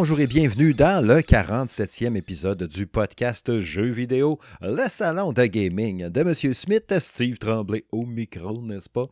[0.00, 6.08] Bonjour et bienvenue dans le 47e épisode du podcast Jeux vidéo, le salon de gaming
[6.08, 6.54] de M.
[6.54, 9.06] Smith, Steve Tremblay au micro, n'est-ce pas?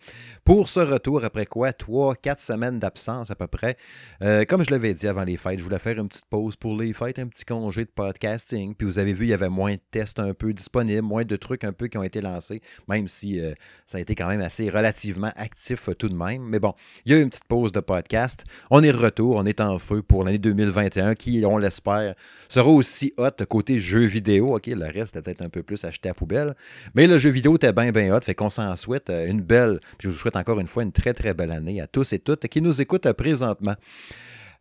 [0.44, 3.77] Pour ce retour après quoi, 3-4 semaines d'absence à peu près.
[4.22, 6.77] Euh, comme je l'avais dit avant les fêtes, je voulais faire une petite pause pour
[6.77, 8.77] les fêtes, un petit congé de podcasting.
[8.77, 11.34] Puis vous avez vu, il y avait moins de tests un peu disponibles, moins de
[11.34, 13.55] trucs un peu qui ont été lancés, même si euh,
[13.86, 16.44] ça a été quand même assez relativement actif tout de même.
[16.44, 16.74] Mais bon,
[17.05, 18.44] il y a eu une petite pause de podcast.
[18.70, 22.14] On est de retour, on est en feu pour l'année 2020 2021 qui, on l'espère,
[22.48, 24.56] sera aussi hot côté jeu vidéo.
[24.56, 26.54] OK, le reste est peut-être un peu plus acheté à poubelle.
[26.94, 28.20] Mais le jeu vidéo était bien, bien hot.
[28.20, 31.14] Fait qu'on s'en souhaite euh, une belle, je vous souhaite encore une fois une très,
[31.14, 33.74] très belle année à tous et toutes qui nous écoutent présentement.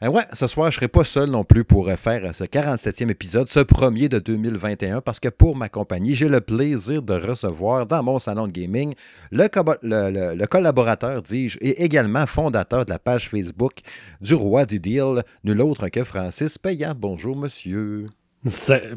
[0.03, 3.09] Euh, ouais, ce soir, je ne serai pas seul non plus pour faire ce 47e
[3.09, 7.85] épisode, ce premier de 2021, parce que pour ma compagnie, j'ai le plaisir de recevoir
[7.85, 8.93] dans mon salon de gaming
[9.31, 9.47] le,
[9.83, 13.73] le, collaborateur, dis-je, et également fondateur de la page Facebook
[14.19, 16.93] du Roi du Deal, nul autre que Francis Payant.
[16.95, 18.07] Bonjour, monsieur.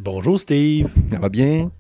[0.01, 0.89] Bonjour, Steve.
[1.13, 1.71] Ça va bien?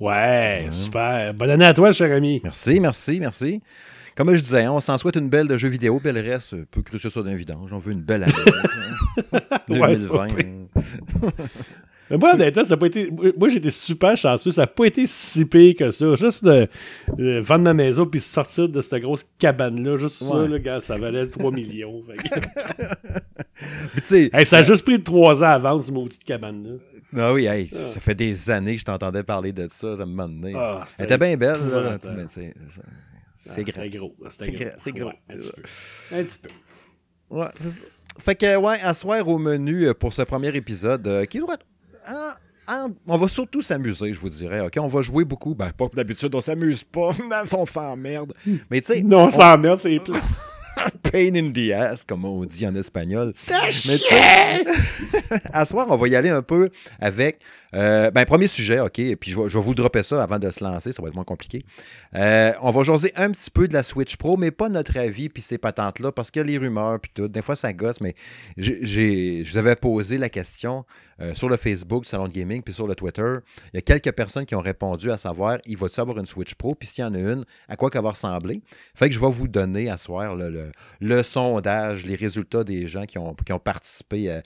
[0.00, 1.34] Ouais, super.
[1.34, 2.40] Bonne année à toi, cher ami.
[2.42, 3.62] Merci, merci, merci.
[4.16, 6.82] Comme je disais, on s'en souhaite une belle de jeux vidéo, puis le reste peut
[6.82, 7.72] crucher ça d'un vidange.
[7.72, 8.32] On veut une belle année.
[9.68, 10.28] 2020.
[12.10, 13.10] Mais moi, honnêtement, ça pas été.
[13.10, 14.50] Moi, j'étais super chanceux.
[14.50, 16.14] Ça n'a pas été si pire que ça.
[16.14, 16.68] Juste de,
[17.40, 19.96] vendre ma maison puis sortir de cette grosse cabane-là.
[19.96, 22.02] Juste ça, là, gars, ça valait 3 millions.
[24.02, 26.72] ça a euh, juste pris 3 ans à vendre, cette maudite cabane-là.
[27.16, 27.76] Ah oui, hey, ah.
[27.76, 29.96] ça fait des années que je t'entendais parler de ça.
[29.96, 30.56] Ça me.
[30.56, 31.60] Ah, Elle était bien belle.
[31.70, 31.98] Là,
[33.34, 34.14] c'est c'est gros.
[34.30, 35.10] C'est gros.
[35.10, 36.48] un, petit peu.
[37.30, 37.84] Ouais, c'est ça.
[38.18, 41.58] Fait que, ouais, à soir au menu euh, pour ce premier épisode, euh, qui doit
[43.06, 44.60] on va surtout s'amuser, je vous dirais.
[44.60, 45.54] OK, on va jouer beaucoup.
[45.54, 47.10] Ben, pas d'habitude, on s'amuse pas.
[47.52, 48.32] on s'emmerde.
[48.70, 49.02] Mais tu sais.
[49.02, 50.20] Non, on s'emmerde, c'est plat.
[51.02, 53.32] Pain in the ass, comme on dit en espagnol.
[53.34, 54.64] C'est un
[55.52, 56.68] à soir, on va y aller un peu
[56.98, 57.40] avec
[57.74, 60.92] euh, ben, premier sujet, OK, puis je vais, vous dropper ça avant de se lancer,
[60.92, 61.64] ça va être moins compliqué.
[62.14, 65.28] Euh, on va jaser un petit peu de la Switch Pro, mais pas notre avis,
[65.28, 67.28] puis ces patentes-là, parce qu'il y a les rumeurs, puis tout.
[67.28, 68.14] Des fois, ça gosse, mais
[68.56, 70.84] je vous avais posé la question
[71.20, 73.36] euh, sur le Facebook Salon de Gaming, puis sur le Twitter.
[73.72, 76.54] Il y a quelques personnes qui ont répondu à savoir, il va-tu avoir une Switch
[76.54, 78.62] Pro, puis s'il y en a une, à quoi qu'elle va ressembler?
[78.94, 83.18] Fait que je vais vous donner à soir le, sondage, les résultats des gens qui
[83.18, 84.40] ont, qui ont participé,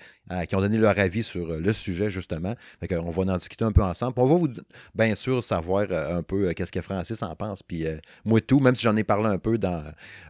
[0.48, 2.54] qui ont donné leur avis sur le sujet, justement.
[2.80, 4.14] Fait qu'on en discuter un peu ensemble.
[4.16, 4.48] on va vous,
[4.94, 7.62] bien sûr, savoir euh, un peu euh, qu'est-ce que Francis en pense.
[7.62, 9.82] Puis euh, moi, tout, même si j'en ai parlé un peu dans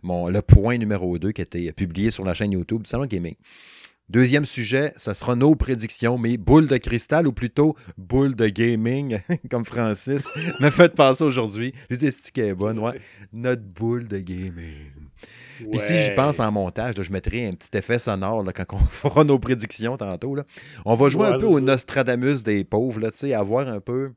[0.03, 3.07] mon, le point numéro 2 qui a été publié sur la chaîne YouTube du Salon
[3.07, 3.35] Gaming.
[4.09, 9.19] Deuxième sujet, ce sera nos prédictions, mais boule de cristal ou plutôt boule de gaming,
[9.51, 10.29] comme Francis
[10.61, 11.75] m'a fait passer aujourd'hui.
[11.91, 12.99] Je dis, c'est qui est bonne, ouais.
[13.35, 14.98] Notre boule de gaming.
[15.71, 18.79] Puis si je pense en montage, je mettrai un petit effet sonore là, quand on
[18.85, 20.35] fera nos prédictions tantôt.
[20.35, 20.45] Là.
[20.85, 24.13] On va jouer un peu au Nostradamus des pauvres, là, à voir un peu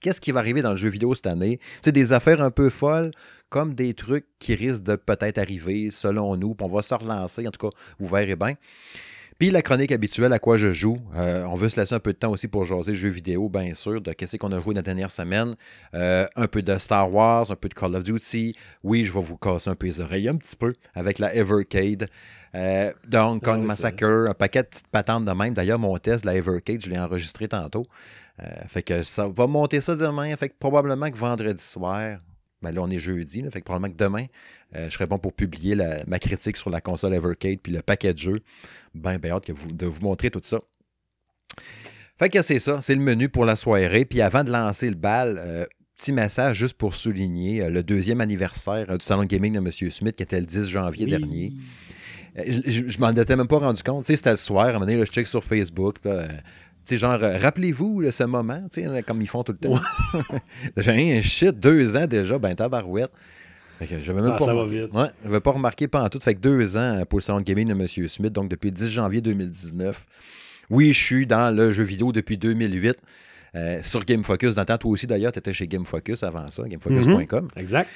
[0.00, 1.58] qu'est-ce qui va arriver dans le jeu vidéo cette année.
[1.80, 3.12] C'est des affaires un peu folles,
[3.48, 6.54] comme des trucs qui risquent de peut-être arriver selon nous.
[6.54, 8.54] Puis on va se relancer, en tout cas, vous verrez bien.
[9.42, 10.98] Puis la chronique habituelle à quoi je joue.
[11.16, 13.74] Euh, on veut se laisser un peu de temps aussi pour jaser jeux vidéo, bien
[13.74, 15.56] sûr, de qu'est-ce qu'on a joué la dernière semaine.
[15.94, 18.54] Euh, un peu de Star Wars, un peu de Call of Duty.
[18.84, 22.08] Oui, je vais vous casser un peu les oreilles un petit peu avec la Evercade.
[22.54, 25.54] Euh, de Hong Kong Massacre, un paquet de petites patentes de même.
[25.54, 27.88] D'ailleurs, mon test de la Evercade, je l'ai enregistré tantôt.
[28.68, 30.36] fait que ça va monter ça demain.
[30.36, 32.18] Fait que probablement que vendredi soir,
[32.62, 34.26] ben là, on est jeudi, fait que probablement que demain,
[34.74, 38.18] je serai bon pour publier ma critique sur la console Evercade puis le paquet de
[38.18, 38.42] jeux
[38.94, 40.58] bien, bien hâte de vous montrer tout ça.
[42.18, 44.04] Fait que c'est ça, c'est le menu pour la soirée.
[44.04, 45.64] Puis avant de lancer le bal, euh,
[45.96, 49.90] petit message juste pour souligner euh, le deuxième anniversaire euh, du salon gaming de M.
[49.90, 51.52] Smith qui était le 10 janvier dernier.
[52.36, 54.06] Je, m'en étais même pas rendu compte.
[54.06, 55.96] C'était le soir, à un moment donné, je check sur Facebook.
[56.86, 58.62] sais, genre, rappelez-vous ce moment,
[59.06, 59.80] comme ils font tout le temps.
[60.78, 63.10] J'ai un shit, deux ans déjà, ben tabarouette.
[63.86, 64.92] Je ah, ça va vite.
[64.92, 66.20] Ouais, je vais pas remarquer pendant tout.
[66.20, 68.08] Fait que deux ans pour le salon de gaming de M.
[68.08, 70.06] Smith, donc depuis le 10 janvier 2019.
[70.70, 72.96] Oui, je suis dans le jeu vidéo depuis 2008.
[73.54, 74.54] Euh, sur Game Focus.
[74.54, 77.48] Dans le temps, toi aussi, d'ailleurs, tu étais chez Game Focus avant ça, gamefocus.com.
[77.54, 77.62] Mhm.
[77.62, 77.90] exact.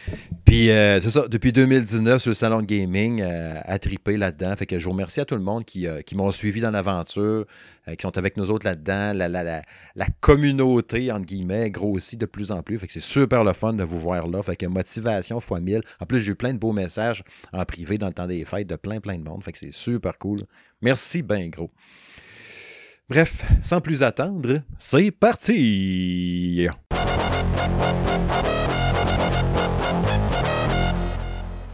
[0.44, 4.55] Puis, euh, c'est ça, depuis 2019, sur le salon de gaming, euh, à triper là-dedans.
[4.55, 7.47] Fait que je vous remercie à tout le monde qui, qui m'ont suivi dans l'aventure,
[7.87, 9.14] qui sont avec nous autres là-dedans.
[9.14, 9.62] La, la, la,
[9.94, 12.79] la, communauté, entre guillemets, grossit de plus en plus.
[12.79, 14.43] Fait que c'est super le fun de vous voir là.
[14.43, 15.81] Fait que motivation fois 1000.
[16.00, 17.25] En plus, j'ai eu plein de beaux messages
[17.55, 19.43] en privé dans le temps des fêtes de plein, plein de monde.
[19.43, 20.43] Fait que c'est super cool.
[20.82, 21.70] Merci ben gros.
[23.08, 26.67] Bref, sans plus attendre, c'est parti!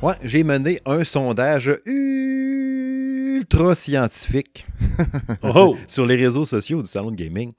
[0.03, 4.67] Ouais, j'ai mené un sondage ultra scientifique
[5.43, 5.75] oh!
[5.89, 7.55] sur les réseaux sociaux du salon de gaming.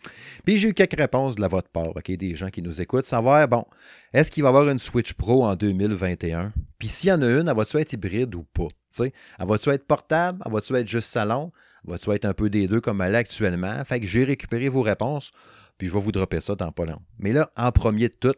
[0.45, 3.07] Puis j'ai eu quelques réponses de la votre part, OK, des gens qui nous écoutent,
[3.07, 3.65] savoir, bon,
[4.13, 6.53] est-ce qu'il va y avoir une Switch Pro en 2021?
[6.77, 8.67] Puis s'il y en a une, elle va-tu être hybride ou pas?
[8.93, 10.41] sais, elle va-tu être portable?
[10.45, 11.51] Elle va-tu être juste salon?
[11.85, 13.83] Va-tu être un peu des deux comme elle est actuellement?
[13.85, 15.31] Fait que j'ai récupéré vos réponses,
[15.77, 17.01] puis je vais vous dropper ça dans pas long.
[17.19, 18.35] Mais là, en premier de tout,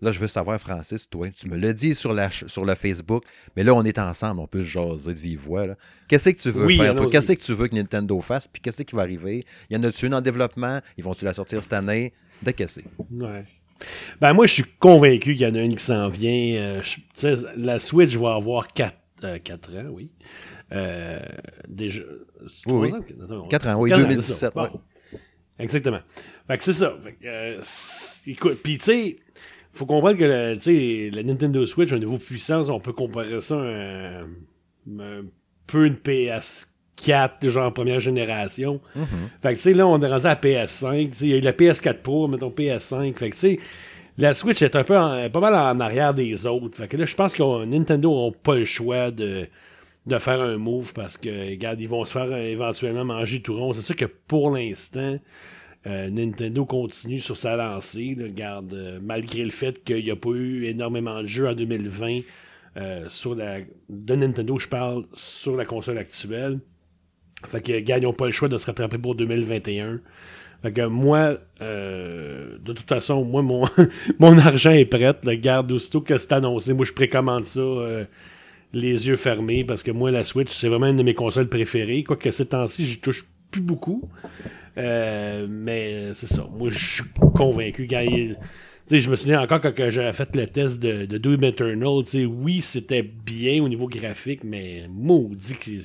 [0.00, 3.24] Là, je veux savoir, Francis, toi, tu me l'as dit sur, la, sur le Facebook,
[3.56, 5.66] mais là, on est ensemble, on peut jaser de vive voix.
[6.06, 7.06] Qu'est-ce que tu veux faire, toi?
[7.10, 8.46] Qu'est-ce que tu veux que Nintendo fasse?
[8.46, 9.44] Puis qu'est-ce qui va arriver?
[9.68, 10.78] Il y en a-tu une en développement?
[10.96, 12.12] Ils vont-tu la sortir cette année?
[12.42, 12.80] De qu'est-ce
[13.10, 13.44] Ouais.
[14.20, 16.54] Ben, moi, je suis convaincu qu'il y en a une qui s'en vient.
[16.60, 16.82] Euh,
[17.56, 20.10] la Switch va avoir 4, euh, ans, oui.
[20.72, 21.18] Euh,
[21.66, 22.02] déjà.
[22.66, 23.48] Oui, oui.
[23.48, 24.52] 4 ans, oui, 2017.
[25.58, 26.00] Exactement.
[26.46, 26.96] Fait que c'est ça.
[27.02, 29.18] Fait écoute, puis tu sais
[29.78, 34.22] faut comprendre que la Nintendo Switch a un niveau puissance, on peut comparer ça à
[34.22, 35.24] un,
[35.66, 38.80] peu une PS4 genre première génération.
[38.96, 39.42] Mm-hmm.
[39.42, 41.12] Fait que tu sais, là, on est rendu à PS5.
[41.20, 43.16] Il y a eu la PS4 Pro, mettons PS5.
[43.16, 43.58] Fait que tu sais,
[44.16, 46.76] la Switch est un peu pas mal en arrière des autres.
[46.76, 49.46] Fait que là, je pense que Nintendo n'a pas le choix de,
[50.08, 53.72] de faire un move parce que, regarde, ils vont se faire éventuellement manger tout rond.
[53.72, 55.18] C'est sûr que pour l'instant,
[55.86, 60.30] euh, Nintendo continue sur sa lancée, garde, euh, malgré le fait qu'il n'y a pas
[60.30, 62.20] eu énormément de jeux en 2020
[62.76, 66.58] euh, sur la, de Nintendo, je parle, sur la console actuelle.
[67.46, 70.00] Fait que, ils n'ont pas le choix de se rattraper pour 2021.
[70.62, 73.64] Fait que moi, de toute façon, moi, mon,
[74.18, 75.14] mon argent est prêt.
[75.22, 77.62] Le garde aussitôt que c'est annoncé, moi, je précommande ça
[78.72, 82.04] les yeux fermés parce que moi, la Switch, c'est vraiment une de mes consoles préférées.
[82.04, 84.08] Quoique ces temps-ci, j'y touche plus beaucoup.
[84.76, 86.48] Euh, mais c'est ça.
[86.56, 87.86] Moi, je suis convaincu.
[87.88, 88.04] Quand
[88.90, 92.02] je me souviens encore quand j'avais fait le test de, de Doom Eternal.
[92.28, 95.80] Oui, c'était bien au niveau graphique, mais maudit qu'il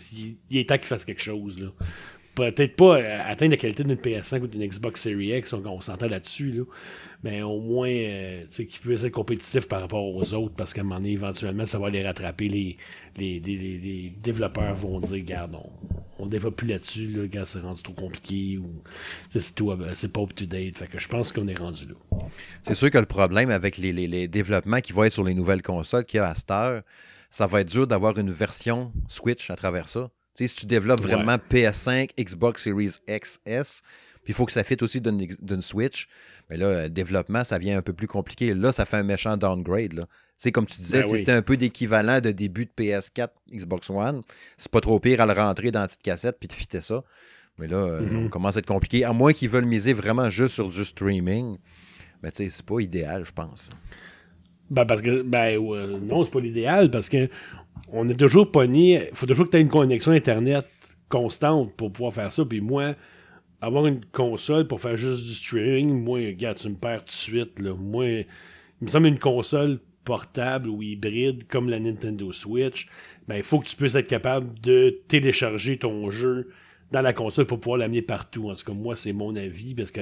[0.50, 1.60] il est temps qu'il fasse quelque chose.
[1.60, 1.70] Là
[2.36, 6.08] peut-être pas euh, atteindre la qualité d'une PS5 ou d'une Xbox Series X, on, s'entend
[6.08, 6.64] là-dessus, là.
[7.24, 10.84] Mais au moins euh, qu'il puisse être compétitif par rapport aux autres, parce qu'à un
[10.84, 12.50] moment donné, éventuellement, ça va les rattraper.
[12.50, 12.78] Les,
[13.18, 15.58] les, les, développeurs vont dire, regarde,
[16.20, 18.70] on, ne développe plus là-dessus, là, regarde, c'est rendu trop compliqué, ou
[19.30, 20.78] c'est tout, c'est pas up-to-date.
[20.78, 22.18] Fait que je pense qu'on est rendu là.
[22.62, 25.62] C'est sûr que le problème avec les, les, développements qui vont être sur les nouvelles
[25.62, 26.82] consoles qu'il y a à cette heure,
[27.30, 31.36] ça va être dur d'avoir une version Switch à travers ça si tu développes vraiment
[31.36, 33.82] PS5, Xbox Series XS,
[34.24, 36.08] puis il faut que ça fitte aussi d'une Switch,
[36.50, 38.54] mais là, euh, développement, ça vient un peu plus compliqué.
[38.54, 39.94] Là, ça fait un méchant downgrade.
[39.94, 40.08] Là.
[40.38, 43.90] sais, comme tu disais, ben si c'était un peu d'équivalent de début de PS4, Xbox
[43.90, 44.22] One,
[44.58, 47.04] c'est pas trop pire à le rentrer dans la petite cassette puis de fitter ça.
[47.60, 48.26] Mais là, euh, mm-hmm.
[48.26, 49.04] on commence à être compliqué.
[49.04, 51.58] À moins qu'ils veulent miser vraiment juste sur du streaming.
[52.24, 53.68] Mais tu sais, c'est pas idéal, je pense.
[54.70, 55.60] Ben, parce que, ben,
[56.02, 57.30] non, c'est pas l'idéal parce que
[57.92, 59.10] on est toujours pogné.
[59.12, 60.66] Il faut toujours que tu aies une connexion Internet
[61.10, 62.44] constante pour pouvoir faire ça.
[62.46, 62.96] Puis moi,
[63.64, 67.12] avoir une console pour faire juste du streaming, moi, gars, tu me perds tout de
[67.12, 67.60] suite.
[67.60, 67.74] Là.
[67.74, 68.26] Moi, il
[68.82, 72.90] me semble une console portable ou hybride comme la Nintendo Switch,
[73.30, 76.50] ben, il faut que tu puisses être capable de télécharger ton jeu
[76.92, 78.50] dans la console pour pouvoir l'amener partout.
[78.50, 80.02] En tout cas, moi, c'est mon avis parce que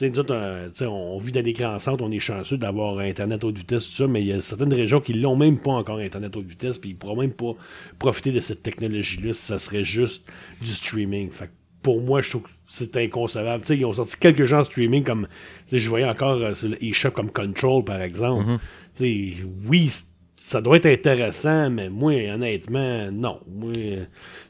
[0.00, 3.88] nous autres, euh, on, vit dans des grands on est chanceux d'avoir Internet haute vitesse,
[3.88, 6.46] tout ça, mais il y a certaines régions qui l'ont même pas encore Internet haute
[6.46, 7.54] vitesse, puis ils pourront même pas
[7.98, 11.30] profiter de cette technologie-là si ça serait juste du streaming.
[11.30, 11.50] Fait
[11.82, 13.64] pour moi, je trouve que c'est inconcevable.
[13.68, 15.28] ils ont sorti quelques gens en streaming comme,
[15.70, 18.58] je voyais encore euh, sur eShop comme Control, par exemple.
[18.98, 19.44] Mm-hmm.
[19.68, 19.90] Oui,
[20.36, 23.40] ça doit être intéressant, mais moi, honnêtement, non.
[23.46, 23.74] Moi,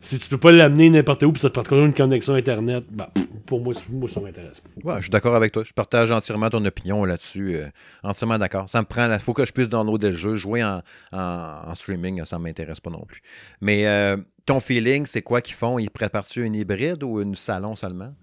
[0.01, 3.13] si tu peux pas l'amener n'importe où, puis ça te prend une connexion Internet, bah,
[3.45, 5.65] pour moi, moi ça m'intéresse Ouais, je suis d'accord avec toi.
[5.65, 7.57] Je partage entièrement ton opinion là-dessus.
[7.57, 7.67] Euh,
[8.05, 8.69] entièrement d'accord.
[8.69, 9.13] Ça me prend.
[9.13, 10.37] Il faut que je puisse downloader le jeu.
[10.37, 10.81] Jouer en,
[11.13, 13.21] en, streaming, ça m'intéresse pas non plus.
[13.61, 15.79] Mais euh, ton feeling, c'est quoi qu'ils font?
[15.79, 18.15] Ils préparent-tu une hybride ou une salon seulement?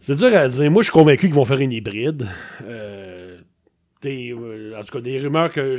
[0.00, 0.70] C'est dur à dire.
[0.70, 2.28] Moi, je suis convaincu qu'ils vont faire une hybride.
[2.64, 3.38] Euh,
[4.04, 5.76] euh, en tout cas, des rumeurs que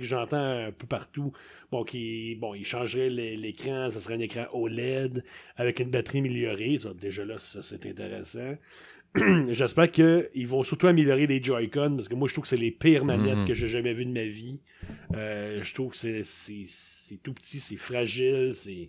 [0.00, 1.32] j'entends un peu partout.
[1.70, 5.24] Bon, qui, bon, ils changeraient l'écran, ça serait un écran OLED
[5.56, 6.78] avec une batterie améliorée.
[7.00, 8.56] déjà là, ça c'est intéressant.
[9.48, 12.70] J'espère qu'ils vont surtout améliorer les Joy-Con parce que moi je trouve que c'est les
[12.70, 13.46] pires manettes mm-hmm.
[13.46, 14.60] que j'ai jamais vues de ma vie.
[15.16, 16.22] Euh, je trouve que c'est
[17.16, 18.88] tout petit, c'est fragile, c'est.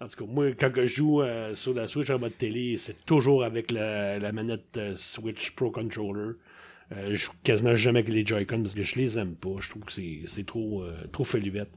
[0.00, 3.06] En tout cas, moi, quand je joue euh, sur la Switch en mode télé, c'est
[3.06, 6.32] toujours avec la, manette Switch Pro Controller.
[6.92, 9.56] Euh, je joue quasiment jamais avec les Joy-Con parce que je les aime pas.
[9.60, 11.70] Je trouve que c'est trop, euh, trop feluette.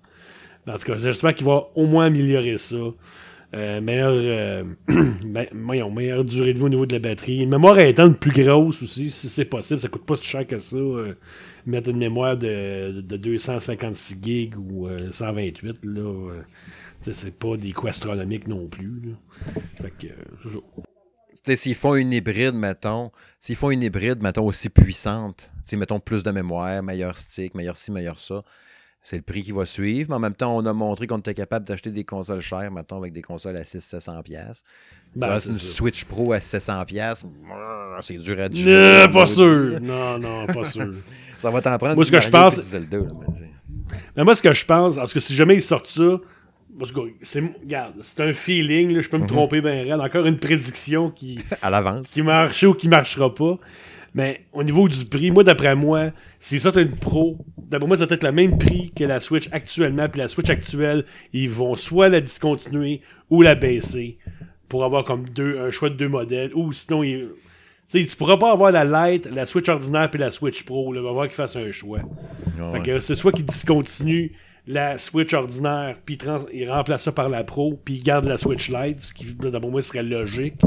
[0.65, 2.75] Parce que j'espère qu'il va au moins améliorer ça.
[3.53, 4.65] euh, meilleure,
[5.25, 7.37] ben, meilleure durée de vie au niveau de la batterie.
[7.37, 9.79] Une mémoire interne plus grosse aussi, si c'est possible.
[9.79, 10.77] Ça coûte pas si cher que ça.
[11.67, 16.33] Mettre une mémoire de, de 256 gigs ou 128, là.
[17.01, 19.15] c'est pas des coûts astronomiques non plus.
[19.75, 20.07] Fait que,
[21.55, 26.31] s'ils font une hybride, mettons, s'ils font une hybride, mettons, aussi puissante, mettons plus de
[26.31, 28.43] mémoire, meilleur stick, meilleur ci, meilleur ça,
[29.03, 30.09] c'est le prix qui va suivre.
[30.09, 32.97] Mais en même temps, on a montré qu'on était capable d'acheter des consoles chères, mettons,
[32.97, 34.63] avec des consoles à 600-700$.
[35.15, 37.23] Ben, une Switch Pro à 700$,
[38.01, 39.09] c'est dur à dire.
[39.09, 39.79] pas sûr.
[39.81, 40.93] Non, non, pas sûr.
[41.39, 41.95] ça va t'en prendre.
[41.95, 42.75] Moi, ce que je pense.
[44.15, 46.19] mais, moi, ce que je pense, parce que si jamais ils sortent ça,
[47.21, 47.43] c'est
[48.01, 49.27] c'est un feeling, je peux me mhm.
[49.27, 49.99] tromper bien rien.
[49.99, 51.39] Encore une prédiction qui.
[51.61, 52.11] à l'avance.
[52.11, 53.57] Qui marche ou qui marchera pas.
[54.13, 58.05] Mais au niveau du prix, moi, d'après moi, si ça, une pro, d'après moi, ça
[58.05, 60.07] va être le même prix que la Switch actuellement.
[60.09, 64.17] Puis la Switch actuelle, ils vont soit la discontinuer ou la baisser
[64.69, 66.51] pour avoir comme deux, un choix de deux modèles.
[66.55, 67.27] Ou sinon, ils,
[67.89, 70.93] tu pourras pas avoir la Lite, la Switch ordinaire puis la Switch Pro.
[70.93, 71.99] Il va falloir qu'ils fassent un choix.
[72.99, 74.31] c'est soit qu'ils discontinuent
[74.67, 76.17] la Switch ordinaire, puis
[76.53, 79.71] il, remplace ça par la Pro, puis il garde la Switch Lite, ce qui, d'abord
[79.71, 80.61] moi, serait logique.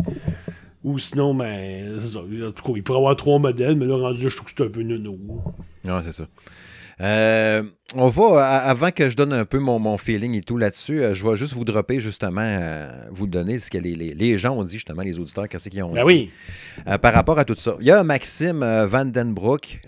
[0.83, 2.21] Ou sinon, ben, c'est ça.
[2.21, 4.65] En tout cas, il pourrait avoir trois modèles, mais là, rendu, je trouve que c'est
[4.65, 5.19] un peu nono.
[5.85, 6.27] Non, c'est ça.
[7.01, 7.63] Euh,
[7.95, 11.27] on va, avant que je donne un peu mon, feeling et tout là-dessus, euh, je
[11.27, 15.03] vais juste vous dropper justement, euh, vous donner ce que les, gens ont dit, justement,
[15.03, 16.07] les auditeurs, qu'est-ce qu'ils ont ben dit.
[16.07, 16.31] oui.
[17.01, 17.77] par rapport à tout ça.
[17.81, 19.81] Il y a Maxime Vandenbroek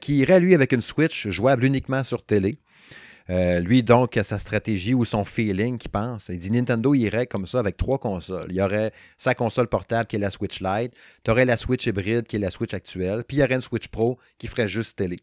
[0.00, 2.58] qui irait, lui, avec une Switch jouable uniquement sur télé.
[3.30, 6.28] Euh, lui, donc, sa stratégie ou son feeling qu'il pense.
[6.28, 8.46] Il dit Nintendo irait comme ça avec trois consoles.
[8.50, 10.92] Il y aurait sa console portable qui est la Switch Lite,
[11.24, 13.60] tu aurais la Switch hybride qui est la Switch actuelle, puis il y aurait une
[13.60, 15.20] Switch Pro qui ferait juste télé.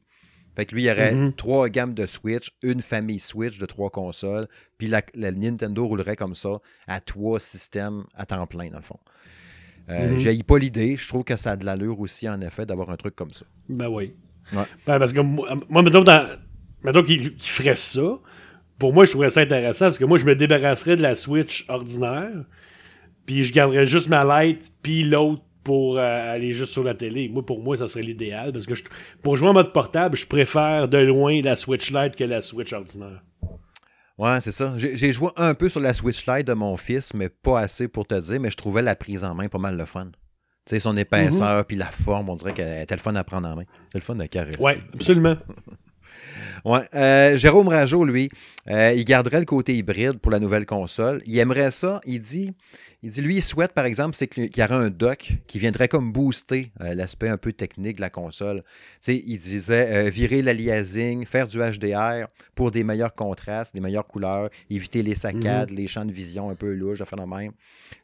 [0.61, 1.35] Fait que lui, il y aurait mm-hmm.
[1.37, 5.01] trois gammes de Switch, une famille Switch de trois consoles, puis la,
[5.31, 8.99] Nintendo roulerait comme ça à trois systèmes à temps plein, dans le fond.
[9.89, 10.17] Euh, mm-hmm.
[10.19, 10.97] J'ai pas l'idée.
[10.97, 13.43] Je trouve que ça a de l'allure aussi, en effet, d'avoir un truc comme ça.
[13.69, 14.13] Ben oui.
[14.53, 16.27] Ben, parce que moi, moi dans,
[16.83, 18.19] mettons qu'il ferait ça,
[18.77, 21.65] pour moi, je trouverais ça intéressant parce que moi, je me débarrasserais de la Switch
[21.69, 22.45] ordinaire,
[23.25, 27.29] puis je garderais juste ma Lite, puis l'autre pour euh, aller juste sur la télé.
[27.29, 28.73] Moi, pour moi, ça serait l'idéal parce que
[29.21, 32.73] pour jouer en mode portable, je préfère de loin la Switch Lite que la Switch
[32.73, 33.23] ordinaire.
[34.17, 34.73] Ouais, c'est ça.
[34.77, 38.05] J'ai joué un peu sur la Switch Lite de mon fils, mais pas assez pour
[38.05, 40.11] te dire, mais je trouvais la prise en main pas mal le fun.
[40.65, 41.63] Tu sais, son épaisseur, mhm.
[41.63, 43.63] puis la forme, on dirait qu'elle était le fun à prendre en main.
[43.91, 44.57] C'est le fun de caresser.
[44.59, 45.35] Oui, absolument.
[46.65, 46.81] Ouais.
[46.93, 48.29] Euh, Jérôme Rajo, lui,
[48.69, 51.21] euh, il garderait le côté hybride pour la nouvelle console.
[51.25, 52.01] Il aimerait ça.
[52.05, 52.53] Il dit,
[53.03, 55.87] il dit lui, il souhaite, par exemple, c'est qu'il y aurait un dock qui viendrait
[55.87, 58.63] comme booster euh, l'aspect un peu technique de la console.
[59.07, 65.03] il disait virer l'aliasing, faire du HDR pour des meilleurs contrastes, des meilleures couleurs, éviter
[65.03, 65.77] les saccades, mhm.
[65.77, 67.51] les champs de vision un peu louches, de phénomène.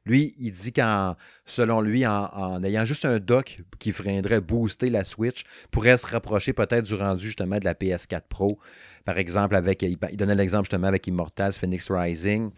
[0.08, 1.16] Lui, il dit qu'en,
[1.46, 6.54] selon lui, en, ayant juste un dock qui viendrait booster la Switch, pourrait se rapprocher
[6.54, 8.60] peut-être du rendu justement de la PS4 Pro.
[9.06, 12.52] Par exemple, avec, il, donnait l'exemple justement avec Immortals Phoenix Rising.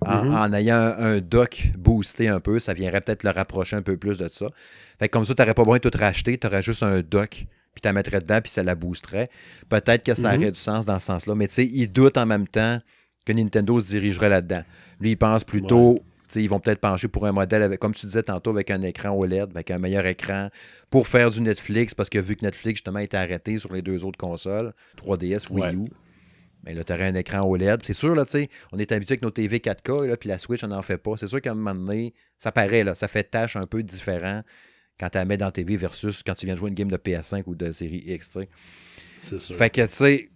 [0.00, 0.54] En, mm-hmm.
[0.54, 4.28] ayant un, dock boosté un peu, ça viendrait peut-être le rapprocher un peu plus de
[4.28, 4.46] ça.
[4.98, 7.46] Fait comme ça, tu n'aurais pas besoin de tout racheter, tu aurais juste un dock
[7.74, 9.28] puis tu la mettrais dedans, puis ça la boosterait.
[9.68, 10.36] Peut-être que ça mm-hmm.
[10.36, 12.78] aurait du sens dans ce sens-là, mais tu sais, il doute en même temps
[13.24, 14.62] que Nintendo se dirigerait là-dedans.
[15.00, 16.00] Lui, il pense plutôt
[16.34, 19.10] ils vont peut-être pencher pour un modèle, avec, comme tu disais tantôt, avec un écran
[19.10, 20.50] OLED, avec un meilleur écran,
[20.90, 24.04] pour faire du Netflix, parce que vu que Netflix, justement, était arrêté sur les deux
[24.04, 25.88] autres consoles, 3DS, Wii U,
[26.64, 27.80] mais là, tu aurais un écran OLED.
[27.84, 30.38] C'est sûr, là, tu sais, on est habitué avec nos TV 4K, là, puis la
[30.38, 31.16] Switch, on n'en fait pas.
[31.16, 34.42] C'est sûr qu'à un moment donné, ça paraît, là, ça fait tâche un peu différent
[34.98, 36.96] quand tu la mets dans TV versus quand tu viens de jouer une game de
[36.96, 38.48] PS5 ou de série X, tu sais.
[39.22, 39.56] C'est sûr.
[39.56, 40.30] Fait que, tu sais,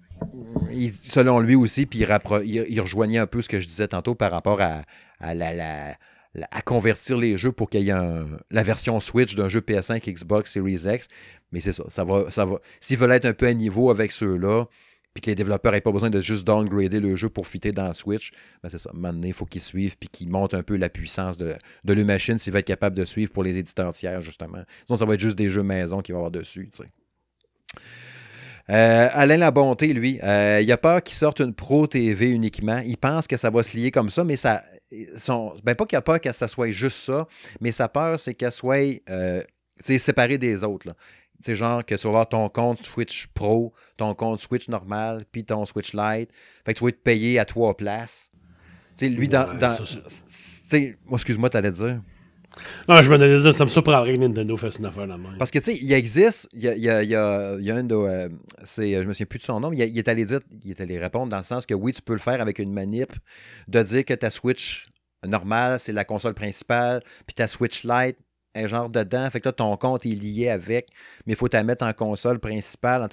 [1.09, 4.61] selon lui aussi, puis il, rejoignait un peu ce que je disais tantôt par rapport
[4.61, 4.83] à,
[5.21, 10.53] à convertir les jeux pour qu'il y ait la version Switch d'un jeu PS5, Xbox,
[10.53, 11.09] Series X.
[11.53, 12.59] Mais c'est ça, ça va, ça va.
[12.81, 14.67] S'ils veulent être un peu à niveau avec ceux-là,
[15.13, 17.93] puis que les développeurs n'aient pas besoin de juste downgrader le jeu pour fitter dans
[17.93, 18.91] Switch, ben c'est ça.
[18.95, 22.07] Maintenant, il faut qu'ils suivent puis qu'ils montent un peu la puissance de, de leur
[22.07, 24.63] machine s'ils veulent être capables de suivre pour les éditeurs tiers, justement.
[24.87, 26.91] Sinon, ça va être juste des jeux maison qu'il va y avoir dessus, tu sais.
[28.71, 32.81] Euh, Alain Labonté, lui, euh, il a peur qu'il sorte une Pro TV uniquement.
[32.85, 34.63] Il pense que ça va se lier comme ça, mais ça.
[35.17, 37.27] Son, ben pas qu'il a peur que ça soit juste ça,
[37.61, 39.43] mais sa peur, c'est qu'elle soit euh,
[39.81, 40.95] séparée des autres.
[41.41, 45.45] C'est genre que tu vas avoir ton compte Switch Pro, ton compte Switch normal, puis
[45.45, 46.31] ton Switch Lite.
[46.65, 48.31] Fait que tu vas être payé à trois places.
[48.95, 49.59] sais, lui, dans.
[49.59, 49.77] dans
[51.11, 52.01] excuse-moi, t'allais dire.
[52.89, 55.37] Non, je me disais, ça me surprendrait que Nintendo fasse une affaire la même.
[55.39, 57.75] Parce que, tu sais, il existe, il y a, y a, y a, y a
[57.75, 57.95] un de.
[57.95, 58.29] Euh,
[58.65, 60.81] c'est, je me souviens plus de son nom, mais il, est allé dire, il est
[60.81, 63.13] allé répondre dans le sens que oui, tu peux le faire avec une manip,
[63.69, 64.89] de dire que ta Switch
[65.27, 68.17] normale, c'est la console principale, puis ta Switch Lite
[68.55, 69.29] est genre dedans.
[69.31, 70.89] Fait que là, ton compte est lié avec,
[71.27, 73.09] mais il faut la mettre en console principale.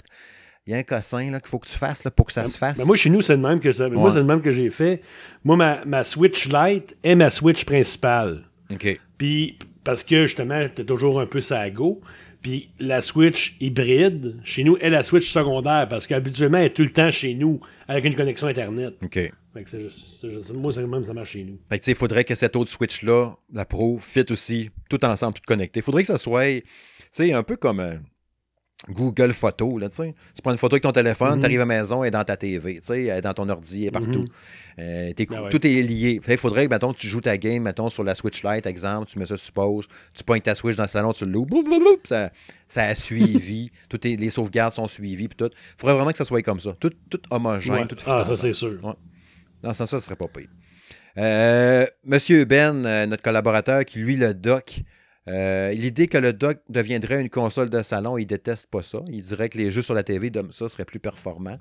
[0.65, 2.57] il y a un cossin qu'il faut que tu fasses là, pour que ça se
[2.57, 2.77] fasse.
[2.77, 3.87] Mais moi, chez nous, c'est le même que ça.
[3.87, 5.01] Moi, c'est le même que j'ai fait.
[5.43, 8.48] Moi, ma, ma, Switch Lite est ma Switch principale.
[8.71, 8.99] OK.
[9.17, 12.01] Puis, parce que justement, t'es toujours un peu ça go.
[12.41, 16.83] Puis la Switch hybride, chez nous, est la Switch secondaire parce qu'habituellement, elle est tout
[16.83, 18.95] le temps chez nous avec une connexion Internet.
[19.03, 19.13] OK.
[19.53, 21.59] Fait que juste, moi, c'est même ça marche chez nous.
[21.69, 25.41] Fait que, il faudrait que cette autre Switch-là, la Pro, fit aussi, tout ensemble, tout
[25.45, 25.79] connecté.
[25.79, 26.63] Il faudrait que ça soit, tu
[27.11, 27.81] sais, un peu comme.
[28.87, 29.77] Google Photo.
[29.77, 31.39] Là, tu prends une photo avec ton téléphone, mhm.
[31.39, 33.81] tu arrives à la maison, elle est dans ta TV, elle est dans ton ordi,
[33.81, 34.21] elle est partout.
[34.21, 34.29] Mhm.
[34.79, 36.21] Euh, ben tout est lié.
[36.25, 39.19] Il faudrait que mettons, tu joues ta game mettons, sur la Switch Lite, exemple, tu
[39.19, 41.49] mets ça suppose, tu pognes ta Switch dans le salon, tu l'ouvres,
[42.05, 42.31] ça,
[42.69, 45.51] ça a suivi, toutes les sauvegardes sont suivies, puis tout.
[45.53, 46.73] Il faudrait vraiment que ça soit comme ça.
[46.79, 48.79] Tout, tout homogène, tout Ah, ça c'est sûr.
[49.61, 50.47] Dans ce sens, ça serait pas pire.
[51.17, 54.83] Euh, Monsieur Ben, euh, notre collaborateur, qui lui le doc
[55.29, 58.99] euh, l'idée que le dock deviendrait une console de salon, il déteste pas ça.
[59.07, 61.57] Il dirait que les jeux sur la TV, ça serait plus performant.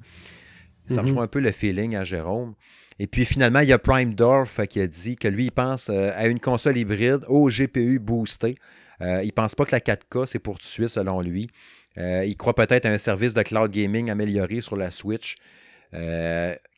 [0.88, 2.54] Ça mm un peu le feeling à Jérôme.
[2.98, 5.90] Et puis finalement, il y a Prime Dorf qui a dit que lui, il pense
[5.90, 8.56] euh, à une console hybride au GPU boosté.
[9.02, 11.50] Euh, il pense pas que la 4K, c'est pour suite, selon lui.
[11.96, 15.36] il croit peut-être à un service de cloud gaming amélioré sur la Switch.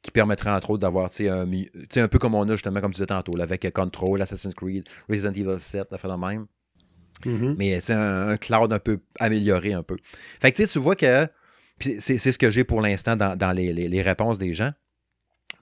[0.03, 1.47] qui permettrait entre autres d'avoir un,
[1.97, 5.33] un peu comme on a justement, comme tu disais tantôt, avec Control, Assassin's Creed, Resident
[5.33, 6.47] Evil 7, la fait de même.
[7.25, 7.55] Mm-hmm.
[7.59, 9.97] Mais c'est un, cloud un peu amélioré un peu.
[10.41, 11.27] Fait que tu vois que
[11.79, 14.71] c'est ce que j'ai pour l'instant dans, les, réponses des gens.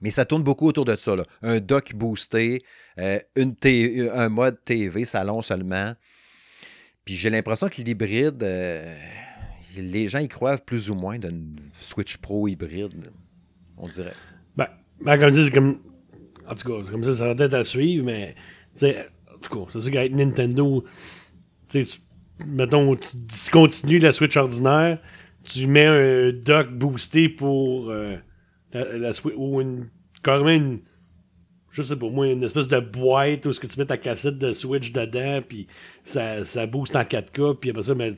[0.01, 1.15] Mais ça tourne beaucoup autour de ça.
[1.41, 2.61] Un dock boosté,
[2.99, 3.55] euh, une
[4.13, 5.93] un mode TV salon seulement.
[7.03, 8.95] Puis j'ai l'impression que l'hybride, euh,
[9.77, 13.11] les gens y croient plus ou moins d'une Switch Pro hybride,
[13.77, 14.13] on dirait.
[14.55, 14.67] Ben,
[15.01, 15.79] ben comme je dis, comme.
[16.47, 18.35] En tout cas, comme ça, ça va être à suivre, mais.
[18.83, 20.83] En tout cas, c'est ça qu'avec Nintendo,
[21.69, 21.85] tu,
[22.45, 24.99] mettons, tu discontinues la Switch ordinaire,
[25.43, 28.17] tu mets un dock boosté pour euh,
[28.73, 29.89] la, Switch, ou une,
[30.21, 30.79] carrément une,
[31.71, 34.37] je sais pas moi, une espèce de boîte où ce que tu mets ta cassette
[34.37, 35.67] de Switch dedans, puis
[36.03, 38.13] ça, ça booste en 4K, puis après ça, mais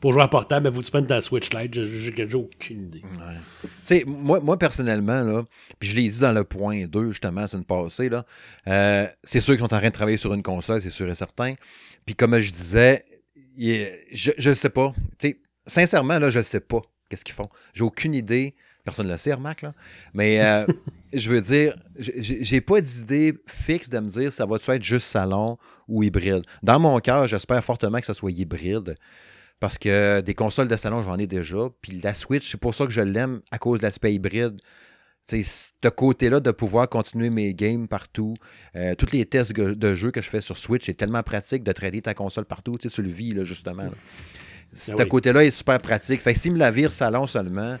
[0.00, 1.84] pour jouer à portable, il faut que tu prennes ta Switch Lite.
[1.84, 3.02] J'ai aucune idée.
[3.02, 5.44] Tu sais, moi, moi, personnellement, là,
[5.78, 8.24] puis je l'ai dit dans le point 2, justement, c'est une passée, là,
[8.66, 11.14] euh, c'est sûr qu'ils sont en train de travailler sur une console, c'est sûr et
[11.14, 11.54] certain.
[12.06, 13.04] Puis comme je disais,
[13.58, 14.94] je ne sais pas.
[15.66, 17.48] sincèrement, là, je ne sais pas qu'est-ce qu'ils font.
[17.74, 18.54] J'ai aucune idée.
[18.84, 19.74] Personne ne le sait, remarque, là.
[20.14, 20.64] Mais euh,
[21.12, 25.58] je veux dire, j'ai pas d'idée fixe de me dire ça va-tu être juste salon
[25.88, 26.42] ou hybride.
[26.62, 28.94] Dans mon cœur, j'espère fortement que ça soit hybride.
[29.58, 31.68] Parce que des consoles de salon, j'en ai déjà.
[31.80, 34.60] Puis la Switch, c'est pour ça que je l'aime à cause de l'aspect hybride
[35.28, 38.34] ce côté-là de pouvoir continuer mes games partout.
[38.74, 41.72] Euh, tous les tests de jeu que je fais sur Switch, c'est tellement pratique de
[41.72, 42.78] traiter ta console partout.
[42.78, 43.88] Tu, le vis, là, justement.
[44.72, 46.20] Ce ah côté-là est super pratique.
[46.20, 47.76] Fait que s'il me la vire salon seulement,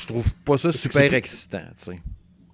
[0.00, 1.64] je trouve pas ça super excitant.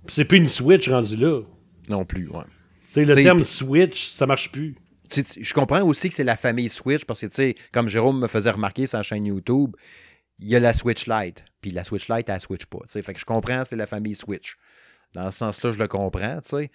[0.08, 1.42] C'est plus une Switch rendue là.
[1.88, 3.04] Non plus, ouais.
[3.04, 4.76] le terme Switch, ça marche plus.
[5.10, 8.26] je comprends aussi que c'est la famille Switch parce que, tu sais, comme Jérôme me
[8.26, 9.76] faisait remarquer sur la chaîne YouTube,
[10.38, 11.44] il y a la Switch Lite.
[11.66, 12.78] Puis la Switch Lite, elle Switch pas.
[12.86, 14.56] Fait que je comprends, c'est la famille Switch.
[15.14, 16.70] Dans ce sens-là, je le comprends, tu sais.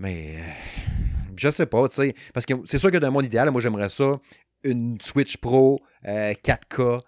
[0.00, 2.14] Mais euh, je sais pas, tu sais.
[2.34, 4.18] Parce que c'est sûr que dans mon idéal, moi, j'aimerais ça,
[4.64, 7.02] une Switch Pro 4K.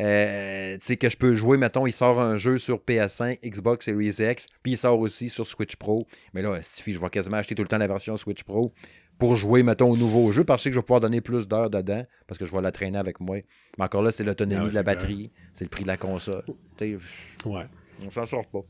[0.00, 3.84] Euh, tu sais, que je peux jouer, mettons, il sort un jeu sur PS5, Xbox
[3.84, 6.06] Series X, puis il sort aussi sur Switch Pro.
[6.32, 8.72] Mais là, je vais quasiment acheter tout le temps la version Switch Pro
[9.18, 12.04] pour jouer, mettons, au nouveau jeu, parce que je vais pouvoir donner plus d'heures dedans,
[12.26, 13.36] parce que je vais la traîner avec moi.
[13.78, 16.44] Mais encore là, c'est l'autonomie ah de la batterie, c'est le prix de la console.
[16.80, 17.66] ouais.
[18.06, 18.60] On s'en sort pas.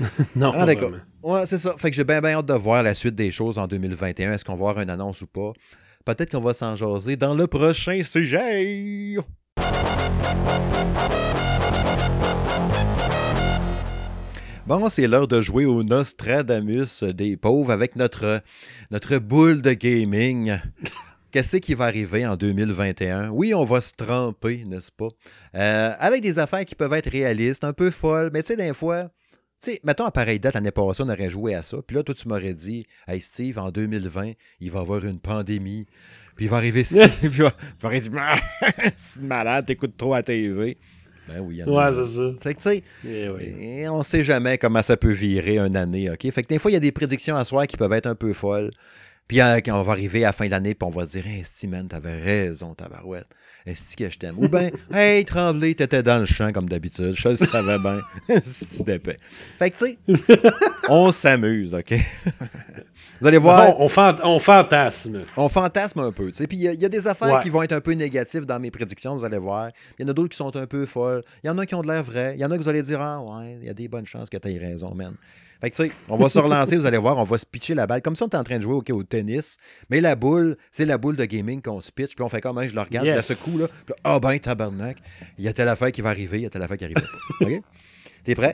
[0.36, 0.92] non, ah, d'accord.
[1.22, 1.74] Ouais, c'est ça.
[1.76, 4.32] Fait que j'ai bien, bien hâte de voir la suite des choses en 2021.
[4.32, 5.52] Est-ce qu'on va avoir une annonce ou pas?
[6.06, 9.16] Peut-être qu'on va s'en jaser dans le prochain sujet.
[14.64, 18.40] Bon, c'est l'heure de jouer au Nostradamus des pauvres avec notre,
[18.92, 20.56] notre boule de gaming.
[21.32, 23.30] Qu'est-ce qui va arriver en 2021?
[23.30, 25.08] Oui, on va se tremper, n'est-ce pas?
[25.56, 28.72] Euh, avec des affaires qui peuvent être réalistes, un peu folles, mais tu sais, des
[28.72, 29.10] fois,
[29.60, 31.78] tu sais, mettons à pareille date, l'année passée, on aurait joué à ça.
[31.86, 35.18] Puis là, toi, tu m'aurais dit, hey Steve, en 2020, il va y avoir une
[35.18, 35.86] pandémie.
[36.42, 36.98] Puis il va arriver ici.
[37.20, 37.52] puis il va,
[38.00, 38.42] dire,
[38.96, 40.76] c'est malade, t'écoutes trop à TV.
[41.28, 42.32] Ben oui, Ouais, c'est ça.
[42.40, 46.28] Fait que, tu sais, eh on sait jamais comment ça peut virer une année, OK?
[46.32, 48.16] Fait que des fois, il y a des prédictions à soir qui peuvent être un
[48.16, 48.72] peu folles.
[49.28, 51.12] Puis euh, quand on va arriver à la fin de l'année, puis on va se
[51.12, 53.28] dire Hey, Steven, t'avais raison, tabarouette.
[53.64, 54.34] Est-ce que je t'aime?
[54.36, 57.12] Ou bien, Hey, Tremblay, t'étais dans le champ comme d'habitude.
[57.14, 58.00] Je le savais bien.
[58.42, 59.18] C'est d'épais.
[59.60, 60.38] Fait que, tu sais,
[60.88, 61.94] on s'amuse, OK?
[63.22, 63.78] Vous allez voir.
[63.78, 63.84] on,
[64.24, 65.22] on, fantasme.
[65.36, 66.32] On fantasme un peu.
[66.32, 69.14] Puis il y, a des affaires qui vont être un peu négatives dans mes prédictions,
[69.14, 69.70] vous allez voir.
[69.96, 71.22] Il y en a d'autres qui sont un peu folles.
[71.44, 72.34] Il y en a qui ont de l'air vrai.
[72.34, 74.06] Il y en a que vous allez dire Ah, ouais, il y a des bonnes
[74.06, 75.14] chances que tu aies raison, man.
[75.60, 77.76] Fait que, tu sais, on va se relancer, vous allez voir, on va se pitcher
[77.76, 78.02] la balle.
[78.02, 79.56] Comme si on était en train de jouer au, au tennis.
[79.88, 82.16] Mais la boule, c'est la boule de gaming qu'on se pitch.
[82.16, 83.28] Puis on fait comme, hein, je le regarde, yes.
[83.28, 83.66] je coup là.
[84.02, 84.98] Ah, oh, ben, tabarnak.
[85.38, 86.96] Il y a telle affaire qui va arriver, il y a telle affaire qui arrive
[86.96, 87.02] pas.
[87.46, 87.62] OK?
[88.24, 88.52] T'es prêt?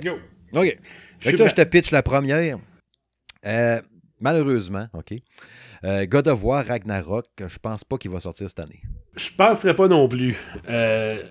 [0.52, 0.78] OK.
[1.20, 2.58] Fait que toi, je te pitch la première.
[3.46, 3.80] Euh,
[4.20, 5.14] malheureusement, OK.
[5.84, 8.82] Euh, God of War Ragnarok, je pense pas qu'il va sortir cette année.
[9.16, 10.36] Je penserais pas non plus.
[10.68, 11.22] Euh,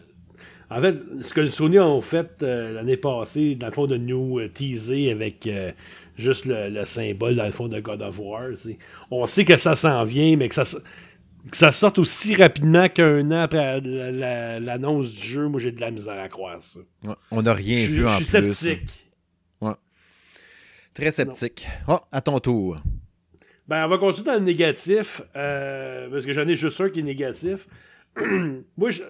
[0.69, 4.39] en fait, ce que Sony ont fait euh, l'année passée, dans le fond, de nous
[4.50, 5.50] teaser avec
[6.17, 8.50] juste le, symbole, dans le fond, de God of War,
[9.12, 10.63] on sait que ça s'en vient, mais que ça,
[11.50, 15.91] que ça sorte aussi rapidement qu'un an après l'annonce du jeu, moi j'ai de la
[15.91, 16.80] misère à croire ça.
[17.32, 18.19] on n'a rien vu en plus.
[18.19, 19.07] Je suis sceptique.
[20.98, 21.68] Très sceptique.
[21.88, 22.82] Oh, à ton tour.
[23.68, 27.04] Ben, on va continuer dans le négatif, parce que j'en ai juste un qui est
[27.04, 27.68] négatif.
[28.78, 29.04] moi, je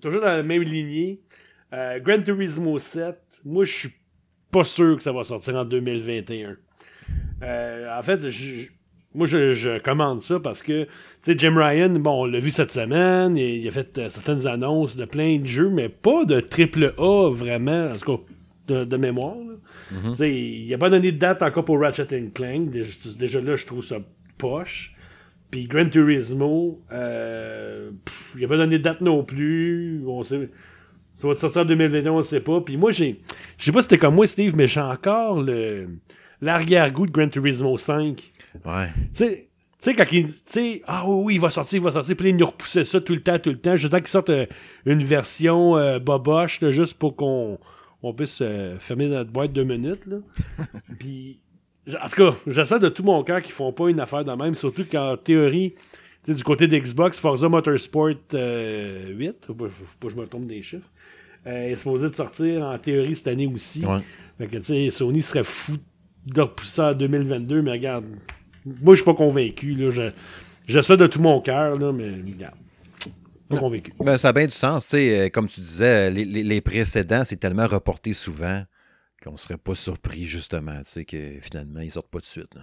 [0.00, 1.20] toujours dans la même lignée.
[1.72, 3.94] Euh, Gran Turismo 7, moi, je suis
[4.50, 6.56] pas sûr que ça va sortir en 2021.
[7.42, 8.20] Euh, en fait,
[9.14, 10.90] moi, je, commande ça parce que, tu
[11.22, 14.96] sais, Jim Ryan, bon, on l'a vu cette semaine, il, a fait euh, certaines annonces
[14.96, 18.22] de plein de jeux, mais pas de triple A vraiment, en tout cas,
[18.70, 19.36] de, mémoire.
[19.90, 22.70] Tu sais, il a pas donné de date encore pour Ratchet Clank.
[22.70, 23.98] Déjà, déjà là, je trouve ça
[24.38, 24.96] poche.
[25.50, 27.90] Puis Gran Turismo, euh,
[28.36, 30.02] il n'a pas donné de date non plus.
[30.06, 30.48] On sait,
[31.16, 32.60] ça va sortir en 2021, on ne sait pas.
[32.60, 33.20] Puis moi, j'ai.
[33.58, 35.88] Je sais pas si c'était comme moi, Steve, mais j'ai encore le
[36.40, 38.30] l'arrière-goût de Gran Turismo 5.
[38.64, 38.86] Ouais.
[38.86, 39.46] Tu sais.
[39.82, 40.26] Tu sais, quand il.
[40.26, 42.14] Tu sais, ah oui, oui, il va sortir, il va sortir.
[42.16, 43.76] Puis il nous repoussait ça tout le temps, tout le temps.
[43.76, 44.46] J'attends qu'il sorte euh,
[44.84, 47.58] une version euh, boboche, juste pour qu'on
[48.02, 50.06] on puisse euh, fermer notre boîte deux minutes.
[50.06, 50.16] Là.
[50.98, 51.38] Puis
[51.88, 54.54] en tout cas, j'espère de tout mon cœur qu'ils font pas une affaire de même,
[54.54, 55.74] surtout qu'en théorie,
[56.26, 60.88] du côté d'Xbox, Forza Motorsport 8, euh, faut pas, que je me trompe des chiffres,
[61.46, 63.84] euh, est supposé de sortir en théorie cette année aussi.
[64.38, 65.72] Fait que, tu sais, Sony serait fou
[66.26, 68.04] de repousser en 2022, mais regarde,
[68.64, 69.74] moi, je suis pas convaincu.
[69.74, 70.10] Là,
[70.66, 72.54] j'espère de tout mon cœur, mais regarde.
[73.50, 73.92] Pas convaincu.
[74.00, 74.84] Ben, ça a bien du sens.
[74.84, 78.62] tu sais, euh, Comme tu disais, les, les précédents, c'est tellement reporté souvent
[79.22, 82.56] qu'on ne serait pas surpris, justement, tu sais, que finalement, ils sortent pas de suite.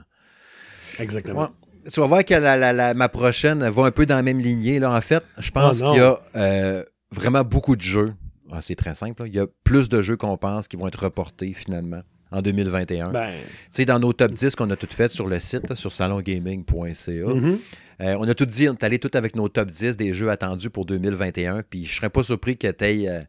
[1.00, 1.50] Exactement.
[1.92, 4.80] tu vas voir que ma prochaine va un peu dans la même lignée.
[4.80, 4.92] Là.
[4.92, 8.14] En fait, je pense oh qu'il y a euh, vraiment beaucoup de jeux.
[8.52, 9.24] Ah, c'est très simple.
[9.28, 13.10] Il y a plus de jeux qu'on pense qui vont être reportés finalement en 2021.
[13.10, 13.32] Ben...
[13.32, 17.12] Tu sais, dans nos top 10 qu'on a toutes faites sur le site, sur salongaming.ca,
[17.12, 17.58] mm-hmm.
[18.02, 20.30] euh, on a tout dit, on est allé tout avec nos top 10 des jeux
[20.30, 21.64] attendus pour 2021.
[21.64, 23.28] Puis je serais pas surpris que tu aies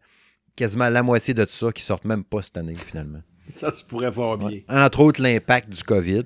[0.57, 3.21] quasiment la moitié de tout ça qui sortent même pas cette année, finalement.
[3.49, 4.61] ça se pourrait faire bien.
[4.69, 6.25] Entre autres, l'impact du COVID.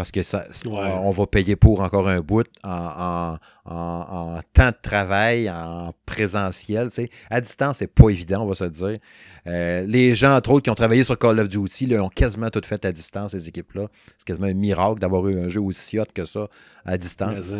[0.00, 3.36] Parce que ça, on va payer pour encore un bout en,
[3.66, 6.88] temps de travail, en présentiel.
[7.28, 8.98] À distance, c'est pas évident, on va se dire.
[9.46, 12.48] Euh, les gens, entre autres, qui ont travaillé sur Call of Duty, là, ont quasiment
[12.48, 13.88] tout fait à distance, ces équipes-là.
[14.16, 16.48] C'est quasiment un miracle d'avoir eu un jeu aussi hot que ça
[16.86, 17.54] à distance.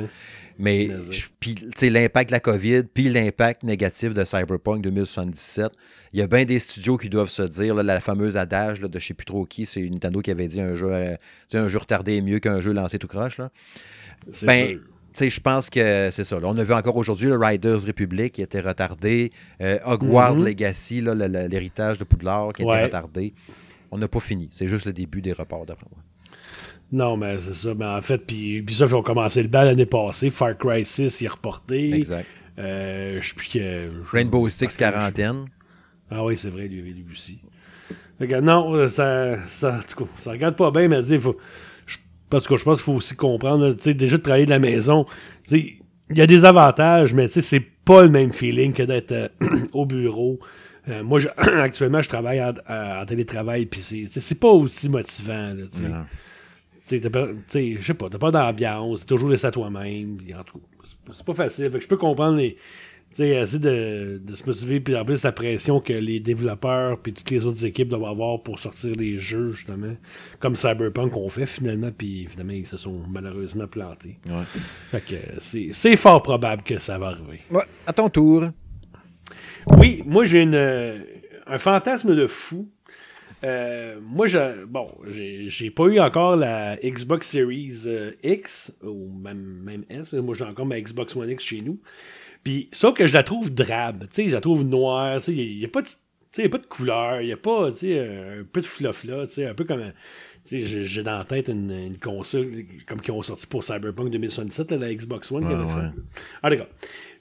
[0.61, 0.91] Mais,
[1.41, 5.73] puis, l'impact de la COVID, puis l'impact négatif de Cyberpunk 2077,
[6.13, 9.07] il y a bien des studios qui doivent se dire, la fameuse adage de je
[9.07, 11.17] sais plus trop qui, c'est Nintendo qui avait dit un jeu, euh,
[11.55, 13.39] un jeu retardé est mieux qu'un jeu lancé tout croche.
[13.39, 13.51] Là.
[14.43, 14.79] Ben,
[15.19, 16.39] je pense que c'est ça.
[16.43, 19.31] on a vu encore aujourd'hui le Riders Republic qui était retardé,
[19.63, 20.45] euh, Hogwarts mm-hmm.
[20.45, 23.33] Legacy, l'héritage de Poudlard qui a été retardé.
[23.91, 24.51] On n'a pas fini.
[24.53, 26.03] C'est juste le début des reports, d'après moi.
[26.93, 27.75] Non, mais c'est ça.
[27.75, 30.31] Mais en fait, puis Ubisoft ont commencé le bal l'année passée.
[30.31, 31.95] Far Cry 6 est reporté.
[31.95, 32.27] Exact.
[32.59, 33.91] Euh, je que.
[34.11, 35.45] Rainbow Six quarantaine.
[36.11, 37.41] Ah oui, c'est vrai, lui, lui aussi.
[38.43, 39.81] non, euh, ça, ça,
[40.19, 41.37] ça regarde pas bien, mais il faut.
[42.29, 45.07] parce que je pense qu'il faut aussi comprendre, déjà de travailler de la maison,
[45.51, 45.79] il
[46.19, 49.29] y a des avantages, mais c'est pas le même feeling que d'être euh,
[49.73, 50.41] au bureau.
[50.89, 55.55] Euh, moi, actuellement, je travaille en, télétravail, puis c'est pas aussi motivant.
[55.55, 56.07] Là,
[56.99, 60.19] je sais pas, t'as pas d'ambiance, toujours laissé à toi-même.
[61.11, 61.71] C'est pas facile.
[61.79, 62.57] je peux comprendre les.
[63.13, 67.31] essayer de, de se motiver puis en plus la pression que les développeurs puis toutes
[67.31, 69.95] les autres équipes doivent avoir pour sortir des jeux, justement.
[70.39, 74.19] Comme Cyberpunk qu'on fait finalement, puis finalement, ils se sont malheureusement plantés.
[74.91, 77.41] Fait que c'est fort probable que ça va arriver.
[77.87, 78.45] à ton tour.
[79.79, 80.57] Oui, moi j'ai une
[81.51, 82.69] un fantasme de fou.
[83.43, 89.63] Euh, moi, je, bon, j'ai pas eu encore la Xbox Series euh, X, ou même,
[89.65, 90.13] même S.
[90.15, 91.79] Moi, j'ai encore ma Xbox One X chez nous.
[92.45, 94.07] Puis, sauf que je la trouve drabe.
[94.09, 95.19] Tu sais, je la trouve noire.
[95.19, 96.49] Tu sais, il n'y a, pas de.
[96.49, 99.93] pas de couleur, il n'y a pas un peu de fluff là, un peu comme
[100.51, 102.47] j'ai dans la tête une, console
[102.87, 105.91] comme qui ont sorti pour Cyberpunk 2077, la Xbox One qui avait fait.
[106.43, 106.69] Ah d'accord.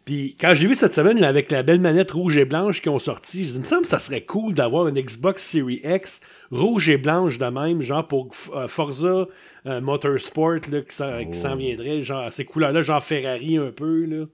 [0.10, 2.98] Puis quand j'ai vu cette semaine avec la belle manette rouge et blanche qui ont
[2.98, 6.22] sorti, je me il me semble que ça serait cool d'avoir une Xbox Series X
[6.50, 9.28] rouge et blanche de même, genre pour euh, Forza
[9.68, 11.58] euh, Motorsport là, qui s'en oh.
[11.58, 14.06] viendrait, genre ces couleurs-là, genre Ferrari un peu.
[14.06, 14.26] Là.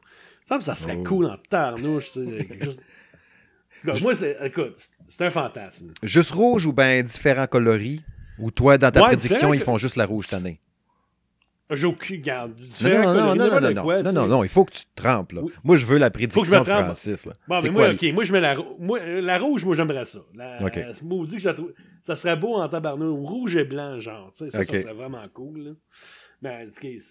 [0.50, 1.04] Me ça serait oh.
[1.04, 2.16] cool en tarnouche.
[3.84, 4.78] Moi, c'est, écoute,
[5.10, 5.92] c'est un fantasme.
[6.02, 8.02] Juste rouge ou bien différents coloris?
[8.40, 10.58] Ou toi, dans ta prédiction, ils font juste la rouge année?
[11.72, 12.54] J'ai aucune garde.
[12.84, 15.32] Non, non, non, non, non, non, non, non, non, il faut que tu te trempes.
[15.32, 15.42] Là.
[15.64, 17.26] Moi, je veux la prédiction faut que je me de Francis.
[17.26, 17.34] Là.
[17.48, 20.20] Bon, mais moi, OK, moi, je mets la, moi, la rouge, moi, j'aimerais ça.
[20.36, 20.80] La, que.
[22.04, 24.30] Ça serait beau en tabarnou, rouge et blanc, genre.
[24.34, 24.82] Ça, okay.
[24.82, 25.76] serait vraiment cool.
[26.44, 27.02] Mais ben,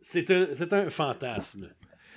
[0.00, 1.68] c'est un, un fantasme.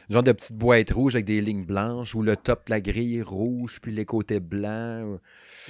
[0.10, 3.22] Genre de petite boîte rouge avec des lignes blanches, ou le top de la grille
[3.22, 5.20] rouge, puis les côtés blancs.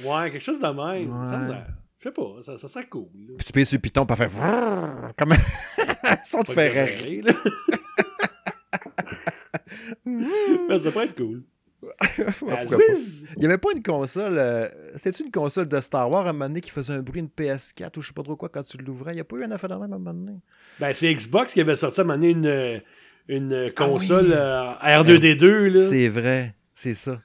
[0.04, 1.74] Ouais, quelque chose de même.
[2.04, 3.08] Je sais pas, ça, ça serait cool.
[3.38, 4.30] Puis tu peux sur Python pour faire
[5.18, 5.32] comme
[6.30, 7.22] son de Ferrari.
[10.82, 11.44] ça pourrait être cool.
[13.38, 14.38] Il n'y avait pas une console.
[14.38, 17.22] Euh, C'était-tu une console de Star Wars à un moment donné qui faisait un bruit,
[17.22, 19.14] une PS4 ou je sais pas trop quoi quand tu l'ouvrais?
[19.14, 20.40] Il n'y a pas eu un affaire de même à un moment donné?
[20.82, 22.82] Ben, c'est Xbox qui avait sorti à un moment donné une,
[23.30, 25.88] une console ah R2D2.
[25.88, 27.22] C'est vrai, c'est ça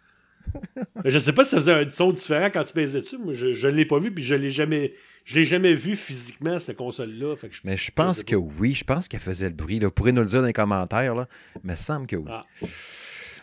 [1.05, 3.19] je sais pas si ça faisait un son différent quand tu pesais dessus.
[3.19, 4.95] Moi, je, ne l'ai pas vu, puis je l'ai jamais.
[5.25, 7.35] Je l'ai jamais vu physiquement, cette console-là.
[7.63, 9.79] Mais je pense que oui, je pense qu'elle faisait le bruit.
[9.79, 11.29] Vous pourrez nous le dire dans les commentaires, là.
[11.63, 12.31] mais il semble que oui.
[12.31, 12.47] Ah.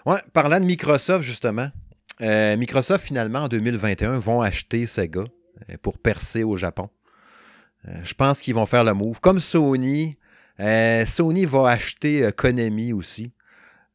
[0.07, 1.69] Ouais, parlant de Microsoft, justement.
[2.21, 5.23] Euh, Microsoft, finalement, en 2021, vont acheter Sega
[5.69, 6.89] euh, pour percer au Japon.
[7.87, 9.19] Euh, je pense qu'ils vont faire le move.
[9.19, 10.17] Comme Sony,
[11.05, 13.31] Sony va acheter Konami aussi.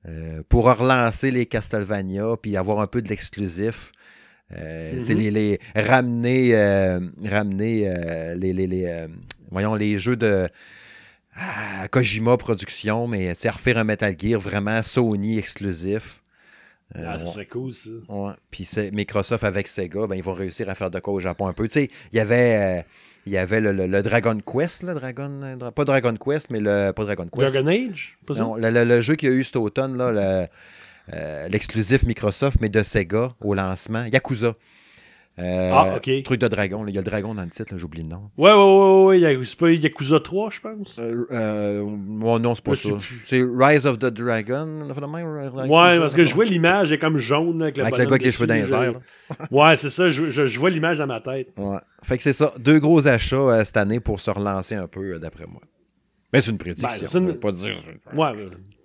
[0.08, 3.92] Euh, pour relancer les Castlevania puis avoir un peu de l'exclusif.
[4.56, 5.18] Euh, mhm.
[5.18, 9.06] les, les, ramener, euh, ramener les, les,
[9.50, 10.48] voyons, les jeux de
[11.36, 16.22] ah, Kojima Production, mais refaire un Metal Gear vraiment Sony exclusif.
[16.94, 17.90] ah, ça serait cool, ça.
[18.08, 18.32] Ouais.
[18.50, 21.52] Puis Microsoft avec Sega, ben, ils vont réussir à faire de quoi au Japon un
[21.52, 21.68] peu.
[21.68, 22.84] Tu sais, il y avait
[23.26, 26.92] il y avait le, Dragon Quest, là, Dragon, pas Dragon Quest, mais le.
[26.92, 27.52] Pas Dragon Quest.
[27.52, 30.48] Dragon Age Non, le, jeu qu'il y a eu cet automne, là,
[31.12, 34.04] euh, l'exclusif Microsoft, mais de Sega au lancement.
[34.04, 34.54] Yakuza.
[35.38, 36.22] Euh, ah, ok.
[36.24, 36.84] Truc de dragon.
[36.86, 38.30] Il y a le dragon dans le titre, j'oublie le nom.
[38.36, 39.44] Ouais, ouais, ouais, ouais.
[39.44, 40.98] C'est pas Yakuza 3, je pense?
[40.98, 42.90] Euh, euh non, c'est pas ça.
[43.24, 44.88] C'est Rise of the Dragon.
[44.88, 48.10] Ouais, parce que je vois l'image, elle est comme jaune avec le Avec le gars
[48.10, 49.00] avec les cheveux dans les airs.
[49.50, 50.10] ouais, c'est ça.
[50.10, 51.48] Je, je, vois l'image dans ma tête.
[51.56, 51.78] Ouais.
[52.02, 52.52] Fait que c'est ça.
[52.58, 55.60] Deux gros achats euh, cette année pour se relancer un peu, d'après moi.
[56.32, 57.20] Mais c'est une prédiction.
[57.20, 57.34] Ben, une...
[57.38, 57.76] pas dire.
[58.14, 58.32] Ouais,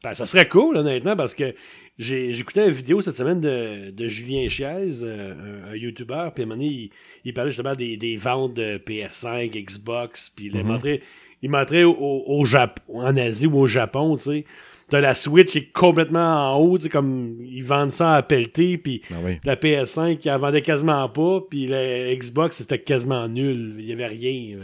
[0.04, 1.54] ben, ça serait cool, honnêtement, parce que
[1.98, 6.46] j'ai écouté une vidéo cette semaine de, de Julien Chiez, euh, un, YouTuber, puis à
[6.46, 6.92] un moment donné,
[7.24, 11.02] il, parlait justement des, des, ventes de PS5, Xbox, puis il montrait,
[11.42, 14.46] il montrait au, au, Japon, en Asie ou au Japon, tu sais.
[14.88, 18.22] T'as la Switch qui est complètement en haut, tu sais, comme ils vendent ça à
[18.22, 23.78] pelleter, puis ben la PS5, elle vendait quasiment pas, puis la Xbox, c'était quasiment nul.
[23.80, 24.60] Il y avait rien.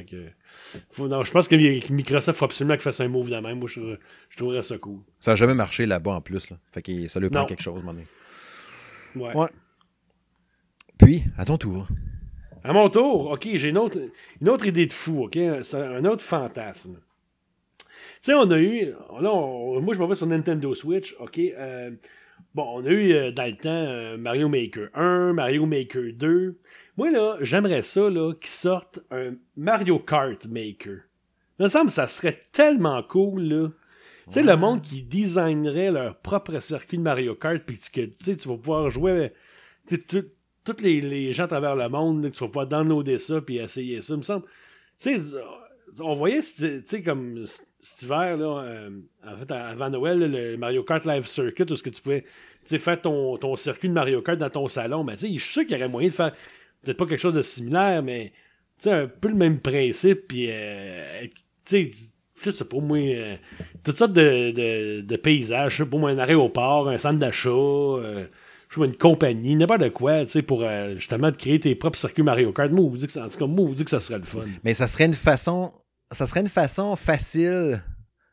[0.98, 3.60] Je pense que Microsoft faut absolument qu'il fasse un move de même.
[3.60, 3.96] Moi, je,
[4.30, 5.00] je trouverais ça cool.
[5.20, 6.50] Ça n'a jamais marché là-bas en plus.
[6.50, 6.58] Là.
[6.72, 9.36] Fait que ça lui prend quelque chose, mon ouais.
[9.36, 9.48] ouais.
[10.98, 11.88] Puis, à ton tour.
[12.64, 13.98] À mon tour, ok, j'ai une autre,
[14.40, 15.38] une autre idée de fou, ok?
[15.38, 17.00] Un autre fantasme.
[18.22, 18.94] Tu sais, on a eu.
[19.20, 21.40] Là, moi, je m'en vais sur Nintendo Switch, ok?
[21.40, 21.90] Euh,
[22.54, 26.60] bon, on a eu euh, dans le temps euh, Mario Maker 1, Mario Maker 2.
[26.98, 31.00] Moi, là, j'aimerais ça, là, qu'ils sortent un Mario Kart Maker.
[31.60, 33.70] Il me semble que ça serait tellement cool, là.
[34.28, 38.48] Tu sais, le monde qui designerait leur propre circuit de Mario Kart, puis que tu
[38.48, 39.34] vas pouvoir jouer.
[39.88, 44.02] Tous les, gens à travers le monde, que tu vas pouvoir downloader ça, puis essayer
[44.02, 44.46] ça, il me semble.
[45.00, 45.22] Tu sais,
[46.00, 47.46] on voyait, tu sais, comme
[47.80, 48.90] cet hiver, là, euh,
[49.26, 52.24] en fait, avant Noël, le Mario Kart Live Circuit, où ce que tu pouvais
[52.64, 55.04] faire ton, ton circuit de Mario Kart dans ton salon.
[55.04, 56.34] Mais tu sais, je suis sûr qu'il y aurait moyen de faire
[56.84, 58.32] peut-être pas quelque chose de similaire, mais
[58.82, 61.26] tu un peu le même principe, puis euh,
[61.66, 61.92] tu sais,
[62.42, 63.36] je sais pas moi, euh,
[63.84, 68.26] toutes sortes de, de, paysages, je sais pas moi, un aéroport, un centre d'achat, euh,
[68.70, 72.24] je sais une compagnie, n'importe quoi, tu sais, pour euh, justement créer tes propres circuits
[72.24, 72.72] Mario Kart.
[72.72, 74.40] Moi, vous dit que en tout cas, moi, vous dit que ça serait le fun.
[74.64, 75.74] Mais ça serait une façon,
[76.12, 77.84] ça serait une façon facile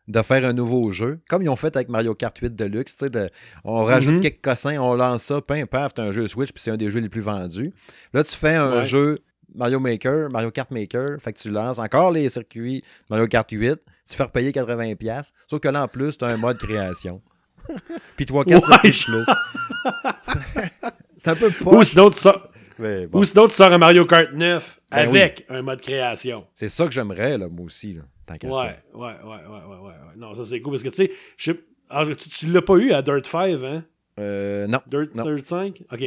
[0.08, 2.96] de faire un nouveau jeu, comme ils ont fait avec Mario Kart 8 Deluxe.
[2.96, 3.30] Tu sais,
[3.64, 4.20] on rajoute mm-hmm.
[4.20, 6.88] quelques cossins, on lance ça, paf, paf, t'as un jeu Switch, puis c'est un des
[6.88, 7.72] jeux les plus vendus.
[8.14, 9.20] Là, tu fais un jeu
[9.54, 11.20] Mario Maker, Mario Kart Maker.
[11.20, 13.78] Fait que tu lances encore les circuits Mario Kart 8.
[14.08, 15.32] Tu fais repayer 80$.
[15.46, 17.20] Sauf que là, en plus, tu as un mode création.
[18.16, 19.26] Puis 3-4 Ouais, circuits plus.
[21.18, 21.88] C'est un peu Ou poche.
[21.88, 23.08] sinon, tu sors, bon.
[23.12, 26.46] ou sinon, tu sors un Mario Kart 9 Ben avec un mode création.
[26.54, 27.94] C'est ça que j'aimerais, là, moi aussi.
[27.94, 28.02] Là,
[28.36, 28.76] tant Ouais, ça.
[28.94, 29.94] ouais, ouais, ouais, ouais, ouais.
[30.16, 31.60] Non, ça c'est cool parce que tu sais,
[31.90, 33.84] alors, tu, tu l'as pas eu à Dirt 5, hein?
[34.20, 34.78] Euh, non.
[34.86, 35.24] Dirt, Non.
[35.24, 35.82] Dirt 5?
[35.92, 36.04] OK.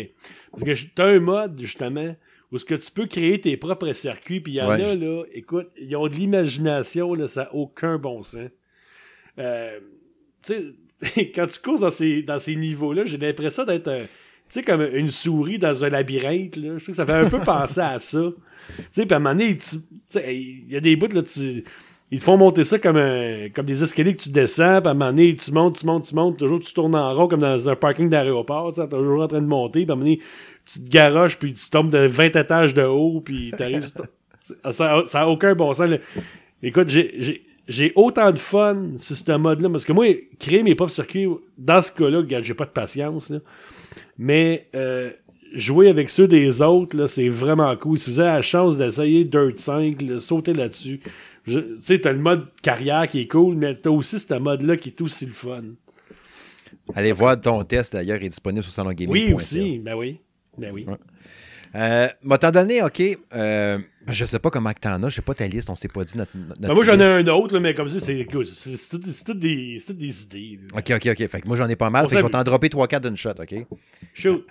[0.52, 2.16] Parce que tu as un mode, justement,
[2.52, 4.96] où ce que tu peux créer tes propres circuits, puis il y en Ouais, a,
[4.96, 8.50] là, écoute, ils ont de l'imagination, là, ça n'a aucun bon sens.
[9.40, 9.80] Euh,
[10.44, 10.54] tu
[11.02, 14.10] sais, quand tu cours dans ces, dans ces niveaux-là, j'ai l'impression d'être, euh, tu
[14.50, 16.78] sais, comme une souris dans un labyrinthe, là.
[16.78, 18.22] Je trouve que ça fait un peu penser à ça.
[18.78, 19.78] Tu sais, puis à un moment donné, tu tu
[20.10, 21.64] sais, il y a des bouts, là, tu...
[22.14, 24.92] Ils te font monter ça comme, un, comme des escaliers que tu descends, puis à
[24.92, 27.40] un moment donné, tu montes, tu montes, tu montes, toujours tu tournes en rond comme
[27.40, 30.20] dans un parking d'aéroport, tu toujours en train de monter, puis à un moment donné,
[30.66, 33.86] tu te garoches, puis tu tombes de 20 étages de haut, puis t'arrives...
[34.42, 35.88] ça, ça, ça a aucun bon sens.
[35.90, 35.98] là.
[36.62, 41.28] Écoute, j'ai- autant de fun sur ce mode-là, parce que moi, créer mes propres circuits,
[41.58, 43.40] dans ce cas-là, regarde, j'ai pas de patience, là.
[44.18, 45.12] mais euh,
[45.54, 47.98] jouer avec ceux des autres, là, c'est vraiment cool.
[47.98, 51.00] Si vous avez la chance d'essayer Dirt 5, là, sautez là-dessus.
[51.46, 54.90] Tu sais, t'as le mode carrière qui est cool, mais t'as aussi ce mode-là qui
[54.90, 55.64] est aussi le fun.
[56.96, 59.12] Allez voir ton test, d'ailleurs, il est disponible sur salongaming.ca.
[59.12, 59.80] Oui, aussi.
[59.80, 60.20] Ben oui.
[60.58, 60.86] Ben oui.
[60.88, 60.98] Ouais.
[61.76, 63.02] Euh, m'a t'en donné, OK.
[63.34, 65.10] Euh, je sais pas comment que t'en as.
[65.10, 65.70] Je sais pas ta liste.
[65.70, 66.32] On s'est pas dit notre.
[66.36, 70.60] notre Ben moi, j'en ai un autre, là, mais comme ça, c'est toutes des, idées.
[70.72, 70.80] là.
[70.80, 71.28] OK, OK, OK.
[71.28, 72.06] Fait que moi, j'en ai pas mal.
[72.06, 73.56] On Fait que je vais t'en dropper 3-4 d'une shot, OK?
[74.14, 74.48] Shoot.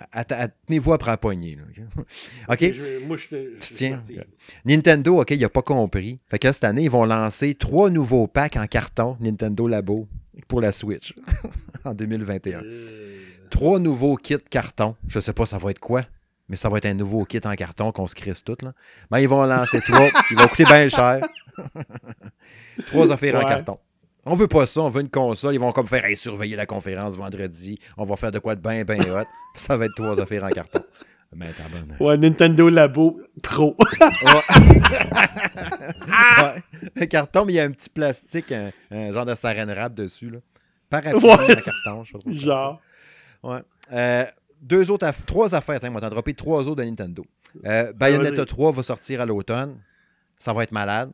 [0.67, 1.57] Tenez-vous après la poignée.
[2.49, 2.59] OK?
[2.73, 3.59] Je- moi, je te.
[3.59, 3.99] Tu tiens.
[4.65, 6.19] Nintendo, OK, il a pas compris.
[6.29, 10.07] Fait que cette année, ils vont lancer trois nouveaux packs en carton Nintendo Labo
[10.47, 11.13] pour la Switch
[11.85, 12.61] en 2021.
[12.63, 12.87] Euh,
[13.49, 14.95] Trois nouveaux kits carton.
[15.07, 16.05] Je sais pas ça va être quoi,
[16.51, 18.57] mais ça va être un nouveau kit en carton qu'on se crisse tout.
[18.61, 18.73] Là.
[19.09, 20.09] Mais ils vont lancer trois.
[20.31, 21.25] ils vont coûter bien cher.
[22.87, 23.79] trois affaires en carton.
[24.25, 25.53] On veut pas ça, on veut une console.
[25.53, 27.79] Ils vont comme faire hey, surveiller la conférence vendredi.
[27.97, 29.23] On va faire de quoi de bien, bien hot.
[29.55, 30.83] Ça va être trois affaires en carton.
[31.33, 31.95] Mais bonne.
[32.05, 33.77] Ouais, Nintendo Labo Pro.
[34.01, 34.01] Ouais.
[36.97, 39.93] Un carton, mais il y a un petit plastique, un, un genre de saran wrap
[39.93, 40.29] dessus.
[40.29, 40.39] Là.
[40.89, 41.31] Parapluie Ouais.
[41.31, 42.81] en carton, je sais pas Genre.
[43.41, 43.61] Ouais.
[43.93, 44.25] Euh,
[44.61, 47.25] deux autres aff- trois affaires, on va t'en dropper trois autres de Nintendo.
[47.65, 48.45] Euh, Bayonetta vas-y.
[48.45, 49.77] 3 va sortir à l'automne.
[50.37, 51.11] Ça va être malade.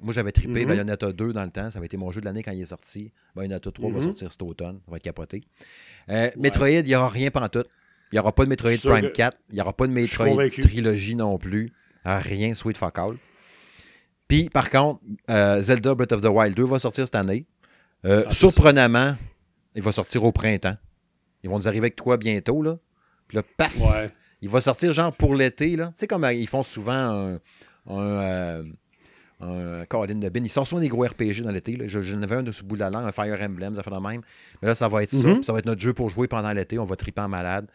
[0.00, 0.68] Moi, j'avais trippé Mhm.
[0.68, 1.70] Bayonetta 2 dans le temps.
[1.70, 3.12] Ça avait été mon jeu de l'année quand il est sorti.
[3.36, 4.02] Bayonetta 3 va Mhm.
[4.04, 4.80] sortir cet automne.
[4.84, 5.42] Ça va être capoté.
[6.10, 7.68] Euh, Metroid, il n'y aura rien pantoute.
[8.12, 9.36] Il n'y aura pas de Metroid Prime que- 4.
[9.50, 10.48] Il n'y aura pas de Metroid.
[10.50, 11.72] Trilogy non plus.
[12.04, 13.14] Rien, sweet fuck all.
[14.28, 17.46] Puis, par contre, euh, Zelda Breath of the Wild 2 va sortir cette année.
[18.04, 19.14] Euh, Ah, surprenamment,
[19.74, 20.76] il va sortir au printemps.
[21.44, 22.76] Ils vont nous arriver avec toi bientôt, là.
[23.28, 23.78] Puis là, paf!
[23.80, 24.10] Ouais.
[24.42, 25.86] Il va sortir genre pour l'été, là.
[25.88, 27.34] Tu sais, comme euh, ils font souvent un.
[27.88, 28.62] un, euh,
[29.40, 30.40] un Colin de Bin.
[30.42, 31.76] Ils sortent souvent des gros RPG dans l'été.
[31.76, 31.86] là.
[31.86, 33.90] Je- J'en avais un de ce bout de la langue, un Fire Emblem, ça fait
[33.90, 34.22] de même.
[34.62, 35.26] Mais là, ça va être ça.
[35.28, 35.34] Mhm.
[35.36, 36.78] puis Ça va être notre jeu pour jouer pendant l'été.
[36.78, 37.66] On va triper en malade.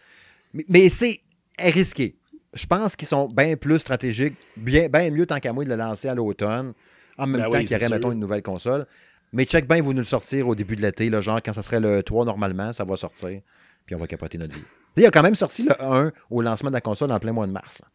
[0.53, 1.21] Mais, mais c'est
[1.59, 2.15] risqué.
[2.53, 5.75] Je pense qu'ils sont bien plus stratégiques, bien, bien mieux tant qu'à moi de le
[5.75, 6.73] lancer à l'automne,
[7.19, 8.87] en même Ben temps oui, qu'il y aurait, mettons, une nouvelle console.
[9.33, 11.79] Mais check bien, vous nous le sortir au début de l'été, genre quand ça serait
[11.79, 13.41] le 3 normalement, ça va sortir.
[13.89, 14.61] Puis on va capoter notre vie.
[14.97, 17.47] Il a quand même sorti le 1 au lancement de la console en plein mois
[17.47, 17.79] de mars.
[17.81, 17.87] là.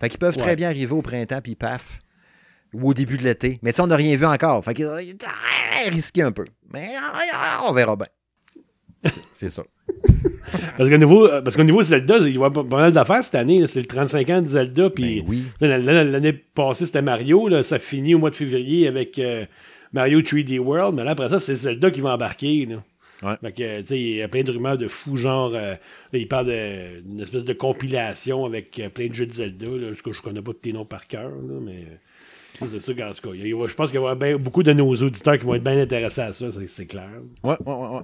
[0.00, 1.98] Fait qu'ils peuvent très bien arriver au printemps, puis paf,
[2.72, 3.58] ou au début de l'été.
[3.60, 4.64] Mais tu sais, on n'a rien vu encore.
[4.64, 6.46] Fait qu'il est risqué un peu.
[6.72, 6.88] Mais
[7.34, 8.06] ah, on verra bien.
[9.34, 9.62] C'est ça.
[10.78, 13.34] Parce qu'au niveau, euh, parce qu'au niveau Zelda, il y avoir pas mal d'affaires cette
[13.34, 13.66] année.
[13.66, 14.88] C'est le 35 ans de Zelda.
[14.88, 15.44] Puis Ben oui.
[15.60, 17.46] l'année l'année passée, c'était Mario.
[17.48, 19.44] Là, ça finit au mois de février avec euh,
[19.92, 20.94] Mario 3D World.
[20.94, 22.64] Mais là, après ça, c'est Zelda qui va embarquer.
[22.64, 22.82] Là.
[23.22, 23.34] Ouais.
[23.42, 25.78] Fait que, tu sais, il y a plein de rumeurs de fous, genre, euh, là,
[26.18, 26.46] il parle
[27.04, 29.66] d'une espèce de compilation avec euh, plein de jeux de Zelda.
[29.66, 29.92] Là.
[29.92, 31.84] Je, je connais pas tous tes noms par cœur, là, mais
[32.62, 33.34] euh, c'est ça, en tout cas.
[33.34, 35.54] Il y a- Je pense qu'il y avoir ben- beaucoup de nos auditeurs qui vont
[35.54, 37.10] être bien intéressés à ça, c'est- clair.
[37.44, 37.88] Ouais, ouais, ouais.
[37.96, 38.02] ouais.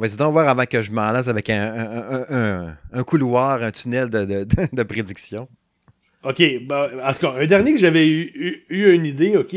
[0.00, 2.26] Vas-y donc voir avant que je m'en lasse avec un, un- un-
[2.68, 5.48] un- un couloir, un tunnel de, de, de- de prédiction.
[6.24, 6.42] OK.
[6.66, 9.56] ben, en tout cas, un dernier que j'avais eu, eu- eu une idée, OK.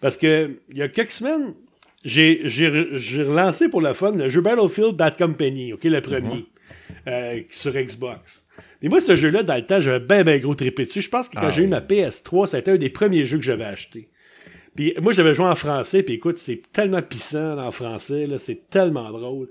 [0.00, 1.54] Parce que il y a quelques semaines,
[2.04, 6.00] j'ai j'ai re- j'ai relancé pour le fun le jeu Battlefield Bad Company, OK, le
[6.00, 6.46] premier,
[7.06, 8.46] euh, sur Xbox.
[8.82, 11.00] Mais moi, ce jeu-là, dans le temps, j'avais bien, bien gros trippé dessus.
[11.02, 13.24] Je pense que quand Ah j'ai eu ma PS3, ça a été un des premiers
[13.24, 14.08] jeux que j'avais acheté.
[14.74, 18.68] Puis moi, j'avais joué en français, puis écoute, c'est tellement pissant en français, là, c'est
[18.70, 19.48] tellement drôle.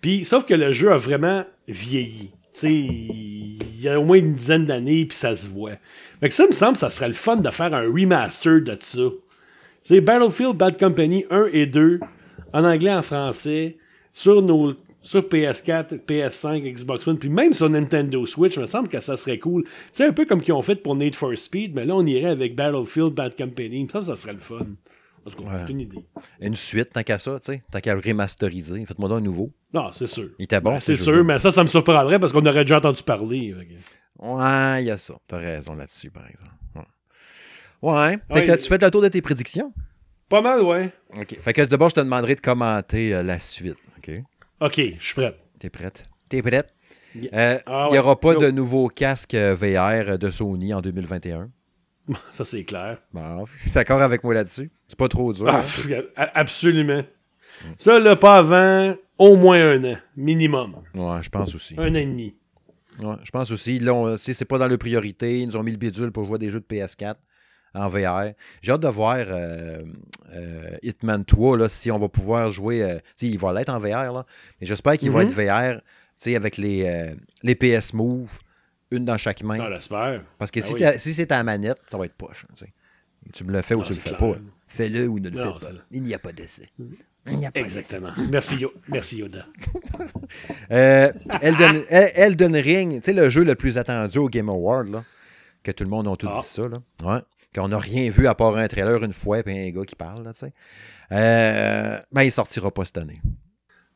[0.00, 2.30] Puis, sauf que le jeu a vraiment vieilli.
[2.54, 5.72] Tu sais, il y a au moins une dizaine d'années, puis ça se voit.
[6.20, 9.02] Fait que ça me semble ça serait le fun de faire un remaster de ça.
[9.82, 12.00] Sais, Battlefield Bad Company 1 et 2,
[12.52, 13.76] en anglais, en français,
[14.12, 18.88] sur nos, sur PS4, PS5, Xbox One, puis même sur Nintendo Switch, il me semble
[18.88, 19.64] que ça serait cool.
[19.90, 22.30] C'est un peu comme qu'ils ont fait pour Need for Speed, mais là, on irait
[22.30, 23.80] avec Battlefield Bad Company.
[23.80, 24.66] Il me semble que ça serait le fun.
[25.24, 26.04] En tout cas, une idée.
[26.40, 28.84] Une suite, tant qu'à ça, tu sais, tant qu'à le remasteriser.
[28.84, 29.52] Faites-moi un nouveau.
[29.72, 30.30] Non, c'est sûr.
[30.38, 30.72] Il était bon.
[30.72, 33.54] Ben, c'est sûr, mais ça, ça me surprendrait parce qu'on aurait déjà entendu parler.
[34.18, 35.14] Ouais, il y a ça.
[35.28, 36.50] T'as raison là-dessus, par exemple.
[36.74, 36.82] Ouais.
[37.82, 38.18] Ouais.
[38.58, 39.72] tu fais le tour de tes prédictions?
[40.28, 40.90] Pas mal, ouais.
[41.14, 41.36] OK.
[41.40, 43.76] Fait que d'abord, je te demanderai de commenter euh, la suite.
[43.98, 44.10] OK?
[44.60, 45.36] OK, je suis prête.
[45.58, 46.06] T'es prête?
[46.30, 46.72] T'es prête?
[47.34, 51.50] Euh, ah il n'y aura pas de nouveau casque euh, VR de Sony en 2021.
[52.32, 52.98] Ça, c'est clair.
[53.12, 54.70] Bon, d'accord avec moi là-dessus?
[54.88, 55.46] C'est pas trop dur.
[55.48, 56.26] Ah, hein?
[56.34, 57.02] absolument.
[57.76, 60.76] Ça, là, pas avant au moins un an, minimum.
[60.94, 61.74] Ouais, je pense aussi.
[61.76, 62.34] Un an et demi.
[63.02, 63.78] Ouais, je pense aussi.
[63.78, 65.40] Là, c'est pas dans le priorité.
[65.40, 67.16] Ils nous ont mis le bidule pour jouer des jeux de PS4
[67.74, 68.32] en VR.
[68.60, 69.82] J'ai hâte de voir euh,
[70.34, 72.82] euh, Hitman 3, là, si on va pouvoir jouer.
[72.82, 74.26] Euh, il va l'être en VR, là,
[74.60, 75.30] mais j'espère qu'il va mhm.
[75.30, 75.80] être VR
[76.36, 78.38] avec les, les PS Move,
[78.92, 79.58] une dans chaque main.
[79.60, 80.22] Ah, j'espère.
[80.38, 82.46] Parce que ah si, c'est ta manette, ça va être poche.
[83.32, 84.36] Tu me le fais ou tu le fais pas.
[84.68, 85.72] Fais-le ou ne le fais pas.
[85.90, 86.68] Il n'y a pas d'essai.
[87.54, 88.12] Exactement.
[88.30, 89.46] Merci, Merci Yoda.
[90.70, 95.04] Elden, Elden, Ring, tu sais, le jeu le plus attendu au Game Award, là,
[95.62, 96.36] que tout le monde a tout ah.
[96.38, 96.68] dit ça.
[96.68, 96.82] Là.
[97.02, 97.20] Ouais
[97.54, 100.24] qu'on n'a rien vu à part un trailer une fois et un gars qui parle,
[100.32, 100.52] tu sais.
[101.12, 103.20] Euh, ben, il sortira pas cette année.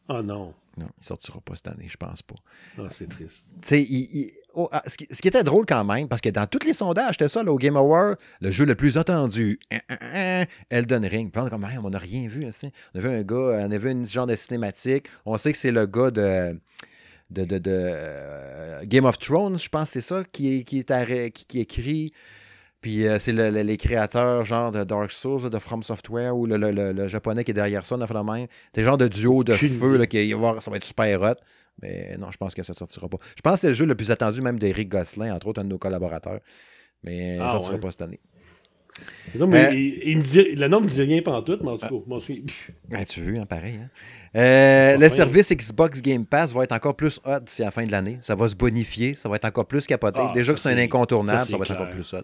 [0.09, 0.55] Ah non.
[0.77, 2.35] Non, il sortira pas cette année, je pense pas.
[2.79, 3.47] Ah, c'est triste.
[3.63, 6.75] Tu sais, oh, ah, ce, qui, était drôle quand même, parce que dans tous les
[6.75, 11.07] sondages, c'était ça, au Game Award, le jeu le plus attendu, hein, hein, hein, Elden
[11.07, 11.33] Ring.
[11.33, 12.47] Puis on n'a rien vu.
[12.47, 15.07] On a vu un gars, on a vu une genre de cinématique.
[15.25, 16.61] On sait que c'est le gars de
[17.31, 21.61] de, de, euh, Game of Thrones, je pense que c'est ça, qui, qui, est, qui
[21.61, 22.13] écrit
[22.87, 27.43] puis euh, c'est les créateurs, genre de Dark Souls, de From Software, ou le, japonais
[27.43, 28.47] qui est derrière ça, on a fait la même.
[28.73, 30.31] C'est genre de duo de feu, là, qui,
[30.61, 31.35] ça va être super hot.
[31.83, 33.17] Mais non, je pense que ça sortira pas.
[33.35, 35.65] Je pense que c'est le jeu le plus attendu, même d'Eric Gosselin, entre autres, un
[35.65, 36.39] de nos collaborateurs.
[37.03, 38.21] Mais ça ah, ne sortira pas cette année.
[39.35, 41.71] Non, mais euh, il, me dit, le nom ne me dit rien pendant tout, mais
[41.71, 42.45] en tout cas, moi aussi.
[42.89, 43.81] Ben, tu veux, hein, pareil.
[43.83, 43.91] Hein.
[44.39, 47.91] Euh, le service Xbox Game Pass va être encore plus hot d'ici la fin de
[47.91, 48.19] l'année.
[48.21, 50.21] Ça va se bonifier, ça va être encore plus capoté.
[50.23, 52.23] Ah, Déjà que c'est un incontournable, ça, ça va être encore plus hot.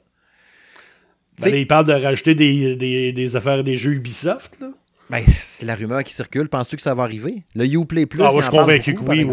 [1.40, 4.58] Ben, il parle de rajouter des, des, des, affaires des jeux Ubisoft.
[4.60, 4.70] Là.
[5.10, 6.48] Ben, c'est la rumeur qui circule.
[6.48, 7.42] Penses-tu que ça va arriver?
[7.54, 8.22] Le Uplay Plus.
[8.22, 9.24] Ah, moi, je suis convaincu que oui.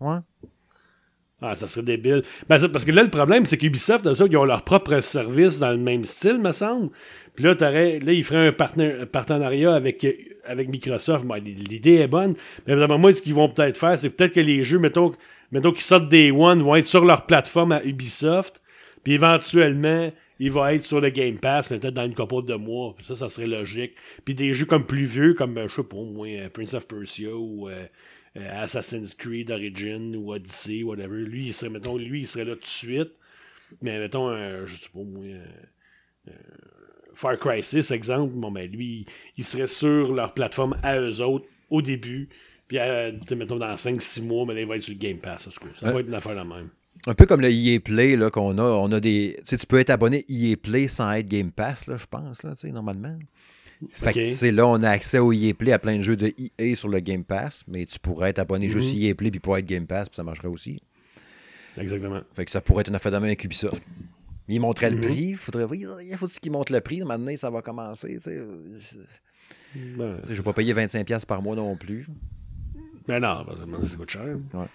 [0.00, 0.16] Ouais.
[1.40, 2.22] Ah, ça serait débile.
[2.48, 5.76] Ben, parce que là, le problème, c'est qu'Ubisoft, ils ont leur propre service dans le
[5.76, 6.90] même style, me semble.
[7.36, 10.04] Puis là, là ils feraient un, partenariat avec,
[10.44, 11.24] avec Microsoft.
[11.44, 12.34] L'idée est bonne.
[12.66, 15.12] Mais moi, ce qu'ils vont peut-être faire, c'est peut-être que les jeux, mettons,
[15.52, 18.60] mettons qu'ils sortent des One, vont être sur leur plateforme à Ubisoft.
[19.04, 22.94] Puis éventuellement, il va être sur le Game Pass, peut-être dans une couple de mois.
[23.02, 23.94] Ça, ça serait logique.
[24.24, 26.86] Puis des jeux comme plus vieux, comme, euh, je sais pas, moi, euh, Prince of
[26.86, 27.86] Persia ou euh,
[28.36, 31.22] Assassin's Creed Origin ou Odyssey, whatever.
[31.22, 33.12] Lui, il serait, mettons, lui, il serait là tout de suite.
[33.82, 34.30] Mais mettons,
[34.64, 35.24] je sais pas, moi.
[37.14, 39.04] Far Cry 6, exemple, bon, ben, lui,
[39.36, 42.28] il serait sur leur plateforme à eux autres au début.
[42.68, 42.78] Puis,
[43.34, 45.48] mettons, dans 5-6 mois, mais là, il va être sur le Game Pass.
[45.50, 46.70] Ça, va être une affaire la même.
[47.06, 48.62] Un peu comme le EA Play là, qu'on a.
[48.62, 49.36] On a des.
[49.38, 52.42] Tu sais, tu peux être abonné EA Play sans être Game Pass, là, je pense,
[52.42, 53.16] là, tu sais, normalement.
[53.92, 56.32] Fait que c'est là, on a accès au EA Play à plein de jeux de
[56.36, 59.02] EA sur le Game Pass, mais tu pourrais être abonné juste mhm.
[59.02, 60.82] EA Play puis pas être Game Pass, puis ça marcherait aussi.
[61.76, 62.20] Exactement.
[62.34, 63.82] Fait que ça pourrait être une affaire de main avec Ubisoft.
[64.48, 65.02] Il montrait le mhm.
[65.02, 65.34] prix.
[65.34, 67.02] Faudrait, il faut qu'il montre le prix.
[67.02, 68.14] Maintenant, ça va commencer.
[68.14, 68.40] Tu sais.
[69.74, 72.06] Ben, je vais pas payer 25$ par mois non plus.
[73.06, 74.38] Mais ben non, ça coûte cher.
[74.54, 74.66] Ouais.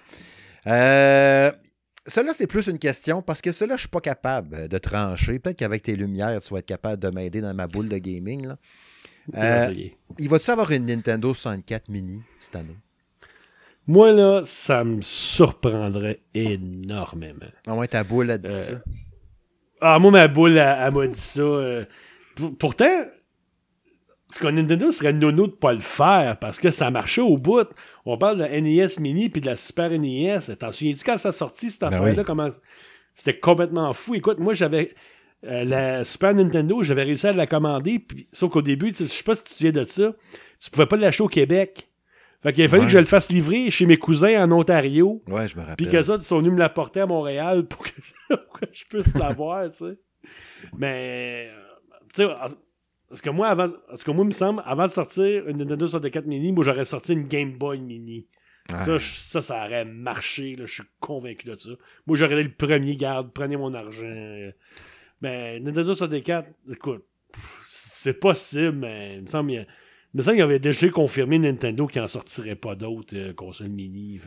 [0.68, 1.52] Euh,
[2.06, 5.40] cela, c'est plus une question parce que cela, je suis pas capable euh, de trancher.
[5.40, 8.48] Peut-être qu'avec tes lumières, tu vas être capable de m'aider dans ma boule de gaming.
[8.48, 8.58] Là.
[9.36, 9.74] Euh,
[10.20, 12.78] il va-tu avoir une Nintendo 64 mini cette année?
[13.88, 17.46] Moi, là, ça me surprendrait énormément.
[17.68, 18.74] Ah ouais, ta boule a dit euh, ça.
[19.82, 21.42] Ah, moi, ma boule, elle, m'a dit ça.
[22.60, 23.06] pourtant,
[24.34, 27.68] ce qu'on Nintendo serait nono de pas le faire parce que ça marchait au bout?
[28.06, 30.40] On parle de la NES Mini puis de la Super NES.
[30.58, 32.24] T'en souviens-tu quand ça sortit cette ben affaire-là?
[32.24, 32.50] Comment...
[33.14, 34.16] C'était complètement fou?
[34.16, 34.94] Écoute, moi j'avais
[35.46, 39.24] euh, la Super Nintendo, j'avais réussi à la commander, puis, sauf qu'au début, je sais
[39.24, 40.14] pas si tu te souviens de ça,
[40.60, 41.90] tu pouvais pas l'acheter au Québec.
[42.42, 45.24] Fait qu'il a fallu que je le fasse livrer chez mes cousins en Ontario.
[45.28, 45.76] Ouais, je me rappelle.
[45.76, 47.92] Puis que ça, ils sont venus me l'apporter à Montréal pour que,
[48.72, 49.98] je puisse l'avoir, tu sais.
[50.78, 51.50] Mais,
[52.14, 52.28] tu sais,
[53.14, 55.86] parce que moi, avant, parce que moi, il me semble, avant de sortir une Nintendo
[55.86, 58.26] 64 mini, moi, j'aurais sorti une Game Boy mini.
[58.68, 61.70] Ça, ça, ça aurait marché, là, je suis convaincu de ça.
[62.08, 64.50] Moi, j'aurais été le premier garde, prenez mon argent.
[65.22, 67.06] Mais Nintendo 64, écoute,
[67.68, 69.68] c'est possible, mais il me semble,
[70.18, 74.20] ça, il avait déjà confirmé Nintendo qu'il n'en sortirait pas d'autres euh, consoles mini.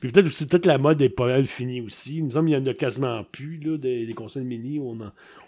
[0.00, 2.22] Puis peut-être aussi, peut-être la mode est pas mal finie aussi.
[2.22, 4.98] Nous sommes, il y en a quasiment plus là, des, consoles mini on,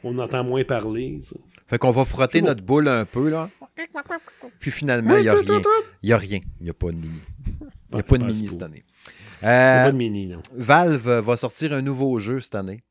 [0.05, 1.21] on entend moins parler.
[1.67, 3.51] Fait qu'on va frotter notre boule un peu, là.
[4.59, 5.63] Puis finalement, il n'y a rien.
[6.03, 6.41] Il n'y a rien.
[6.61, 7.21] Il n'y a pas de mini.
[7.91, 8.85] Il n'y a pas de mini cette année.
[9.43, 10.43] il n'y a pas de mini, non.
[10.55, 12.83] Valve va sortir un nouveau jeu cette année.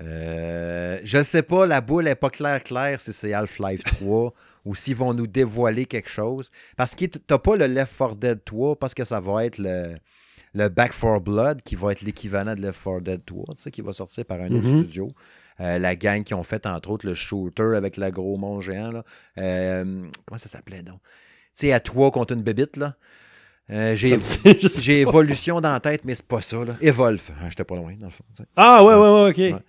[0.00, 4.32] Euh, je ne sais pas, la boule n'est pas claire claire si c'est Half-Life 3
[4.64, 6.50] ou s'ils vont nous dévoiler quelque chose.
[6.76, 9.58] Parce que tu n'as pas le Left 4 Dead 3 parce que ça va être
[9.58, 9.96] le,
[10.54, 13.70] le Back 4 Blood qui va être l'équivalent de Left 4 Dead 3, tu sais,
[13.70, 14.82] qui va sortir par un autre mm-hmm.
[14.82, 15.08] studio.
[15.60, 18.90] Euh, la gang qui ont fait, entre autres, le shooter avec le gros mont géant.
[18.90, 19.04] Là.
[19.38, 21.00] Euh, comment ça s'appelait, donc?
[21.56, 22.96] Tu sais, à toi contre une bébite, là.
[23.70, 26.64] Euh, j'ai évolution dans la tête, mais c'est pas ça.
[26.64, 26.76] Là.
[26.80, 27.30] Evolve.
[27.40, 28.24] Ah, J'étais pas loin, dans le fond.
[28.56, 29.62] Ah, ouais, ouais, ouais, ok.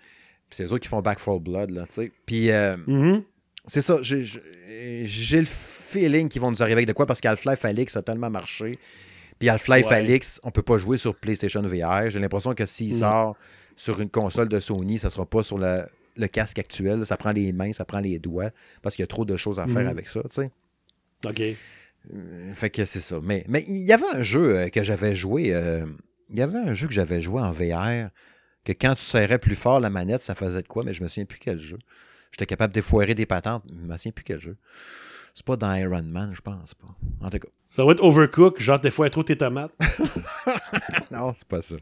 [0.49, 2.11] c'est eux autres qui font Back 4 Blood, là, tu sais.
[2.25, 3.23] Puis, mm-hmm.
[3.67, 3.99] c'est ça.
[4.01, 8.29] J'ai le feeling qu'ils vont nous arriver avec de quoi parce qu'Half-Life Alix a tellement
[8.29, 8.79] marché.
[9.43, 12.09] Puis Half-Life Alix, on peut pas jouer sur PlayStation VR.
[12.09, 13.35] J'ai l'impression que s'il sort
[13.75, 15.85] sur une console de Sony, ça sera pas sur le,
[16.31, 17.05] casque actuel.
[17.05, 19.59] Ça prend les mains, ça prend les doigts, parce qu'il y a trop de choses
[19.59, 19.87] à faire mhm.
[19.89, 20.51] avec ça, tu sais.
[21.27, 21.41] OK.
[21.41, 23.19] Euh, fait que c'est ça.
[23.21, 25.53] Mais mais il y avait un jeu euh, que j'avais joué.
[25.53, 25.87] Euh,
[26.29, 28.11] il y avait un jeu que j'avais joué en VR
[28.63, 31.09] que quand tu serrais plus fort la manette, ça faisait de quoi, mais je me
[31.09, 31.79] souviens plus quel jeu.
[32.31, 34.55] J'étais capable d'effoirer des patentes, mais je me souviens plus quel jeu.
[35.33, 36.95] C'est pas dans Iron Man, je pense pas.
[37.21, 37.47] En tout cas.
[37.71, 39.71] Ça va être Overcook, genre des fois trop tes tomates.
[41.11, 41.75] non, c'est pas ça.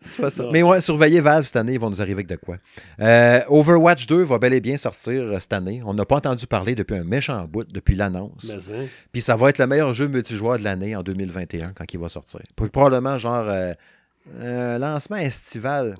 [0.00, 0.48] C'est pas ça.
[0.52, 2.58] Mais ouais, surveillez Valve cette année, ils vont nous arriver avec de quoi.
[3.00, 5.82] Euh, Overwatch 2 va bel et bien sortir euh, cette année.
[5.84, 8.54] On n'a pas entendu parler depuis un méchant bout, depuis l'annonce.
[8.54, 8.86] Hein.
[9.10, 12.08] Puis ça va être le meilleur jeu multijoueur de l'année en 2021 quand il va
[12.08, 12.42] sortir.
[12.54, 15.98] Probablement genre euh, lancement estival.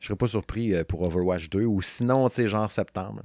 [0.00, 3.22] Je serais pas surpris pour Overwatch 2 ou sinon, tu sais, genre septembre.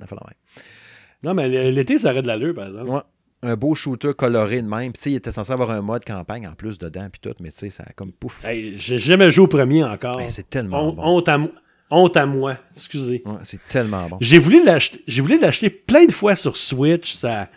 [1.23, 2.89] Non, mais l'été, ça aurait de l'allure, par exemple.
[2.89, 3.01] Ouais
[3.43, 4.91] un beau shooter coloré de même.
[4.93, 7.59] Puis, il était censé avoir un mode campagne en plus dedans, puis tout, mais tu
[7.59, 8.45] sais, ça a comme pouf.
[8.45, 10.21] j'ai jamais joué au premier encore.
[10.27, 11.03] c'est tellement bon.
[11.03, 11.39] Honte à,
[11.89, 13.23] honte à moi, excusez.
[13.43, 14.17] c'est tellement bon.
[14.21, 17.49] J'ai voulu l'acheter, j'ai voulu l'acheter plein de fois sur Switch, ça.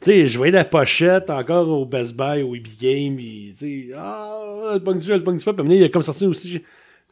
[0.00, 3.88] Tu sais, je voyais la pochette encore au Best Buy, au EB Game, tu sais,
[3.96, 5.52] ah, le jeu, le jeu.
[5.54, 6.62] Puis, il a comme sorti aussi,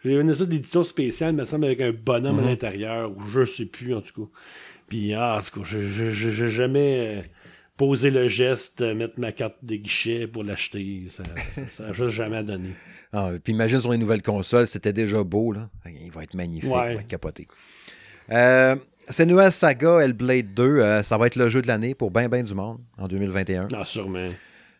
[0.04, 2.46] j'ai une espèce d'édition spéciale, me semble, avec un bonhomme à mm-hmm.
[2.46, 4.30] l'intérieur, ou je sais plus, en tout cas.
[4.92, 7.22] Puis, ah, j'ai jamais
[7.78, 11.04] poser le geste, mettre ma carte de guichet pour l'acheter.
[11.08, 11.22] Ça
[11.82, 12.74] n'a juste jamais donné.
[13.10, 15.50] Ah, puis imagine sur les nouvelles consoles, c'était déjà beau.
[15.50, 15.70] Là.
[15.86, 17.48] Il va être magnifique, il va être capoté.
[18.32, 18.76] Euh,
[19.08, 22.28] cette nouvelle saga, Hellblade 2, euh, ça va être le jeu de l'année pour bien,
[22.28, 23.68] bien du monde en 2021.
[23.74, 24.28] Ah, sûrement.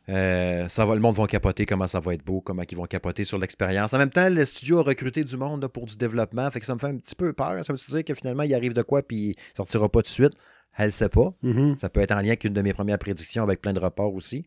[0.09, 2.87] Euh, ça va, le monde va capoter comment ça va être beau, comment ils vont
[2.87, 3.95] capoter sur l'expérience.
[3.95, 6.75] En même temps, le studio a recruté du monde pour du développement, fait que ça
[6.75, 7.65] me fait un petit peu peur.
[7.65, 10.09] Ça veut dire que finalement, il arrive de quoi puis il sortira pas tout de
[10.09, 10.33] suite?
[10.77, 11.35] Elle ne sait pas.
[11.45, 11.79] Mm-hmm.
[11.79, 14.15] Ça peut être en lien avec une de mes premières prédictions avec plein de reports
[14.15, 14.45] aussi.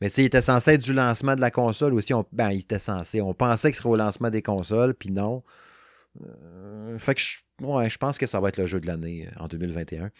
[0.00, 2.12] Mais tu sais, il était censé être du lancement de la console aussi.
[2.32, 3.20] ben, il était censé.
[3.20, 5.42] On pensait que ce serait au lancement des consoles, puis non.
[6.22, 9.28] Euh, fait que je, ouais, je pense que ça va être le jeu de l'année
[9.28, 10.10] euh, en 2021.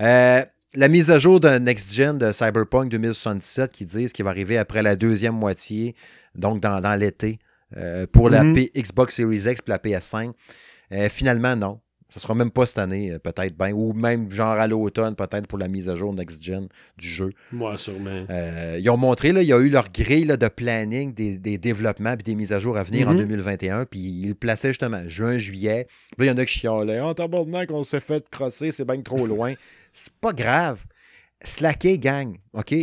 [0.00, 4.30] Euh, la mise à jour de Next Gen de Cyberpunk 2077 qui disent qu'il va
[4.30, 5.94] arriver après la deuxième moitié,
[6.34, 7.38] donc dans, l'été,
[8.12, 8.82] pour la mm-hmm.
[8.82, 10.32] Xbox Series X et la PS5.
[11.08, 11.80] finalement, non.
[12.10, 13.72] Ce sera même pas cette année, euh, peut-être bien.
[13.72, 17.30] Ou même genre à l'automne, peut-être pour la mise à jour next-gen du jeu.
[17.52, 18.24] Moi, sûrement.
[18.30, 22.12] Euh, ils ont montré, là, il y a eu leur grille de planning des, développements
[22.12, 23.80] et des mises à jour à venir en 2021.
[23.80, 23.86] Mhm.
[23.86, 25.86] Puis ils le plaçaient justement juin, juillet.
[26.16, 27.00] là, il y en a qui chialaient.
[27.02, 29.52] Oh, tabarnak, qu'on s'est fait crosser, c'est bien trop loin.
[30.04, 30.84] c'est pas grave.
[31.42, 32.36] Slacker, gang.
[32.52, 32.74] OK?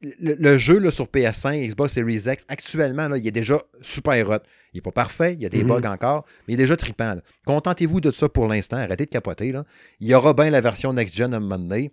[0.00, 4.38] le, jeu là, sur PS5, Xbox Series X, actuellement, là, il est déjà super hot.
[4.72, 5.68] Il n'est pas parfait, il y a des mhm.
[5.68, 7.16] bugs encore, mais il est déjà trippant.
[7.46, 9.52] Contentez-vous de ça pour l'instant, arrêtez de capoter.
[9.52, 9.64] Là.
[10.00, 11.92] Il y aura bien la version next-gen à un moment donné.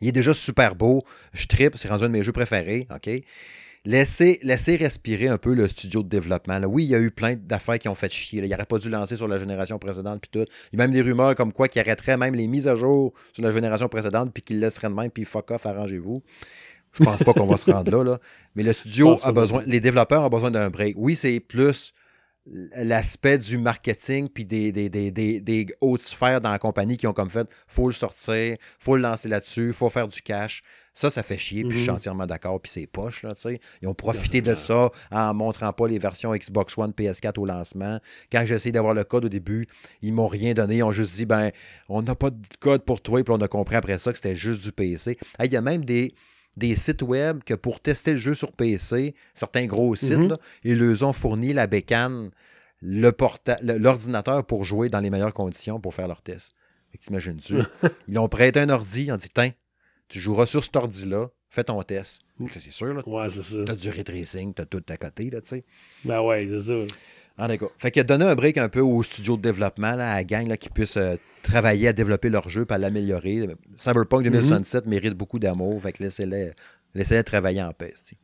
[0.00, 1.04] Il est déjà super beau.
[1.32, 2.88] Je trippe, c'est rendu un de mes jeux préférés.
[2.92, 3.08] OK?
[3.84, 6.60] Laissez, laissez respirer un peu le studio de développement.
[6.60, 6.68] Là.
[6.68, 8.40] Oui, il y a eu plein d'affaires qui ont fait chier.
[8.40, 10.48] Il n'aurait pas dû lancer sur la génération précédente puis tout.
[10.72, 13.12] Il y a même des rumeurs comme quoi qui arrêterait même les mises à jour
[13.32, 16.22] sur la génération précédente puis qu'il laisserait de même puis fuck off, arrangez-vous.
[16.92, 18.18] Je pense pas qu'on va se rendre là, là.
[18.54, 20.94] Mais le studio a besoin, les développeurs ont besoin d'un break.
[20.96, 21.92] Oui, c'est plus
[22.46, 27.12] l'aspect du marketing puis des, des, des, des, hautes sphères dans la compagnie qui ont
[27.12, 30.62] comme fait faut le sortir, faut le lancer là-dessus, faut faire du cash.
[30.94, 31.96] Ça, ça fait chier, puis je suis mhm.
[31.96, 33.60] entièrement d'accord, puis c'est poche, là, tu sais.
[33.80, 37.98] Ils ont profité de ça en montrant pas les versions Xbox One, PS4 au lancement.
[38.30, 39.66] Quand j'ai essayé d'avoir le code au début,
[40.02, 40.76] ils m'ont rien donné.
[40.76, 41.50] Ils ont juste dit, ben,
[41.88, 44.36] on n'a pas de code pour toi, puis on a compris après ça que c'était
[44.36, 45.16] juste du PC.
[45.42, 46.14] Il y a même des,
[46.56, 50.36] des sites web que pour tester le jeu sur PC, certains gros sites, mhm.
[50.64, 52.30] ils leur ont fourni la bécane,
[52.82, 56.54] l'ordinateur pour jouer dans les meilleures conditions pour faire leur test.
[57.00, 57.56] T'imagines-tu?
[58.08, 59.52] ils ont prêté un ordi, ils ont dit Tiens,
[60.08, 62.20] tu joueras sur cet ordi-là, fais ton test.
[62.48, 63.02] C'est sûr, là.
[63.08, 63.64] Ouais, c'est ça.
[63.64, 65.64] T'as du ray tracing, t'as tout à côté, là, tu sais.
[66.04, 66.94] Ben ouais, c'est ça.
[67.38, 67.48] En.
[67.78, 70.24] Fait qu'il a donné un break un peu au studio de développement, là, à la
[70.24, 73.48] gang, là, qui puisse euh, travailler à développer leur jeu et à l'améliorer.
[73.76, 75.80] Cyberpunk 2067 mérite beaucoup d'amour.
[75.82, 76.52] Fait que laissez-les
[76.94, 77.92] laissez travailler en paix.
[77.94, 78.16] t'sais.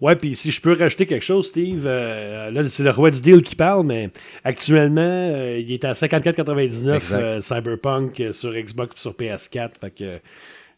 [0.00, 3.20] Ouais, puis si je peux rajouter quelque chose, Steve, euh, là, c'est le roi du
[3.20, 4.10] deal qui parle, mais
[4.42, 9.70] actuellement, euh, il est à 54,99 euh, Cyberpunk sur Xbox et sur PS4.
[9.80, 10.18] Fait que,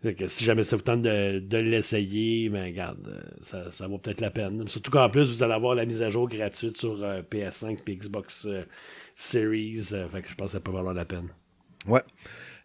[0.02, 4.20] que si jamais ça vous tente de, de l'essayer, ben regarde, ça, ça vaut peut-être
[4.20, 4.66] la peine.
[4.68, 8.46] Surtout qu'en plus, vous allez avoir la mise à jour gratuite sur PS5 et Xbox
[9.14, 9.82] Series.
[10.10, 11.28] fait que je pense que ça peut valoir la peine.
[11.86, 12.02] Ouais.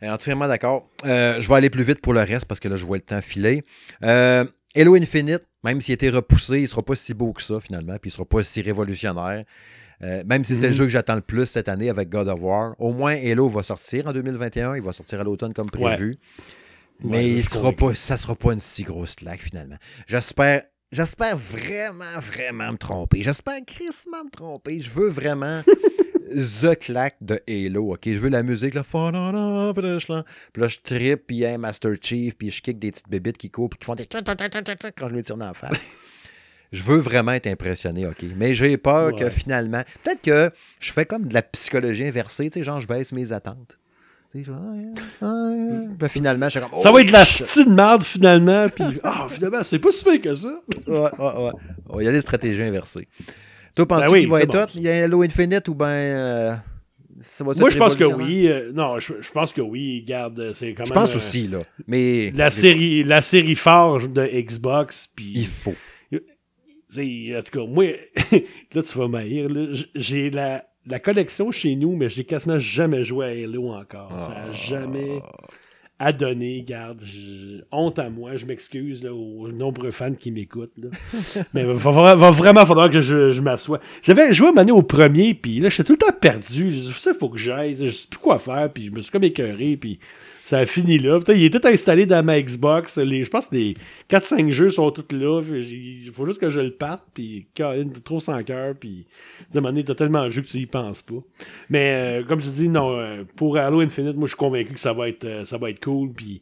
[0.02, 0.90] Entièrement d'accord.
[1.04, 3.22] je vais aller plus vite pour le reste parce que là, je vois le temps
[3.22, 3.64] filer.
[4.02, 7.60] Halo Infinite, même s'il a été repoussé, il ne sera pas si beau que ça
[7.60, 9.44] finalement, puis il ne sera pas si révolutionnaire.
[10.04, 10.78] Euh, même si c'est le mhm.
[10.78, 12.76] jeu que j'attends le plus cette année avec God of War.
[12.80, 14.76] Au moins, Halo va sortir en 2021.
[14.76, 16.18] Il va sortir à l'automne comme prévu.
[17.04, 19.78] Mais il sera pas, ça ne sera pas une si grosse claque finalement.
[20.08, 20.64] J'espère.
[20.92, 23.24] J'espère vraiment, vraiment me tromper.
[23.24, 24.82] J'espère crissement me tromper.
[24.82, 25.62] Je veux vraiment
[26.36, 28.02] the claque de Halo, ok?
[28.06, 32.62] Je veux la musique, là, puis là, je trippe, puis un Master Chief, puis je
[32.62, 35.46] kick des petites bébites qui courent, puis qui font des quand je lui tire dans
[35.46, 35.80] la face.
[36.72, 38.24] je veux vraiment être impressionné, ok?
[38.36, 42.60] Mais j'ai peur que finalement, peut-être que je fais comme de la psychologie inversée, tu
[42.60, 43.78] sais, genre, je baisse mes attentes.
[44.32, 44.44] Sais,
[45.20, 46.80] ben, finalement, je suis comme.
[46.80, 50.20] ça va être la oh, de merde, finalement, puis ah, finalement, c'est pas si fait
[50.20, 50.62] que ça.
[50.88, 51.52] ouais, ouais, ouais.
[51.90, 53.10] On va y aller stratégie inversée.
[53.76, 54.72] Toi, penses-tu ben qu'il va être hot?
[54.76, 55.88] Il y a Halo Infinite ou bien.
[55.88, 56.56] Euh,
[57.42, 58.48] Moi, je pense que oui.
[58.48, 60.02] Euh, non, je, pense que oui.
[60.08, 60.88] Garde, c'est quand même.
[60.88, 61.64] Je pense aussi, là.
[61.88, 62.32] Mais.
[62.34, 65.10] La série, la série phare de Xbox.
[65.14, 65.76] Puis, il faut.
[66.14, 67.86] En tout cas, moi,
[68.74, 69.50] là, tu vas m'haïr.
[69.94, 74.12] J'ai la, la collection chez nous, mais j'ai quasiment jamais joué à Halo encore.
[74.20, 75.22] Ça n'a jamais.
[75.24, 75.48] Ah
[76.02, 76.64] à donner.
[76.68, 77.00] Garde,
[77.72, 80.74] honte à moi, je m'excuse aux nombreux fans qui m'écoutent.
[81.54, 83.80] Mais il va, vraiment falloir que je, je m'assoie.
[84.02, 86.74] J'avais joué à au premier, puis là, j'étais tout le temps perdu.
[86.74, 87.78] Je sais, faut que j'aille.
[87.80, 90.00] Je sais plus quoi faire, puis je me suis comme écœuré, puis
[90.44, 91.20] ça a fini là.
[91.30, 92.98] il est tout installé dans ma Xbox.
[92.98, 93.76] Les, je pense que les
[94.10, 95.42] 4-5 jeux sont tous là.
[95.42, 97.04] Il faut juste que je le parte.
[97.14, 97.48] Puis,
[98.04, 98.76] trop sans cœur.
[98.80, 99.06] Puis,
[99.40, 101.22] à un moment donné, t'as tellement de jeux que tu y penses pas.
[101.70, 104.80] Mais, euh, comme tu dis, non, euh, pour Halo Infinite, moi, je suis convaincu que
[104.80, 106.12] ça va être, euh, ça va être cool.
[106.12, 106.42] Puis,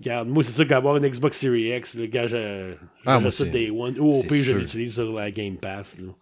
[0.00, 2.74] regarde, moi, c'est sûr qu'avoir une Xbox Series X, le gars, j'ai
[3.06, 3.98] ah, ça Day One.
[3.98, 5.98] Ou au pire, je l'utilise sur la Game Pass.
[5.98, 6.12] Là.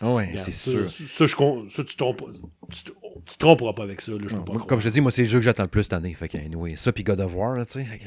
[0.00, 0.90] Ah oui, c'est sûr.
[0.90, 1.36] Ça, je,
[1.70, 2.22] ça tu, trompes,
[2.70, 2.82] tu,
[3.24, 4.12] tu tromperas pas avec ça.
[4.12, 5.94] Là, je comme je te dis, moi, c'est le jeu que j'attends le plus cette
[5.94, 6.12] année.
[6.14, 7.98] Fait que, anyway, ça, puis God of War, tu sais.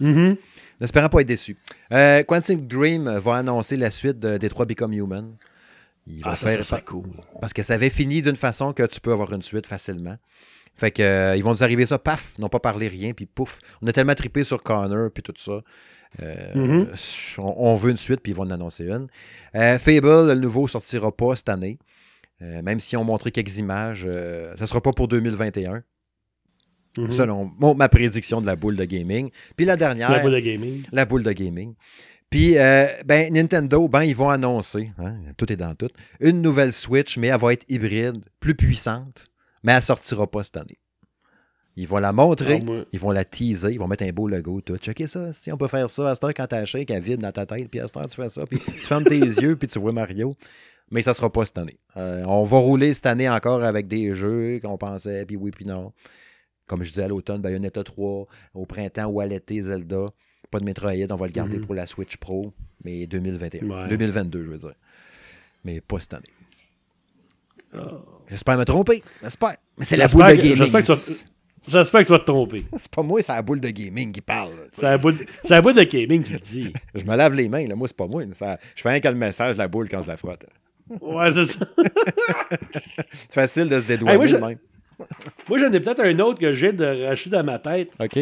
[0.00, 0.36] Mm-hmm.
[0.80, 1.56] N'espérant pas être déçu.
[1.92, 5.36] Euh, Quantum Dream va annoncer la suite de Detroit Become Human.
[6.06, 7.08] Il va ah, faire ça, cool.
[7.40, 10.16] Parce que ça avait fini d'une façon que tu peux avoir une suite facilement.
[10.76, 13.58] Fait que euh, ils vont nous arriver ça, paf, n'ont pas parlé rien, puis pouf.
[13.82, 15.60] On a tellement trippé sur Connor, puis tout ça.
[16.22, 17.40] Euh, mm-hmm.
[17.40, 19.08] on, veut une suite, puis ils vont en annoncer une.
[19.54, 21.78] Euh, Fable, le nouveau, sortira pas cette année.
[22.40, 24.08] Euh, même si on montré quelques images,
[24.56, 25.82] ça ne sera pas pour 2021.
[26.96, 27.10] Mm-hmm.
[27.10, 29.30] Selon ma prédiction de la boule de gaming.
[29.56, 30.10] Puis la dernière.
[30.10, 30.82] La boule de gaming.
[30.92, 31.74] La boule de gaming.
[32.30, 35.88] Puis, ben, Nintendo, ben, ils vont annoncer, hein, tout est dans tout,
[36.20, 39.30] une nouvelle Switch, mais elle va être hybride, plus puissante,
[39.62, 40.78] mais elle ne sortira pas cette année.
[41.80, 44.60] Ils vont la montrer, ah, ils vont la teaser, ils vont mettre un beau logo.
[44.60, 44.76] Tout.
[44.78, 46.10] Checker ça, on peut faire ça.
[46.10, 48.08] À cette heure, quand t'as shake, elle vibre dans ta tête, puis à cette heure,
[48.08, 50.34] tu fais ça, puis tu fermes tes yeux, puis tu vois Mario.
[50.90, 51.78] Mais ça sera pas cette année.
[51.96, 55.66] Euh, on va rouler cette année encore avec des jeux qu'on pensait, puis oui, puis
[55.66, 55.92] non.
[56.66, 60.08] Comme je disais à l'automne, Bayonetta 3, au printemps ou à l'été, Zelda.
[60.50, 61.64] Pas de Metroid, on va le garder mhm.
[61.64, 62.52] pour la Switch Pro,
[62.82, 63.86] mais 2021.
[63.86, 64.74] 2022, je veux dire.
[65.62, 66.26] Mais pas cette année.
[67.72, 67.78] Oh.
[68.28, 69.00] J'espère me tromper.
[69.22, 69.58] J'espère.
[69.76, 71.37] Mais c'est la boule de gaming.
[71.66, 72.64] J'espère que tu vas te tromper.
[72.76, 74.52] C'est pas moi, c'est la boule de gaming qui parle.
[74.72, 75.16] C'est la, boule...
[75.48, 76.72] la boule de gaming qui dit.
[76.94, 77.74] je me lave les mains, là.
[77.74, 78.22] moi, c'est pas moi.
[78.24, 80.46] Je fais un qu'à le message de la boule quand je la frotte.
[81.00, 81.66] Ouais, c'est ça.
[83.10, 84.36] c'est facile de se dédouaner moi, je...
[84.36, 84.58] même.
[85.48, 87.90] moi, j'en ai peut-être un autre que j'ai de racheter dans ma tête.
[88.00, 88.18] OK.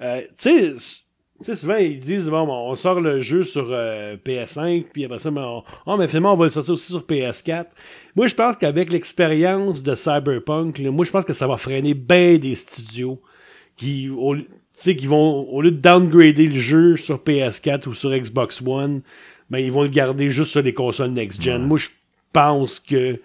[0.00, 1.01] Euh, tu sais,
[1.44, 5.30] sais, souvent, ils disent, bon, on sort le jeu sur euh, PS5, puis après ça,
[5.30, 7.66] ben, on, oh, mais finalement, on va le sortir aussi sur PS4.
[8.16, 12.38] Moi, je pense qu'avec l'expérience de Cyberpunk, moi, je pense que ça va freiner bien
[12.38, 13.20] des studios
[13.76, 14.36] qui, au,
[14.76, 19.02] qui vont, au lieu de downgrader le jeu sur PS4 ou sur Xbox One,
[19.50, 21.66] ben, ils vont le garder juste sur les consoles next-gen.
[21.66, 21.88] Moi, je
[22.32, 23.20] pense que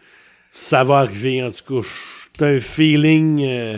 [0.52, 1.88] ça va arriver, en tout cas.
[2.38, 3.46] C'est un feeling...
[3.46, 3.78] Euh,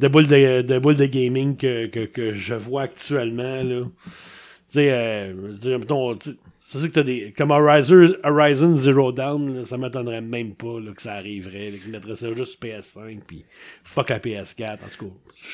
[0.00, 3.62] de boules de, de, de gaming que, que, que, je vois actuellement.
[3.62, 3.82] Là.
[3.84, 4.12] Tu
[4.66, 5.34] sais, euh,
[6.60, 7.34] C'est sûr que t'as des.
[7.36, 11.72] Comme Horizon, Horizon Zero Dawn, là, ça m'attendrait même pas là, que ça arriverait.
[11.72, 13.44] Qu'ils mettraient ça juste sur PS5 puis
[13.84, 14.74] fuck la PS4.
[14.74, 15.10] En tout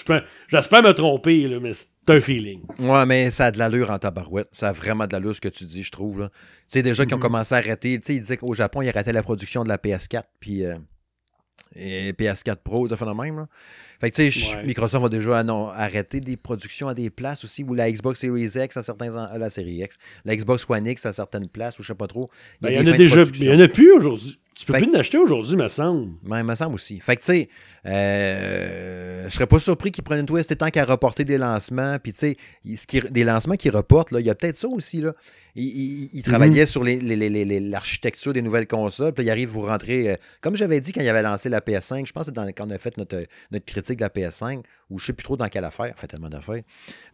[0.06, 2.60] cas, j'espère me tromper, là, mais c'est un feeling.
[2.78, 4.48] Ouais, mais ça a de l'allure en tabarouette.
[4.52, 6.28] Ça a vraiment de l'allure ce que tu dis, je trouve.
[6.28, 7.98] Tu sais, déjà qui ont commencé à arrêter.
[7.98, 10.76] Tu sais, ils disaient qu'au Japon, ils arrêtaient la production de la PS4 puis euh,
[11.78, 13.36] et PS4 Pro, ça fait le même.
[13.36, 13.48] Là.
[14.00, 14.64] Fait que tu sais, Ouais.
[14.64, 18.50] Microsoft va déjà annon- arrêter des productions à des places aussi, ou la Xbox Series
[18.54, 21.78] X à certains en- euh, la série X, la Xbox One X à certaines places,
[21.78, 22.30] ou je sais pas trop.
[22.60, 23.22] Ben, Il y, des en a déjà.
[23.22, 24.38] Il y en a plus aujourd'hui.
[24.54, 26.12] Tu peux Fait plus en acheter aujourd'hui, me semble.
[26.26, 26.98] Ouais, il me semble aussi.
[27.00, 27.48] Fait que, tu sais,
[27.86, 31.96] euh, je serais pas surpris qu'ils prennent tout tant qu'à reporter des lancements.
[32.02, 35.00] Puis, tu sais, il- des lancements qu'ils reportent, là, il y a peut-être ça aussi.
[35.00, 35.12] Là.
[35.54, 39.12] Ils, ils- ils travaillaient sur les- les- les- les- les- l'architecture des nouvelles consoles.
[39.12, 40.10] Puis, là, ils arrivent, vous rentrez.
[40.10, 42.66] euh, comme j'avais dit quand il avait lancé la PS5, je pense que dans- quand
[42.66, 45.48] on a fait notre, notre critique de la PS5, ou je sais plus trop dans
[45.48, 46.62] quelle affaire, fait tellement d'affaires,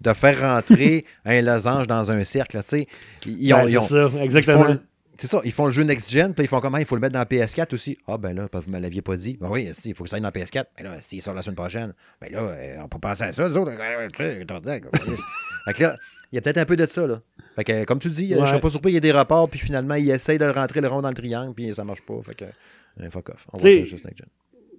[0.00, 2.58] de faire rentrer un losange dans un cercle.
[2.62, 2.86] Tu sais,
[3.26, 3.66] ils, ont.
[3.66, 4.64] Ils ont- c'est ça, ils exactement.
[4.64, 4.80] font
[5.22, 7.12] C'est ça, ils font le jeu next-gen, puis ils font comment Il faut le mettre
[7.12, 7.96] dans la PS4 aussi.
[8.08, 9.38] Ah, ben là, vous me l'aviez pas dit.
[9.40, 10.64] Ben oui, il faut que ça aille dans la PS4.
[10.76, 11.94] Ben là, il sort la semaine prochaine.
[12.20, 13.70] Ben là, euh, on peut penser à ça, nous autres.
[14.16, 15.96] Fait que là,
[16.32, 17.20] il y a peut-être un peu de ça, là.
[17.54, 18.48] Fait que, comme tu dis, euh, je Ouais.
[18.48, 20.88] serais pas surpris, il y a des rapports, puis finalement, ils essayent de rentrer le
[20.88, 22.20] rond dans le triangle, puis ça marche pas.
[22.24, 23.46] Fait que, euh, fuck off.
[23.52, 24.26] On va faire juste next-gen.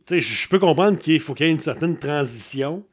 [0.05, 2.83] Tu sais, je je peux comprendre qu'il faut qu'il y ait une certaine transition.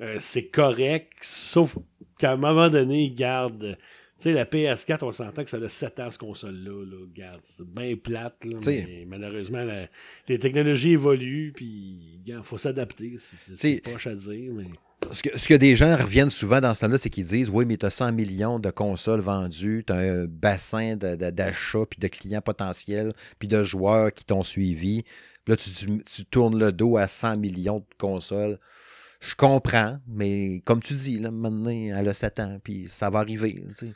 [0.00, 1.76] Euh, c'est correct, sauf
[2.18, 3.76] qu'à un moment donné, ils gardent.
[4.20, 6.84] Tu sais, la PS4, on s'entend que ça a 7 ans, ce console-là.
[6.84, 8.34] Là, Garde, c'est bien plate.
[8.44, 9.88] Là, mais malheureusement, la-
[10.28, 13.14] les technologies évoluent, puis il faut s'adapter.
[13.18, 14.64] C'est- poche à dire, mais.
[15.12, 17.64] Ce que, ce que des gens reviennent souvent dans ce temps-là, c'est qu'ils disent Oui,
[17.64, 22.08] mais tu as 100 millions de consoles vendues, tu as un bassin d'achats, puis de
[22.08, 25.04] clients potentiels, puis de joueurs qui t'ont suivi.
[25.44, 28.58] Puis là, tu, tu- tu tournes le dos à 100 millions de consoles.
[29.20, 33.18] Je comprends, mais comme tu dis, là, maintenant, elle a 7 ans, puis ça va
[33.20, 33.54] arriver.
[33.68, 33.92] tu sais.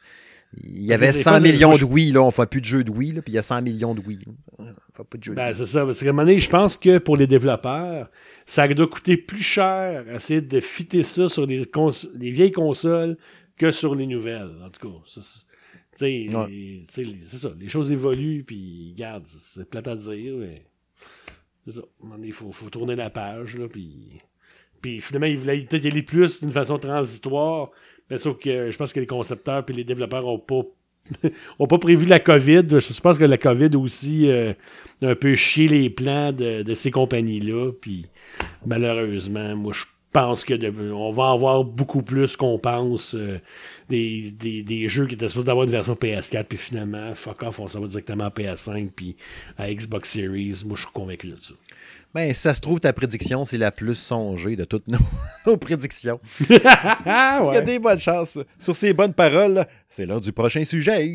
[0.63, 2.67] Il y avait des 100 fois, des- millions de Wii, là, on fait plus de
[2.67, 4.19] jeux de là, puis il y a 100 millions de Wii.
[4.59, 4.65] On
[5.11, 5.87] fait de jeux Ben, c'est ça.
[5.87, 8.11] Parce qu'à un moment donné, je pense que pour les développeurs,
[8.45, 13.17] ça doit coûter plus cher essayer de fitter ça sur les, cons- les vieilles consoles
[13.57, 14.51] que sur les nouvelles.
[14.63, 15.47] En tout cas, c'est-
[16.35, 16.85] Ouais.
[17.39, 17.51] ça.
[17.59, 20.65] Les choses évoluent, puis regarde, c'est plate à dire, mais
[21.65, 21.83] c'est ça.
[22.23, 24.19] Il faut, faut tourner la page, là, puis...
[24.83, 27.71] Puis finalement, ils voulaient peut-être y aller plus d'une façon transitoire,
[28.11, 30.63] mais sauf que je pense que les concepteurs et les développeurs ont pas
[31.59, 32.65] ont pas prévu la COVID.
[32.69, 34.53] Je pense que la COVID aussi euh,
[35.03, 37.73] a un peu chié les plans de, de ces compagnies-là.
[37.81, 38.07] Puis
[38.67, 43.39] malheureusement, moi je pense que de- on va en voir beaucoup plus qu'on pense euh,
[43.89, 47.59] des, des, des jeux qui étaient supposés d'avoir une version PS4 puis finalement fuck off
[47.61, 49.17] on s'en va directement à PS5 puis
[49.57, 51.55] à Xbox Series moi je suis convaincu de ça
[52.15, 54.99] Ben, si ça se trouve, ta prédiction, c'est la plus songée de toutes nos,
[55.47, 56.21] nos prédictions.
[56.51, 58.39] Il y a des bonnes chances.
[58.59, 61.09] Sur ces bonnes paroles, c'est l'heure du prochain sujet.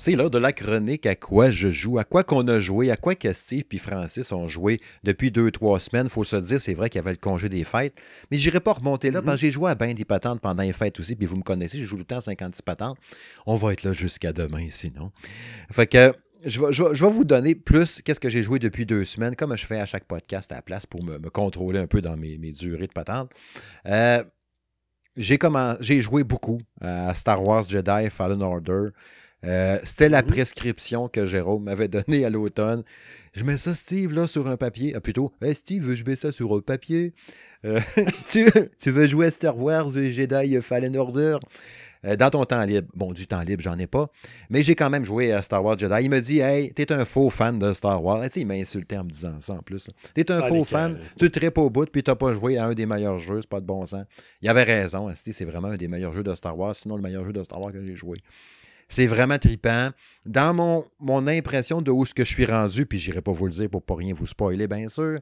[0.00, 2.96] C'est l'heure de la chronique à quoi je joue, à quoi qu'on a joué, à
[2.96, 6.08] quoi que Steve puis Francis ont joué depuis deux, trois semaines.
[6.08, 8.00] Faut se dire, c'est vrai qu'il y avait le congé des fêtes.
[8.30, 10.72] Mais j'irai pas remonter là parce que j'ai joué à bien des patentes pendant les
[10.72, 11.16] fêtes aussi.
[11.16, 12.96] Puis vous me connaissez, je joue tout le temps à 56 patentes.
[13.44, 15.12] On va être là jusqu'à demain sinon.
[15.70, 16.14] Fait que
[16.46, 19.80] je vais, vous donner plus qu'est-ce que j'ai joué depuis deux semaines, comme je fais
[19.80, 22.92] à chaque podcast à la place pour me, contrôler un peu dans mes, durées de
[22.94, 23.30] patente.
[23.84, 24.24] Euh,
[25.18, 28.92] j'ai joué beaucoup à Star Wars Jedi Fallen Order.
[29.44, 30.28] Euh, C'était la Mhm.
[30.28, 31.88] prescription que Jérôme m'avait
[32.18, 32.82] donnée à l'automne.
[33.32, 34.92] Je mets ça, Steve, là, sur un papier.
[34.96, 37.14] Ah, plutôt, hey, Steve, veux-je mets ça sur un papier?
[37.64, 37.80] Euh,
[38.28, 38.44] tu,
[38.78, 41.38] tu veux jouer à Star Wars Jedi Fallen Order?
[42.06, 42.88] Euh, dans ton temps libre.
[42.94, 44.08] Bon, du temps libre, j'en ai pas.
[44.48, 45.94] Mais j'ai quand même joué à Star Wars Jedi.
[46.04, 48.22] Il me dit, hey, t'es un faux fan de Star Wars.
[48.22, 49.88] Tu sais, il m'a insulté en me disant ça en plus.
[50.14, 51.04] T'es un Ah, faux fan, cœurs.
[51.18, 53.60] tu tripes au bout, puis t'as pas joué à un des meilleurs jeux, c'est pas
[53.60, 54.04] de bon sens.
[54.40, 57.24] Il avait raison, c'est vraiment un des meilleurs jeux de Star Wars, sinon le meilleur
[57.26, 58.16] jeu de Star Wars que j'ai joué.
[58.90, 59.90] C'est vraiment trippant.
[60.26, 63.46] Dans mon, mon impression de où ce que je suis rendu, puis j'irai pas vous
[63.46, 65.20] le dire pour pas rien vous spoiler, bien sûr.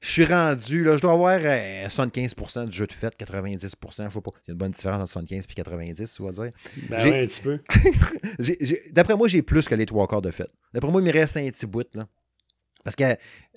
[0.00, 3.68] Je suis rendu, là, je dois avoir euh, 75% du jeu de fête, 90%, je
[3.68, 3.90] sais pas.
[4.02, 6.50] Il y a une bonne différence entre 75 et 90, tu vas dire.
[6.90, 7.60] ben ouais, un petit peu
[8.92, 10.50] D'après moi, j'ai plus que les trois quarts de fête.
[10.72, 12.06] D'après moi, il me reste un petit bout, là.
[12.84, 13.04] Parce que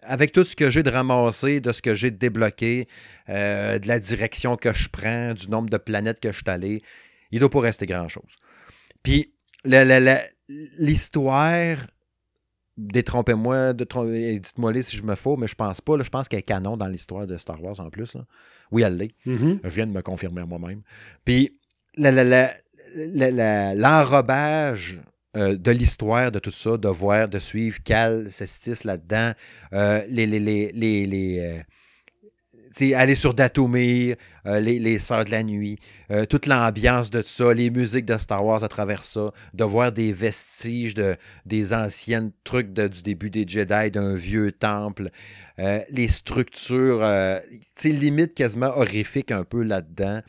[0.04, 2.88] avec tout ce que j'ai de ramassé, de ce que j'ai de débloqué,
[3.28, 6.82] euh, de la direction que je prends, du nombre de planètes que je suis allé,
[7.32, 8.38] il ne doit pas rester grand-chose.
[9.04, 9.34] Puis,
[10.80, 11.78] l'histoire,
[12.78, 15.98] détrompez-moi, détrom- dites-moi les si je me fous, mais je pense pas.
[15.98, 18.14] là, je pense qu'elle est canon dans l'histoire de Star Wars en plus.
[18.16, 18.22] là.
[18.72, 19.16] Oui, elle l'est.
[19.26, 19.60] Mhm.
[19.64, 20.82] Je viens de me confirmer à moi-même.
[21.26, 21.58] Puis,
[23.76, 25.02] l'enrobage
[25.36, 29.32] euh, de l'histoire de tout ça, de voir, de suivre Cal Cestis là-dedans,
[29.74, 31.60] euh, les, les, les, les, les, euh,
[32.94, 34.16] aller sur Datomir,
[34.46, 35.78] euh, les, les Sœurs de la Nuit,
[36.12, 39.92] euh, toute l'ambiance de ça, les musiques de Star Wars à travers ça, de voir
[39.92, 41.16] des vestiges de,
[41.46, 45.10] des anciennes trucs du début des Jedi, d'un vieux temple,
[45.90, 47.04] les structures,
[47.76, 50.22] tu limite quasiment horrifiques un peu là-dedans.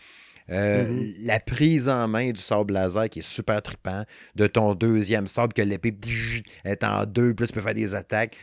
[0.49, 1.15] Mm-hmm.
[1.25, 5.53] La prise en main du sable laser qui est super trippant, de ton deuxième sable
[5.53, 5.95] que l'épée
[6.65, 8.37] est en deux, plus tu peux faire des attaques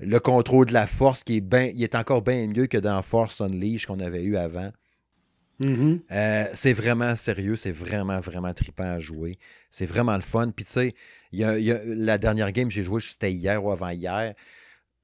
[0.00, 3.00] le contrôle de la force qui est ben, il est encore bien mieux que dans
[3.02, 4.70] Force Unleashed qu'on avait eu avant.
[5.62, 6.00] Mm-hmm.
[6.10, 9.38] Euh, c'est vraiment sérieux, c'est vraiment, vraiment trippant à jouer.
[9.70, 10.50] C'est vraiment le fun.
[10.50, 10.94] Puis tu sais,
[11.32, 14.34] y a, la dernière game que j'ai joué, c'était hier ou avant-hier.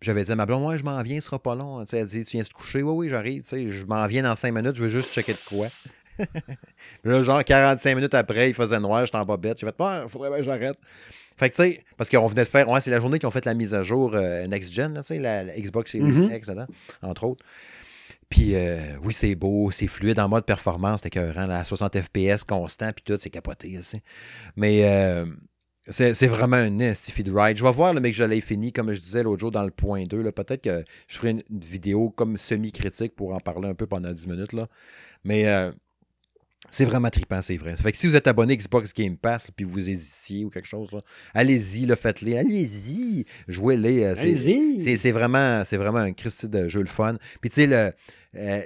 [0.00, 1.84] J'avais dit à ma blonde, moi, je m'en viens, ce sera pas long.
[1.90, 2.82] elle dit, tu viens te coucher?
[2.82, 3.44] Oui, oui, j'arrive.
[3.50, 5.66] Je m'en viens dans cinq minutes, je veux juste checker de quoi.
[7.04, 9.58] là, genre, 45 minutes après, il faisait noir, j'étais en bobette.
[9.60, 10.78] J'ai fait, il faudrait que j'arrête.
[11.36, 12.68] Fait que, tu sais, parce qu'on venait de faire.
[12.68, 15.04] Ouais, c'est la journée qu'ils ont fait la mise à jour euh, Next Gen, tu
[15.04, 16.36] sais, la, Xbox Series mm-hmm.
[16.36, 16.50] X,
[17.02, 17.44] entre autres.
[18.28, 22.42] Puis, euh, oui, c'est beau, c'est fluide en mode performance, c'est écœurant, à 60 FPS
[22.44, 24.00] constant, puis tout, c'est capoté, aussi.
[24.56, 24.84] Mais.
[24.84, 25.26] Euh,
[25.88, 27.56] c'est vraiment un nest, de ride.
[27.56, 29.62] Je vais voir le mec que je l'ai fini, comme je disais l'autre jour dans
[29.62, 30.32] le point 2.
[30.32, 34.26] Peut-être que je ferai une, vidéo comme semi-critique pour en parler un peu pendant 10
[34.26, 34.52] minutes.
[34.52, 34.66] Là.
[35.22, 35.44] Mais
[36.70, 37.76] c'est vraiment trippant, c'est vrai.
[37.76, 40.88] Fait que si vous êtes abonné Xbox Game Pass puis vous hésitiez ou quelque chose,
[41.32, 42.38] allez-y, faites-les.
[42.38, 44.04] Allez-y, jouez-les.
[44.04, 44.98] Euh, allez-y.
[44.98, 47.16] C'est vraiment, vraiment un Christy de jeu le fun.
[47.40, 47.92] Puis tu sais, le,
[48.36, 48.62] euh,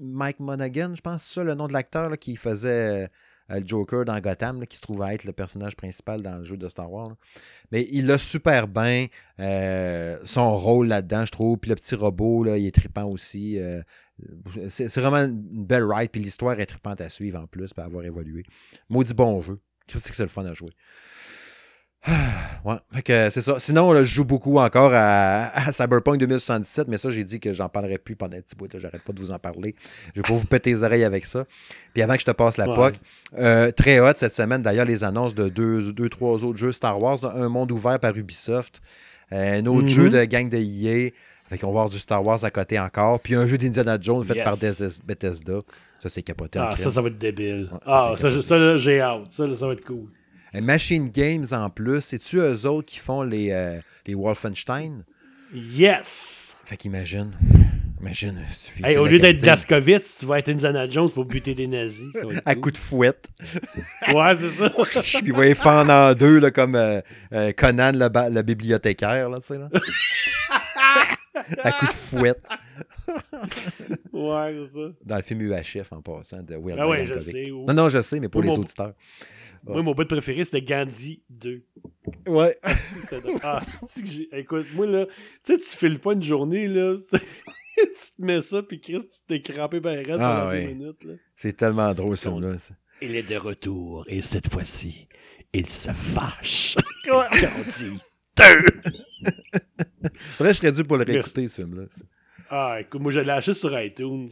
[0.00, 3.06] Mike Monaghan, je pense, c'est ça le nom de l'acteur qui faisait euh,
[3.48, 6.56] le Joker dans Gotham, qui se trouve à être le personnage principal dans le jeu
[6.56, 7.14] de Star Wars.
[7.72, 9.06] Mais il a super bien
[9.38, 11.58] son rôle là-dedans, je trouve.
[11.58, 13.58] Puis le petit robot, là, il est trippant aussi.
[14.68, 18.04] C'est vraiment une belle ride, puis l'histoire est trippante à suivre en plus, pour avoir
[18.04, 18.44] évolué.
[18.88, 19.58] Maudit bon jeu.
[19.86, 20.70] Qu'est-ce que c'est le fun à jouer.
[22.64, 23.58] Ouais, c'est ça.
[23.58, 27.98] Sinon, je joue beaucoup encore à, Cyberpunk 2077, mais ça, j'ai dit que j'en parlerai
[27.98, 28.70] plus pendant un petit bout.
[28.78, 29.74] J'arrête pas de vous en parler.
[30.14, 31.44] Je vais pas vous péter les oreilles avec ça.
[31.92, 32.94] Puis avant que je te passe la POC,
[33.36, 36.98] euh, très hot cette semaine, d'ailleurs, les annonces de deux, deux, trois autres jeux Star
[36.98, 38.80] Wars, un monde ouvert par Ubisoft,
[39.32, 40.20] euh, un autre jeu mm-hmm.
[40.20, 41.10] de gang de EA.
[41.50, 43.20] Fait qu'on va avoir du Star Wars à côté encore.
[43.20, 45.60] Puis un jeu d'Indiana Jones fait par Bethesda.
[45.98, 46.58] Ça, c'est capoté.
[46.58, 47.68] Ah, ça, ça va être débile.
[47.84, 49.30] ah, ça, ça, j'ai hâte.
[49.30, 50.08] Ça, ça va être cool.
[50.60, 55.04] Machine Games en plus, c'est-tu eux autres qui font les, euh, les Wolfenstein?
[55.52, 56.54] Yes!
[56.64, 57.32] Fait qu'imagine.
[58.00, 58.38] Imagine.
[58.82, 62.12] Hey, au lieu d'être Jaskowitz, tu vas être Indiana Jones pour buter des nazis.
[62.44, 63.30] à coup de fouette.
[64.12, 64.70] ouais, c'est ça.
[64.70, 67.00] Puis il va les fendre en deux, là, comme euh,
[67.32, 69.30] euh, Conan, le, le, bibliothécaire.
[69.30, 69.70] Là, tu sais, là.
[71.62, 72.42] à coup de fouette.
[74.12, 74.88] ouais, c'est ça.
[75.04, 77.50] Dans le film UHF, en passant, de Will Ah ouais, je sais.
[77.50, 78.92] Non, non, je sais, mais pour les auditeurs.
[79.66, 81.64] Moi, mon bout préféré, c'était Gandhi 2.
[82.28, 82.56] Ouais.
[83.42, 83.62] ah,
[84.32, 85.06] écoute, moi, là,
[85.42, 86.96] tu sais, tu files pas une journée, là.
[87.12, 90.66] tu te mets ça, puis Chris, tu t'es crampé par raide ah, pendant ouais.
[90.74, 91.06] minutes.
[91.34, 92.56] C'est tellement drôle, ce là
[93.00, 95.08] Il est de retour, et cette fois-ci,
[95.52, 96.76] il se fâche.
[97.06, 97.98] Gandhi
[100.38, 101.84] Vrai, je serais dû pour le réécouter, ce film-là.
[102.50, 104.28] Ah, écoute, moi, je l'ai acheté sur iTunes.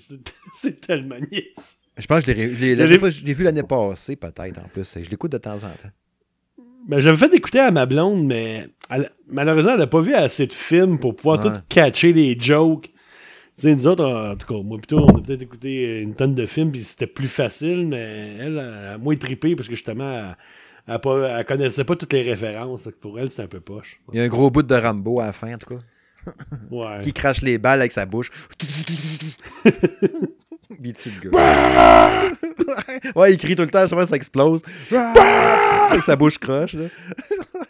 [0.57, 1.82] C'est tellement niaise.
[1.99, 4.99] Je pense que je l'ai vu l'année passée, peut-être, en plus.
[5.01, 5.91] Je l'écoute de temps en temps.
[6.89, 8.69] Ben, j'avais fait écouter à ma blonde, mais
[9.29, 12.91] malheureusement, elle n'a pas vu assez de films pour pouvoir tout catcher les jokes.
[13.57, 16.35] Tu sais, nous autres, en tout cas, moi plutôt, on a peut-être écouté une tonne
[16.35, 20.33] de films, puis c'était plus facile, mais elle, a moins trippé parce que justement,
[20.89, 22.89] elle, ne connaissait pas toutes les références.
[23.01, 24.01] Pour elle, c'est un peu poche.
[24.13, 26.33] Il y a un gros bout de Rambo à la fin, en tout cas.
[26.71, 27.01] Ouais.
[27.05, 28.31] qui crache les balles avec sa bouche.
[30.95, 32.23] tue le gars.
[33.17, 34.63] ouais, il crie tout le temps, je sais ça explose.
[34.91, 36.75] avec sa bouche croche.
[36.75, 36.87] Là.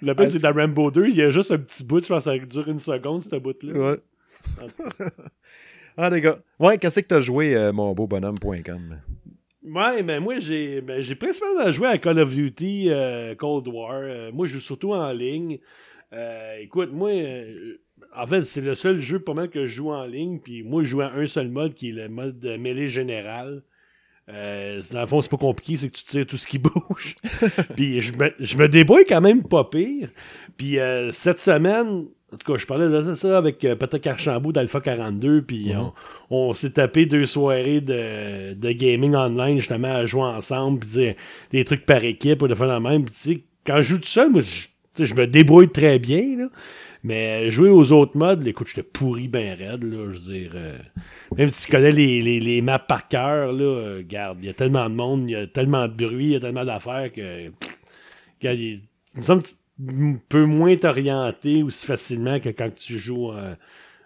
[0.02, 2.24] Le pire, c'est dans Rambo 2, il y a juste un petit bout, je pense
[2.24, 3.72] que ça dure une seconde, ce bout-là.
[3.72, 3.98] Ouais.
[5.96, 6.38] ah, les gars.
[6.58, 9.00] Ouais, qu'est-ce que t'as joué, euh, mon beau bonhomme.com?
[9.64, 14.00] Ouais, mais moi, j'ai ben, principalement joué à Call of Duty euh, Cold War.
[14.02, 15.58] Euh, moi, je joue surtout en ligne.
[16.60, 17.10] Écoute, moi,
[18.16, 20.38] en fait, c'est le seul jeu pour moi que je joue en ligne.
[20.38, 23.62] Puis moi, je joue à un seul mode qui est le mode mêlée général.
[24.28, 27.16] dans le fond, c'est pas compliqué, c'est que tu tires tout ce qui bouge.
[27.76, 30.08] puis je me, je me débrouille quand même pas pire.
[30.56, 30.78] Puis
[31.10, 35.42] cette semaine, en tout cas, je parlais de ça avec euh, Patrick Archambault d'Alpha 42,
[35.42, 35.90] puis mhm.
[36.30, 41.14] on, s'est tapé deux soirées de, de, gaming online, justement, à jouer ensemble, puis
[41.50, 43.04] des trucs par équipe, ou de faire la même.
[43.04, 46.46] Puis, quand je joue tout seul, moi, je, je me débrouille très bien, là.
[47.04, 50.52] Mais jouer aux autres modes, écoute, j'étais pourri ben raide, là, je veux dire.
[50.54, 50.78] Euh,
[51.36, 54.48] même si tu connais les, les, les maps par cœur, là, euh, garde, il y
[54.48, 57.10] a tellement de monde, il y a tellement de bruit, il y a tellement d'affaires
[57.12, 57.50] que.
[58.42, 58.82] il,
[59.16, 59.42] me semble
[60.28, 63.54] peu moins t'orienter aussi facilement que quand tu joues euh,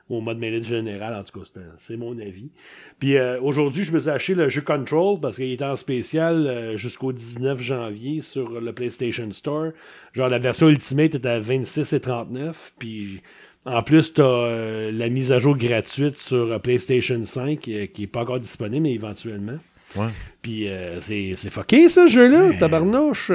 [0.08, 1.14] au mode mêlée général.
[1.14, 2.50] En tout cas, c'est mon avis.
[2.98, 6.46] Puis euh, aujourd'hui, je me suis acheté le jeu Control parce qu'il était en spécial
[6.46, 9.72] euh, jusqu'au 19 janvier sur le PlayStation Store.
[10.12, 12.74] Genre, la version Ultimate était à 26 et 39.
[12.78, 13.22] Puis
[13.64, 18.06] en plus, tu as euh, la mise à jour gratuite sur PlayStation 5 qui n'est
[18.06, 19.58] pas encore disponible, mais éventuellement.
[19.96, 20.08] Ouais.
[20.42, 20.68] Puis
[21.00, 23.30] c'est fucké, ce jeu-là, tabarnouche.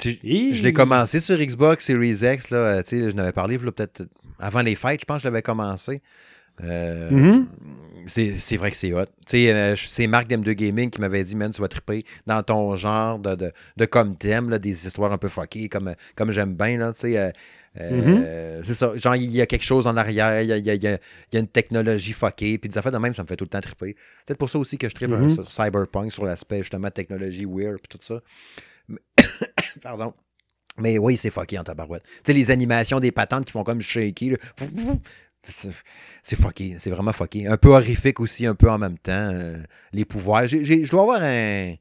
[0.00, 2.50] Je l'ai commencé sur Xbox Series X.
[2.50, 4.04] Là, je n'avais parlé peut-être
[4.42, 6.02] avant les fêtes, je pense que je l'avais commencé.
[6.62, 7.46] Euh, mm-hmm.
[8.06, 9.04] C'est vrai que c'est hot.
[9.32, 13.18] Euh, c'est Marc d'M2 Gaming qui m'avait dit, man, tu vas triper dans ton genre
[13.18, 16.78] de, de, de comme thème, des histoires un peu fuckées, comme, comme j'aime bien.
[16.78, 17.30] Là, euh,
[17.76, 18.64] mm-hmm.
[18.64, 18.96] C'est ça.
[18.96, 20.98] Genre, il y a quelque chose en arrière, il y a, y a,
[21.38, 23.94] une technologie fuckée, puis des affaires de même, ça me fait tout le temps triper.
[24.26, 25.30] Peut-être pour ça aussi que je tripe mm-hmm.
[25.30, 28.20] sur Cyberpunk, sur l'aspect justement technologie weird, puis tout ça.
[29.82, 30.12] Pardon.
[30.78, 32.02] Mais oui, c'est fucké en tabarouette.
[32.24, 34.36] Tu les animations des patentes qui font comme shaky.
[35.44, 36.76] C'est fucké.
[36.78, 37.46] C'est vraiment fucké.
[37.46, 39.30] Un peu horrifique aussi, un peu en même temps.
[39.32, 39.58] Euh,
[39.92, 40.46] les pouvoirs.
[40.46, 41.74] Je dois avoir un.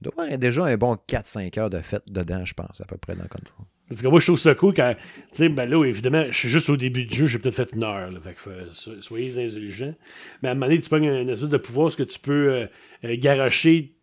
[0.00, 3.14] Dois avoir déjà un bon 4-5 heures de fête dedans, je pense, à peu près
[3.16, 3.66] dans le contrôle.
[3.88, 4.94] Parce que moi, je trouve ça cool quand.
[5.30, 7.72] Tu sais, ben là, évidemment, je suis juste au début du jeu, j'ai peut-être fait
[7.72, 8.10] une heure.
[8.22, 9.94] fait que, euh, soyez indulgents.
[10.42, 12.52] Mais à un moment donné, tu prends un espèce de pouvoir, ce que tu peux
[12.52, 12.66] euh,
[13.04, 13.95] euh garocher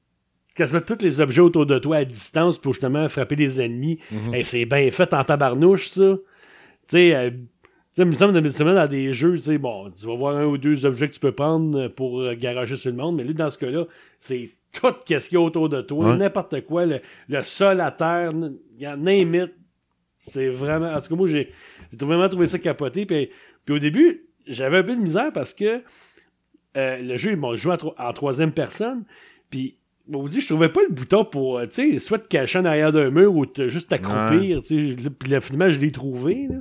[0.55, 3.99] quasiment tous les objets autour de toi à distance pour justement frapper des ennemis.
[4.33, 6.17] Et c'est bien fait en tabarnouche, ça.
[6.87, 7.29] Tu sais, euh,
[7.97, 10.85] il me semble dans des jeux, tu sais, bon, tu vas voir un ou deux
[10.85, 13.57] objets que tu peux prendre pour euh, garager sur le monde, mais là, dans ce
[13.57, 13.85] cas-là,
[14.19, 16.99] c'est tout ce qu'il y a autour de toi, n'importe quoi, le,
[17.43, 19.47] sol à terre, en a
[20.17, 20.91] C'est vraiment.
[20.91, 21.51] En tout cas, moi, j'ai
[21.91, 23.05] vraiment trouvé ça capoté.
[23.05, 23.29] Puis,
[23.65, 25.81] puis au début, j'avais un peu de misère parce que
[26.75, 29.03] euh, le jeu, bon, je joue en troisième personne,
[29.51, 32.65] puis Bon, je trouvais pas le bouton pour, euh, tu sais, soit te cacher en
[32.65, 35.09] arrière d'un mur ou juste t'accroupir, tu sais.
[35.17, 36.57] Puis là, finalement, je l'ai trouvé, là.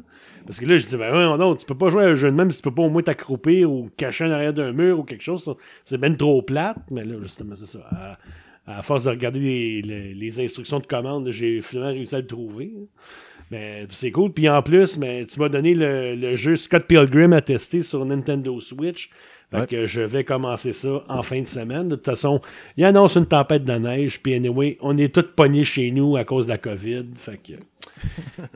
[0.46, 2.30] Parce que là, je dis, ben non, non, tu peux pas jouer à un jeu
[2.30, 4.98] de même si tu peux pas au moins t'accroupir ou cacher en arrière d'un mur
[4.98, 5.54] ou quelque chose.
[5.84, 6.78] C'est même trop plate.
[6.90, 8.18] Mais là, justement, c'est ça.
[8.66, 9.40] À, force de regarder
[9.82, 12.72] les, les, instructions de commande, j'ai finalement réussi à le trouver.
[13.52, 14.32] Mais c'est cool.
[14.32, 18.02] Puis en plus, mais tu m'as donné le, le, jeu Scott Pilgrim à tester sur
[18.06, 19.10] Nintendo Switch.
[19.50, 21.86] Fait que je vais commencer ça en fin de semaine.
[21.86, 22.40] De toute façon,
[22.78, 24.22] il annonce une tempête de neige.
[24.22, 27.04] Puis anyway, on est tous pognés chez nous à cause de la COVID.
[27.16, 27.52] Fait que,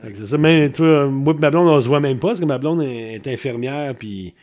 [0.15, 0.37] c'est ça.
[0.39, 2.57] Mais tu vois, moi et ma blonde, on se voit même pas parce que ma
[2.57, 3.93] blonde est infirmière.
[3.93, 4.33] Puis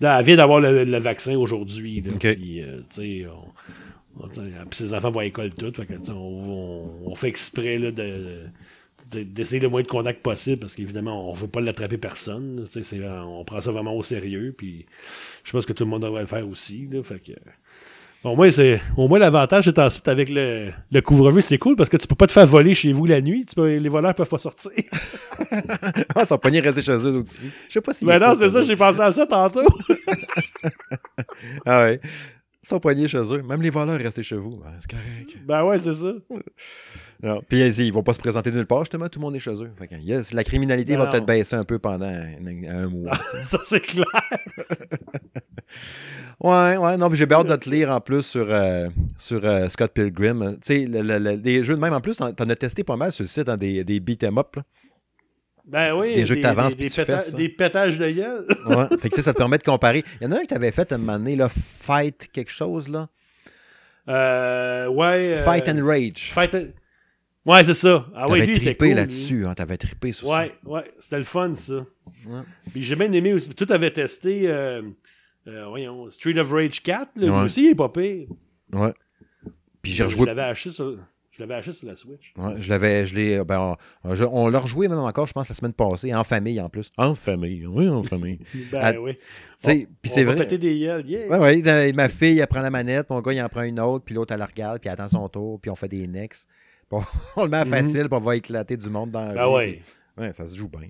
[0.00, 2.00] elle vient d'avoir le, vaccin aujourd'hui.
[2.02, 3.26] Puis, euh, tu sais,
[4.70, 5.50] ses enfants vont à l'école.
[5.50, 8.44] Fait que, on, on, fait exprès là, de
[9.22, 12.66] d'essayer le moins de contact possible parce qu'évidemment, on veut pas l'attraper personne.
[13.26, 14.54] On prend ça vraiment au sérieux.
[14.56, 14.86] Puis
[15.44, 16.88] je pense que tout le monde devrait le faire aussi.
[16.90, 17.32] Là, fait que,
[18.24, 21.90] au moins, c'est, au moins l'avantage c'est site avec le, le couvre-feu, c'est cool parce
[21.90, 23.44] que tu peux pas te faire voler chez vous la nuit.
[23.44, 24.72] Tu les voleurs peuvent pas sortir.
[26.14, 27.50] ah, sont pognés rester chez eux aussi.
[27.68, 28.06] Je sais pas si.
[28.06, 29.60] Ben non, c'est ça, j'ai pensé à ça tantôt.
[31.66, 32.00] ah ouais.
[32.64, 33.42] Ils sont poignés chez eux.
[33.42, 34.56] Même les voleurs restent chez vous.
[34.56, 35.36] Ben, c'est correct.
[35.46, 36.14] Ben ouais, c'est ça.
[37.46, 39.70] Puis ils vont pas se présenter nulle part, justement, tout le monde est chez eux.
[40.32, 43.18] la criminalité va peut-être baisser un peu pendant un, mois.
[43.44, 44.06] ça, c'est clair.
[46.40, 48.88] ouais, ouais, non, j'ai hâte de te lire en plus sur, euh,
[49.18, 50.56] sur euh, Scott Pilgrim.
[50.62, 53.28] Tu sais, les jeux de même, en plus, t'en as testé pas mal sur le
[53.28, 54.56] site, dans des, des beat'em up.
[55.66, 56.14] Ben oui.
[56.14, 58.46] Des jeux que tu avances des, tu fais des pétages de gueule.
[58.66, 58.98] ouais.
[58.98, 60.02] Fait que ça te permet de comparer.
[60.20, 62.28] Il y en a un que tu avais fait à un moment donné, là, Fight
[62.32, 63.08] quelque chose, là.
[64.08, 65.38] Euh, ouais.
[65.38, 66.32] Fight and Rage.
[66.32, 66.66] Fight and...
[67.46, 68.06] Ouais, c'est ça.
[68.14, 70.68] Ah, t'avais trippé là-dessus, hein, t'avais trippé sur ouais, ça.
[70.68, 71.84] Ouais, ouais, c'était le fun, ça.
[72.72, 73.50] Puis j'ai bien aimé aussi.
[73.50, 74.82] Tout avait testé, euh,
[75.46, 78.28] euh, voyons, Street of Rage 4, là, lui aussi, il est pas pire.
[78.72, 78.94] Ouais.
[79.82, 80.20] Puis j'ai rejoué.
[80.22, 80.98] Je l'avais acheté sur.
[81.36, 82.32] Je l'avais acheté sur la Switch.
[82.36, 85.54] Ouais, je l'avais, je l'ai, ben, on, on l'a rejoué même encore, je pense, la
[85.54, 86.90] semaine passée, en famille en plus.
[86.96, 88.38] En famille, oui, en famille.
[88.72, 89.18] ben oui.
[89.60, 90.36] Puis c'est vrai.
[90.36, 91.26] Va des gueules, yeah.
[91.26, 94.04] ouais, ouais, ma fille, elle prend la manette, mon gars, il en prend une autre,
[94.04, 96.36] puis l'autre, elle la regarde, puis elle attend son tour, puis on fait des necks.
[96.88, 97.02] Bon,
[97.36, 97.70] on le met mhm.
[97.70, 99.80] facile, puis on va éclater du monde dans la ben ouais.
[100.16, 100.32] ouais.
[100.32, 100.88] ça se joue bien.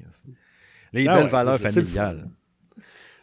[0.92, 2.28] Les ben belles valeurs familiales.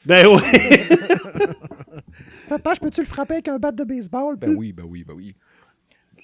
[0.05, 0.41] Ben oui.
[2.49, 4.35] Papa, je peux-tu le frapper avec un bat de baseball?
[4.35, 5.35] Ben oui, ben oui, ben oui.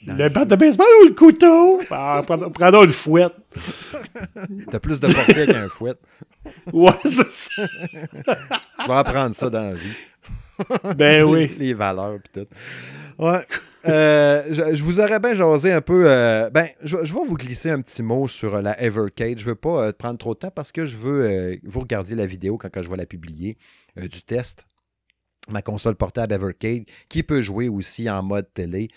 [0.06, 1.80] Le bat de baseball ou le couteau?
[1.90, 3.34] Ah, prends, une fouette.
[4.72, 6.00] T'as plus de portée qu'un fouette.
[6.72, 7.64] Ouais, c'est ça.
[8.82, 9.96] tu vas apprendre ça dans la vie.
[10.96, 11.52] Ben oui.
[11.60, 12.52] Les, valeurs, peut-être.
[13.18, 13.46] Ouais.
[13.88, 16.06] Euh, je, vous aurais bien jasé un peu.
[16.08, 19.38] Euh, ben, je, vais vous glisser un petit mot sur la Evercade.
[19.38, 22.26] Je veux pas euh, prendre trop de temps parce que je veux vous regarder la
[22.26, 23.58] vidéo quand, quand, je vais la publier
[23.96, 24.66] du test.
[25.50, 28.90] Ma console portable Evercade qui peut jouer aussi en mode télé.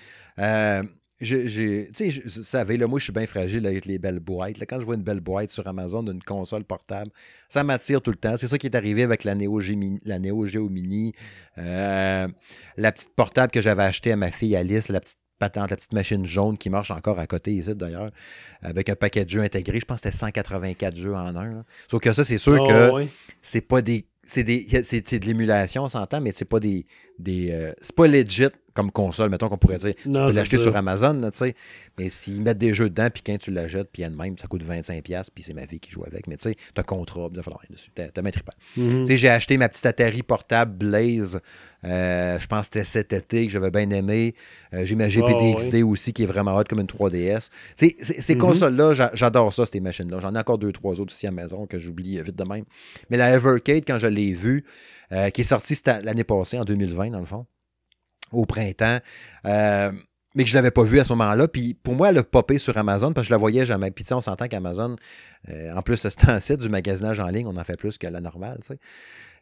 [1.20, 4.58] j'ai, tu sais, vous savez, là, moi, je suis bien fragile avec les belles boîtes.
[4.58, 7.10] Là, quand je vois une belle boîte sur Amazon d'une console portable,
[7.48, 8.36] ça m'attire tout le temps.
[8.36, 11.12] C'est ça qui est arrivé avec la Neo, Geo, Mini,
[11.58, 12.28] euh,
[12.76, 15.92] la petite portable que j'avais achetée à ma fille Alice, la petite patente, la petite
[15.92, 18.10] machine jaune qui marche encore à côté ici d'ailleurs,
[18.62, 19.80] avec un paquet de jeux intégrés.
[19.80, 21.64] Je pense que c'était 184 jeux en un.
[21.90, 23.06] Sauf que ça, c'est sûr oh, que
[23.42, 24.06] c'est pas des.
[24.30, 26.86] C'est de l'émulation, on s'entend, mais c'est pas des.
[27.18, 29.94] des euh, c'est pas legit comme console, mettons qu'on pourrait dire.
[29.94, 31.54] tu peux l'acheter sur Amazon, tu sais.
[31.98, 35.26] Mais s'ils mettent des jeux dedans, puis quand tu l'achètes, puis elle-même, ça coûte 25$,
[35.34, 36.26] puis c'est ma fille qui joue avec.
[36.26, 37.90] Mais tu sais, t'as contrat, il falloir rien dessus.
[37.94, 38.54] T'as maîtrise pas.
[38.74, 41.40] Tu sais, j'ai acheté ma petite Atari portable Blaze,
[41.84, 44.34] euh, je pense que c'était cet été que j'avais bien aimé.
[44.74, 47.48] Euh, j'ai ma GPD aussi, qui est vraiment hot comme une 3DS.
[47.76, 48.40] Tu sais, ces mhm.
[48.40, 50.20] consoles-là, j'adore ça, ces machines-là.
[50.20, 52.64] J'en ai encore deux, trois autres ici à la maison que j'oublie vite de même.
[53.10, 54.64] Mais la Evercade, quand je l'ai vue,
[55.12, 57.46] euh, qui est sortie l'année passée, en 2020, dans le fond
[58.32, 58.98] au printemps.
[59.46, 59.92] Euh,
[60.36, 61.48] mais que je ne l'avais pas vu à ce moment-là.
[61.48, 63.90] Puis pour moi, elle a popé sur Amazon parce que je la voyais jamais.
[63.90, 64.94] Puis on s'entend qu'Amazon,
[65.48, 68.06] euh, en plus, c'est un site du magasinage en ligne, on en fait plus que
[68.06, 68.58] la normale.
[68.60, 68.78] Tu sais.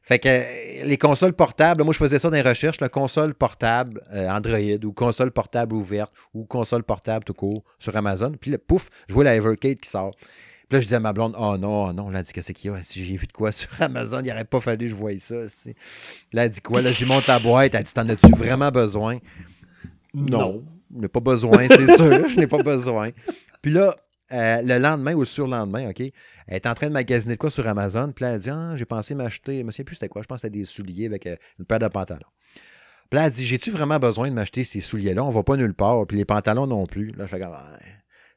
[0.01, 4.01] Fait que les consoles portables, moi je faisais ça dans les recherches, la console portable
[4.11, 8.33] Android ou console portable ouverte ou console portable tout court sur Amazon.
[8.41, 10.15] Puis pouf, je vois la Evercade qui sort.
[10.69, 12.53] Puis là, je dis à ma blonde, oh non, oh non, là, elle dit, qu'est-ce
[12.53, 12.83] qu'il y a?
[12.83, 15.37] Si j'ai vu de quoi sur Amazon, il n'aurait pas fallu que je voie ça.
[16.33, 16.83] Là, elle dit quoi?
[16.83, 17.75] Là, j'y monte la boîte.
[17.75, 19.19] Elle dit, t'en as-tu vraiment besoin?
[20.13, 20.63] Non,
[20.95, 22.29] je n'ai pas besoin, c'est sûr.
[22.29, 23.11] Je n'ai pas besoin.
[23.63, 23.97] Puis là,
[24.33, 26.13] euh, le lendemain ou le lendemain, OK, elle
[26.49, 28.13] est en train de magasiner de quoi sur Amazon.
[28.15, 30.27] Puis là, elle dit, ah, j'ai pensé m'acheter, je me souviens plus c'était quoi, je
[30.27, 32.21] pense que c'était des souliers avec euh, une paire de pantalons.
[33.09, 35.25] Puis là, elle dit, j'ai-tu vraiment besoin de m'acheter ces souliers-là?
[35.25, 36.07] On va pas nulle part.
[36.07, 37.13] Puis les pantalons non plus.
[37.13, 37.55] Là, je fais comme,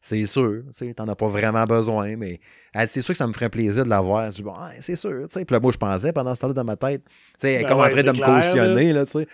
[0.02, 2.39] c'est sûr, tu n'en as pas vraiment besoin, mais
[2.88, 4.32] c'est sûr que ça me ferait plaisir de l'avoir.
[4.32, 5.45] Je bon, c'est sûr, tu sais.
[5.45, 7.64] Puis là, moi, je pensais pendant ce temps-là dans ma tête, tu sais, elle est
[7.64, 9.28] ben comme en train de me cautionner, là, tu sais.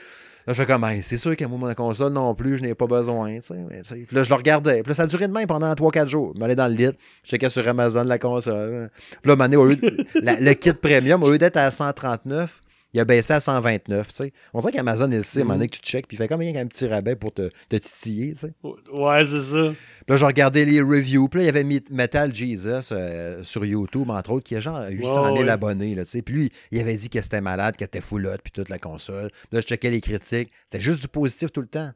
[0.46, 3.40] Là, je fais comme, c'est sûr qu'à mon console non plus, je n'ai pas besoin.
[3.40, 3.96] tu sais.
[3.96, 4.82] Puis là, je le regardais.
[4.82, 6.34] Puis là, ça a duré de même pendant 3-4 jours.
[6.36, 6.92] Je m'allais dans le lit,
[7.24, 8.90] je checkais sur Amazon la console.
[9.22, 9.78] Puis là, au lieu
[10.16, 12.62] le kit premium, au lieu d'être à 139,
[12.94, 14.12] il a baissé à 129.
[14.12, 14.32] sais.
[14.54, 16.28] On dirait qu'Amazon, il sait, à un moment donné, que tu checkes, puis il fait
[16.28, 18.36] comme il y a un petit rabais pour te, te titiller.
[18.36, 18.54] sais.
[18.64, 19.74] Ouais, c'est ça.
[19.74, 21.28] Puis là, j'ai regardé les reviews.
[21.28, 24.82] Puis là, il y avait Metal Jesus euh, sur YouTube, entre autres, qui a genre
[24.90, 25.96] 800 000 abonnés.
[25.96, 28.80] Là, puis lui, il avait dit que c'était malade, que c'était foulotte, puis toute la
[28.80, 29.30] console.
[29.52, 30.52] Là, je checkais les critiques.
[30.66, 31.92] C'était juste du positif tout le temps.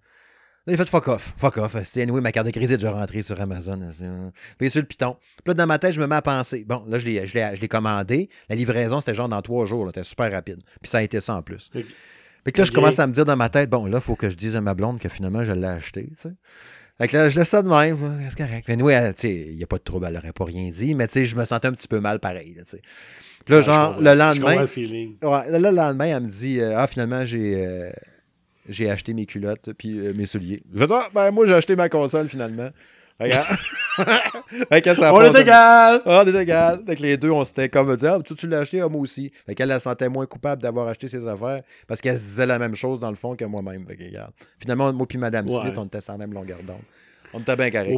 [0.68, 1.34] Là, il fait fuck off.
[1.38, 1.76] Fuck off.
[1.84, 3.80] C'était anyway, ma carte de crédit est déjà rentrée sur Amazon.
[4.59, 5.18] Puis sur le piton.
[5.43, 6.64] Puis là, dans ma tête, je me mets à penser.
[6.68, 8.30] Bon, là, je l'ai commandé.
[8.47, 9.88] La livraison, c'était genre dans trois jours.
[9.88, 10.62] C'était super rapide.
[10.82, 11.72] Puis ça a été ça en plus.
[11.72, 14.30] Puis là, je commence à me dire dans ma tête, bon, là, il faut que
[14.30, 16.07] je dise à ma blonde que finalement, je l'ai acheté.
[16.09, 16.34] Tu sais.
[16.99, 17.97] Fait que là, je laisse ça de même.
[18.30, 18.68] C'est correct.
[18.68, 20.93] Mais oui, tu sais, il n'y a pas de trouble, elle n'aurait pas rien dit.
[20.93, 22.55] Mais tu sais, je me sentais un petit peu mal pareil.
[22.55, 22.82] tu sais.
[23.45, 24.62] Puis là, genre, le lendemain.
[24.62, 27.66] Le ouais, là, le lendemain, elle me dit, euh, ah, finalement, j'ai.
[27.66, 27.91] Euh,
[28.72, 30.64] j'ai acheté mes culottes puis euh, mes souliers.
[30.74, 32.70] Je ah, ben, moi, j'ai acheté ma console finalement.
[33.20, 33.48] Regarde.
[34.72, 36.02] on est égal!
[36.06, 36.82] on est égal.
[36.88, 39.32] Fait les deux, on s'était comme dit, ah, tu, tu l'as acheté, ah, moi aussi.
[39.46, 42.58] Fait qu'elle, elle sentait moins coupable d'avoir acheté ses affaires parce qu'elle se disait la
[42.58, 43.86] même chose dans le fond que moi-même.
[43.86, 44.32] Fait que, regarde.
[44.60, 46.82] Finalement, moi puis Madame Smith, on était sans même longueur d'onde.
[47.34, 47.98] On était bien carré.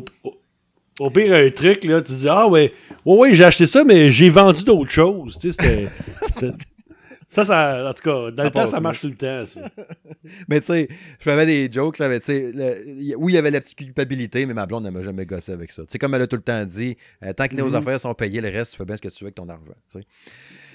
[1.00, 2.72] Au, pire, un truc, là, tu dis, ah ouais,
[3.06, 5.40] ouais, ouais, j'ai acheté ça, mais j'ai vendu d'autres choses.
[5.40, 5.88] Tu sais,
[6.32, 6.52] c'était.
[7.34, 9.44] Ça, ça, en tout cas, dans le temps, ça marche tout le temps.
[10.48, 10.88] mais tu sais,
[11.20, 12.54] je faisais des jokes, là, mais tu sais,
[13.18, 15.72] oui, il y avait la petite culpabilité, mais ma blonde ne m'a jamais gossé avec
[15.72, 15.82] ça.
[15.82, 17.76] Tu sais, comme elle a tout le temps dit, euh, tant que nos mm-hmm.
[17.76, 19.74] affaires sont payées, le reste, tu fais bien ce que tu veux avec ton argent.
[19.92, 20.06] Tu sais.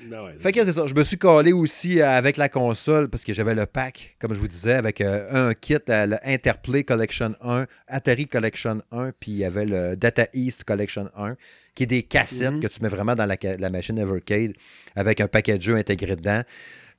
[0.07, 0.87] Ben fait que c'est ça.
[0.87, 4.39] Je me suis collé aussi avec la console parce que j'avais le pack, comme je
[4.39, 9.33] vous disais, avec euh, un kit, euh, le Interplay Collection 1, Atari Collection 1, puis
[9.33, 11.37] il y avait le Data East Collection 1,
[11.75, 12.61] qui est des cassettes mm-hmm.
[12.61, 14.53] que tu mets vraiment dans la, machine Evercade
[14.99, 16.43] avec un paquet de jeux intégré dedans.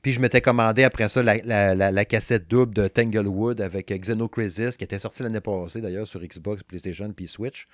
[0.01, 4.99] Puis je m'étais commandé après ça la, cassette double de Tanglewood avec Xenocrisis, qui était
[4.99, 7.67] sortie l'année passée d'ailleurs sur Xbox, PlayStation puis Switch,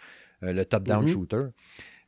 [0.44, 1.14] euh, le top-down mm-hmm.
[1.14, 1.44] shooter.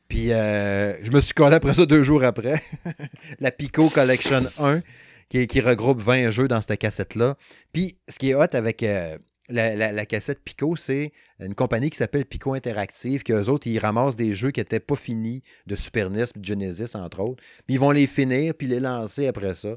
[0.08, 2.60] Puis euh, je me suis collé après ça deux jours après.
[3.38, 4.80] la Pico Collection 1,
[5.28, 7.36] qui, regroupe 20 jeux dans cette cassette-là.
[7.72, 9.18] Puis ce qui est hot avec euh,
[9.48, 14.16] la, cassette Pico, c'est une compagnie qui s'appelle Pico Interactive, qui eux autres, ils ramassent
[14.16, 17.42] des jeux qui n'étaient pas finis de Super NES, de Genesis, entre autres.
[17.66, 19.74] Puis ils vont les finir, puis les lancer après ça.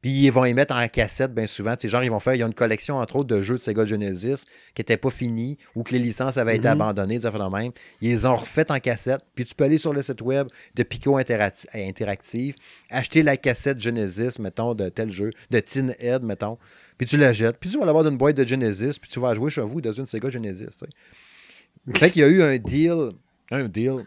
[0.00, 1.76] Puis ils vont y mettre en cassette bien souvent.
[1.76, 2.34] Tu genre, ils vont faire.
[2.34, 4.44] Il y a une collection, entre autres, de jeux de Sega Genesis
[4.74, 6.80] qui n'étaient pas finis ou que les licences avaient été mhm.
[6.80, 7.72] abandonnées, des affaires de même.
[8.00, 9.20] Ils les ont refaites en cassette.
[9.34, 12.54] Puis tu peux aller sur le site web de Pico Interactive,
[12.88, 16.56] acheter la cassette Genesis, mettons, de tel jeu, de Tin Head, mettons.
[16.96, 17.58] Puis tu la jettes.
[17.58, 18.98] Puis tu vas l'avoir d'une boîte de Genesis.
[18.98, 20.78] Puis tu vas jouer chez vous dans une Sega Genesis.
[20.78, 23.10] Tu Fait qu'il y a eu un deal.
[23.50, 24.06] Un deal.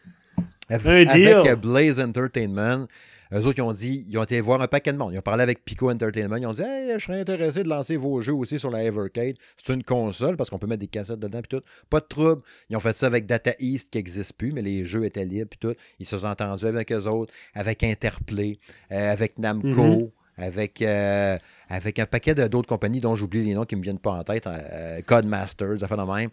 [0.70, 2.88] Avec, Blaze Entertainment
[3.34, 5.12] Eux autres, ils ont dit, ils ont été voir un paquet de monde.
[5.14, 6.38] Ils ont parlé avec Pico Entertainment.
[6.38, 9.36] Ils ont dit, hey, je serais intéressé de lancer vos jeux aussi sur la Evercade.
[9.58, 11.66] C'est une console parce qu'on peut mettre des cassettes dedans, puis tout.
[11.90, 12.44] Pas de trouble.
[12.70, 15.50] Ils ont fait ça avec Data East qui n'existe plus, mais les jeux étaient libres,
[15.50, 15.76] puis tout.
[16.00, 18.60] Ils se sont entendus avec eux autres, avec Interplay,
[18.92, 19.68] euh, avec Namco.
[19.70, 20.10] Mhm.
[20.36, 21.38] Avec, euh,
[21.70, 24.24] avec un paquet d'autres compagnies dont j'oublie les noms qui ne me viennent pas en
[24.24, 26.32] tête, euh, Codemasters, ça fait de même.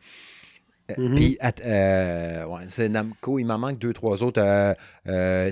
[0.96, 1.14] Mhm.
[1.14, 4.42] Puis, ouais, c'est Namco, il m'en manque deux, trois autres.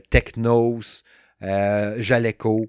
[0.08, 1.02] Technos,
[1.40, 2.68] Jaleco,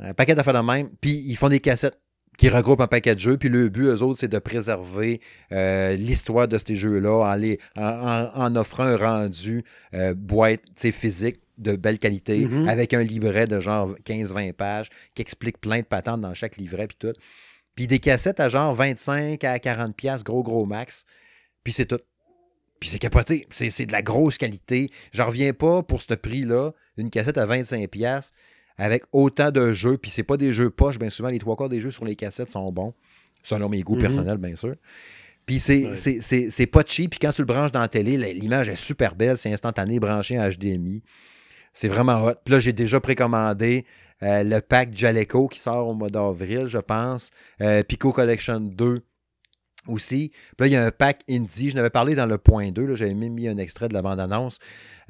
[0.00, 0.88] un paquet d'affaires de même.
[1.00, 1.98] Puis, ils font des cassettes
[2.36, 3.36] qui regroupent un paquet de jeux.
[3.36, 5.20] Puis le but, eux autres, c'est de préserver
[5.52, 7.36] euh, l'histoire de ces jeux-là
[7.76, 9.64] en, en, offrant un rendu
[9.94, 12.68] euh, boîte physique de belle qualité, mm-hmm.
[12.68, 16.86] avec un livret de genre 15-20 pages qui explique plein de patentes dans chaque livret,
[16.86, 17.14] puis tout.
[17.74, 21.06] Puis des cassettes à genre 25 à 40 pièces gros, gros max.
[21.64, 22.00] Puis c'est tout.
[22.80, 23.46] Puis c'est capoté.
[23.50, 24.90] C'est de la grosse qualité.
[25.12, 28.32] J'en reviens pas pour ce prix-là, une cassette à 25 pièces
[28.78, 31.68] avec autant de jeux, puis c'est pas des jeux poches, bien souvent, les trois quarts
[31.68, 32.92] des jeux sur les cassettes sont bons,
[33.42, 34.02] selon mes goûts mhm.
[34.02, 34.74] personnels, bien sûr.
[35.46, 39.14] Puis c'est pas cheap, puis quand tu le branches dans la télé, l'image est super
[39.14, 41.02] belle, c'est instantané, branché en HDMI.
[41.72, 42.34] C'est vraiment hot.
[42.44, 43.84] Puis là, j'ai déjà précommandé
[44.22, 47.30] euh, le pack Jaleco qui sort au mois d'avril, je pense.
[47.60, 49.02] Euh, Pico Collection 2
[49.88, 50.30] aussi.
[50.56, 51.70] Puis là, il y a un pack indie.
[51.70, 52.96] Je n'avais parlé dans le point 2.
[52.96, 54.58] J'avais même mis un extrait de la bande-annonce.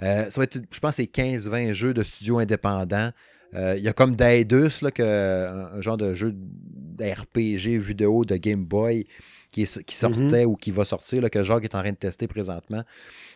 [0.02, 3.10] Euh, ça va être, je pense, c'est 15-20 jeux de studios indépendants.
[3.54, 8.64] Euh, il y a comme Daedus, là, un, genre de jeu d'RPG vidéo de Game
[8.64, 9.06] Boy
[9.50, 12.26] qui, qui sortait ou qui va sortir, là, que Jacques est en train de tester
[12.26, 12.82] présentement.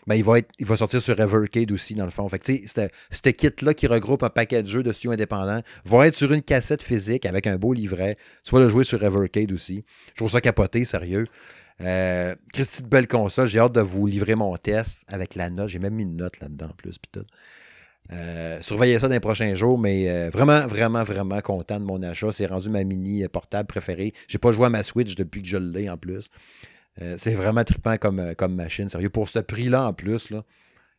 [0.06, 2.26] Ben, il, va sortir sur Evercade aussi, dans le fond.
[2.28, 6.32] Fait ce kit-là qui regroupe un paquet de jeux de studio indépendants va être sur
[6.32, 8.16] une cassette physique avec un beau livret.
[8.42, 9.84] Tu vas le jouer sur Evercade aussi.
[10.10, 11.26] Je trouve ça capoté, sérieux.
[11.82, 15.68] Euh, Christy de belle console, j'ai hâte de vous livrer mon test avec la note.
[15.68, 16.98] J'ai même mis une note là-dedans en plus.
[16.98, 17.26] Puis tout.
[18.12, 22.02] Euh, surveillez ça dans les prochains jours, mais euh, vraiment, vraiment, vraiment content de mon
[22.02, 22.32] achat.
[22.32, 24.12] C'est rendu ma mini portable préférée.
[24.28, 26.28] J'ai pas joué à ma Switch depuis que je l'ai en plus.
[27.02, 29.10] Euh, c'est vraiment trippant comme, comme machine, sérieux.
[29.10, 30.44] Pour ce prix-là en plus, là,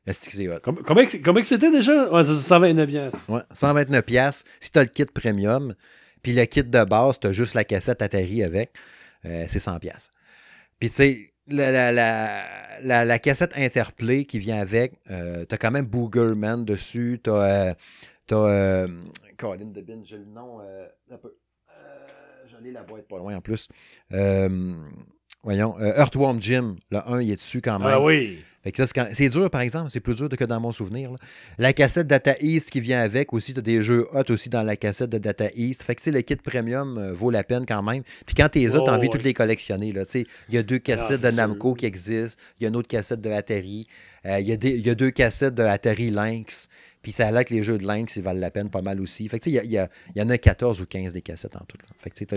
[0.08, 0.60] est-ce que c'est hot?
[0.62, 2.12] Comment, c'était déjà?
[2.12, 3.28] Ouais, 129 pièces.
[3.30, 4.44] Ouais, 129 pièces.
[4.60, 5.76] Si tu as le kit premium,
[6.24, 8.72] puis le kit de base, tu as juste la cassette Atari avec,
[9.24, 10.10] c'est 100 pièces.
[10.80, 15.86] Puis tu sais, la, la, la, cassette Interplay qui vient avec, euh, t'as quand même
[15.86, 17.70] Boogerman dessus, t'as.
[17.70, 17.74] Euh,
[18.28, 18.88] t'as euh,
[19.38, 20.60] Colin de Bin, j'ai le nom.
[20.62, 21.36] Euh, un peu.
[22.52, 23.70] J'en ai la boîte pas loin en plus.
[25.44, 27.90] Voyons, Earthworm Jim, le 1, il est dessus quand même.
[27.92, 28.40] Ah oui!
[29.14, 31.10] c'est dur, par exemple, c'est plus dur que dans mon souvenir.
[31.58, 34.62] La cassette Data East qui vient avec aussi, tu as des jeux hot aussi dans
[34.62, 35.84] la cassette de Data East.
[35.84, 38.04] Fait que le kit premium euh, vaut la peine quand même.
[38.26, 39.88] Puis quand tu les as, tu as envie de toutes les collectionner.
[39.88, 43.22] Il y a deux cassettes de Namco qui existent, il y a une autre cassette
[43.22, 43.88] de Atari,
[44.26, 46.70] euh, il y, a deux cassettes de Atari Lynx.
[47.02, 49.02] Puis ça a l'air que les jeux de Lynx, ils valent la peine pas mal
[49.02, 49.28] aussi.
[49.28, 51.78] Fait que, il y, y, en a 14 ou 15 des cassettes en tout.
[52.00, 52.36] Fait que,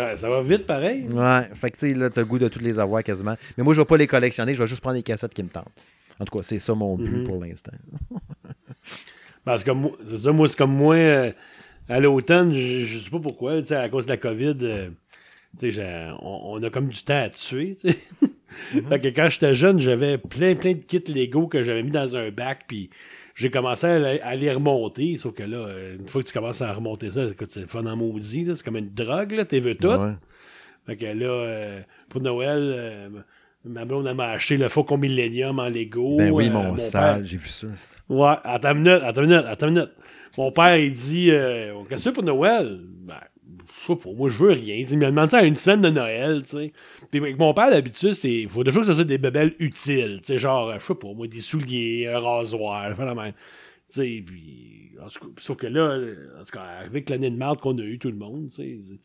[0.00, 1.06] ah, ça, va vite pareil.
[1.08, 1.48] Ouais.
[1.54, 3.36] Fait que, tu là, as le goût de toutes les avoir quasiment.
[3.56, 4.54] Mais moi, je vais pas les collectionner.
[4.54, 5.70] Je vais juste prendre les cassettes qui me tentent.
[6.18, 7.24] En tout cas, c'est ça mon but mhm.
[7.24, 7.72] pour l'instant.
[9.44, 11.30] Parce que moi, c'est ça, moi, c'est comme moi, euh,
[11.88, 14.90] à l'automne, je, je sais pas pourquoi, à cause de la COVID, euh,
[16.20, 17.76] on, on, a comme du temps à tuer.
[17.84, 18.82] Mhm.
[18.88, 22.16] fait que quand j'étais jeune, j'avais plein, plein de kits Lego que j'avais mis dans
[22.16, 22.90] un bac, puis
[23.40, 25.16] j'ai commencé à, les remonter.
[25.16, 25.66] Sauf que là,
[25.98, 28.46] une fois que tu commences à remonter ça, c'est fun en maudit.
[28.54, 29.46] C'est comme une drogue, là.
[29.46, 29.88] T'es vu tout.
[30.86, 31.80] Fait que là, euh,
[32.10, 33.08] pour Noël, euh,
[33.64, 36.18] ma blonde m'a acheté le Faucon Millennium en Lego.
[36.18, 37.68] Ben oui, euh, mon, sale, j'ai vu ça.
[38.10, 39.92] Ouais, attends une minute, attends une minute, attends une minute.
[40.36, 42.78] Mon père, il dit Qu'est-ce que c'est pour Noël?
[42.82, 43.20] Ben,
[44.14, 44.76] moi, je veux rien.
[44.76, 46.72] Il me demande ça à une semaine de Noël, tu sais.
[47.10, 48.32] Puis avec mon père, d'habitude, c'est.
[48.32, 50.20] Il faut toujours que ce soit des bébelles utiles.
[50.20, 53.32] Tu sais, genre, je sais pas, moi, des souliers, un rasoir, la même.
[53.92, 54.92] Tu sais, puis.
[55.38, 55.98] sauf que là,
[56.40, 58.96] en tout cas, avec l'année de merde qu'on a eu, tout le monde, tu sais.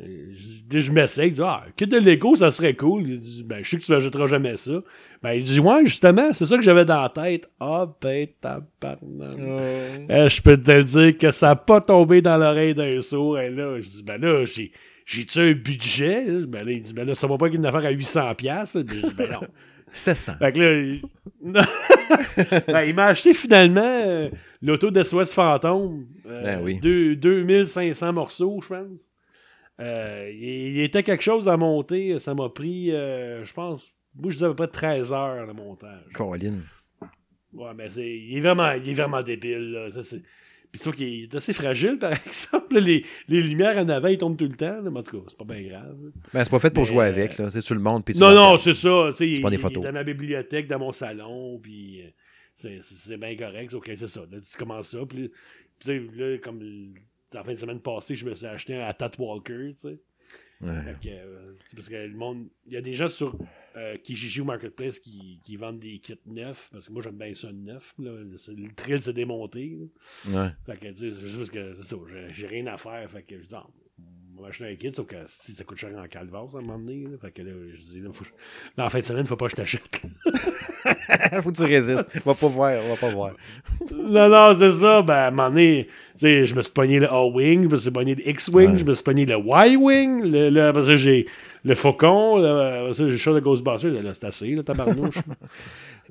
[0.00, 3.08] Je, je m'essaye, je dis, ah, kit de Lego, ça serait cool.
[3.08, 4.80] Il dit, ben, je sais que tu n'achèteras jamais ça.
[5.22, 7.48] Ben, il dit, ouais, justement, c'est ça que j'avais dans la tête.
[7.58, 9.38] Ah, ben, tabarnak.
[9.38, 13.38] Euh, je peux te le dire que ça n'a pas tombé dans l'oreille d'un sourd.
[13.38, 14.70] Et là, je dis, ben là, j'ai,
[15.04, 16.26] j'ai-tu un budget?
[16.46, 17.92] Ben là, il dit, ben là, ça va pas qu'il y ait une affaire à
[17.92, 18.34] 800$.
[18.36, 19.40] pièces ben, je dis, ben non.
[19.92, 20.32] 700.
[20.38, 21.02] Fait que là, il...
[22.68, 24.28] ben, il m'a acheté finalement euh,
[24.62, 26.06] l'auto d'SOS Fantôme.
[26.26, 26.78] Euh, ben oui.
[27.16, 29.07] 2500 morceaux, je pense.
[29.80, 32.18] Euh, il, était quelque chose à monter.
[32.18, 35.52] Ça m'a pris, euh, je pense, moi je disais à peu près 13 heures le
[35.52, 36.12] montage.
[36.14, 36.60] Colin.
[37.52, 39.72] Ouais, mais c'est, il, est vraiment, il est vraiment débile.
[39.72, 39.90] Là.
[39.90, 40.22] Ça, c'est...
[40.70, 42.78] Puis sauf qu'il est assez fragile, par exemple.
[42.78, 44.82] Les, les lumières en avant, ils tombent tout le temps.
[44.82, 45.96] Mais en tout cas, c'est pas bien grave.
[46.34, 47.38] Mais c'est pas fait pour jouer avec.
[47.38, 47.48] Là.
[47.48, 48.04] C'est, tu le montres.
[48.04, 49.08] Puis non, non, c'est ça.
[49.12, 49.82] C'est pas des photos.
[49.82, 51.58] Il est dans ma bibliothèque, dans mon salon.
[51.62, 52.02] Puis
[52.54, 53.72] c'est bien correct.
[53.72, 54.20] OK, c'est ça.
[54.30, 54.98] Là, tu commences ça.
[55.08, 55.30] Puis,
[55.86, 56.60] là, comme
[57.32, 60.00] la fin de semaine passée, je me suis acheté un Atat Walker, tu sais.
[60.64, 61.44] Euh,
[61.76, 62.48] parce que le monde.
[62.66, 63.36] Il y a des gens sur
[63.76, 66.70] euh, Kijiji ou Marketplace qui, qui, vendent des kits neufs.
[66.72, 67.94] Parce que moi, j'aime bien ça neuf.
[67.98, 68.10] Là.
[68.10, 69.78] Le trail s'est démonté.
[70.28, 70.48] Ouais.
[70.66, 71.76] Fait que, c'est juste que
[72.32, 73.08] j'ai rien à faire.
[73.10, 73.87] Fait que, non, on
[74.42, 76.78] va acheter un kit, sauf que si ça coûte cher en calvaire, à un moment
[76.78, 77.06] donné.
[77.20, 78.24] Fait que là, je dis, là, faut,
[78.76, 79.82] là, en fin de semaine, faut pas que je t'achète.
[81.42, 82.06] faut que tu résistes.
[82.24, 83.34] On va pas voir, on va pas voir.
[83.92, 85.02] non, non, c'est ça.
[85.02, 85.88] Ben, à un moment donné,
[86.20, 89.04] je me suis pogné le A-Wing, je me suis pogné le X-Wing, je me suis
[89.04, 90.24] pogné le Y-Wing.
[90.24, 91.26] Là, après ça, j'ai
[91.64, 92.38] le Faucon.
[92.38, 93.90] Là, le show de Ghostbusters.
[93.90, 95.18] Là, c'est assez, là, tabarnouche.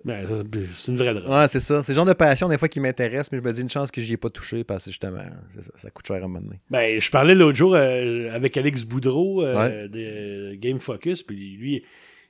[0.06, 0.28] Ben,
[0.76, 1.30] c'est une vraie drogue.
[1.30, 1.82] Ouais, c'est ça.
[1.82, 3.90] C'est le genre de passion, des fois, qui m'intéresse, mais je me dis une chance
[3.92, 6.40] que j'y ai pas touché parce que justement, ça, ça, coûte cher à un moment
[6.40, 6.60] donné.
[6.70, 11.84] Ben, je parlais l'autre jour euh, avec Alex Boudreau euh, de Game Focus, puis lui,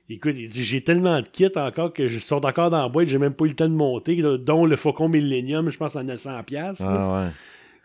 [0.08, 3.08] écoute, il dit J'ai tellement de kits encore que je sont encore dans la boîte,
[3.08, 6.02] j'ai même pas eu le temps de monter, dont le Faucon Millennium, je pense, à
[6.02, 6.76] 900$.
[6.80, 7.30] Ah, ouais.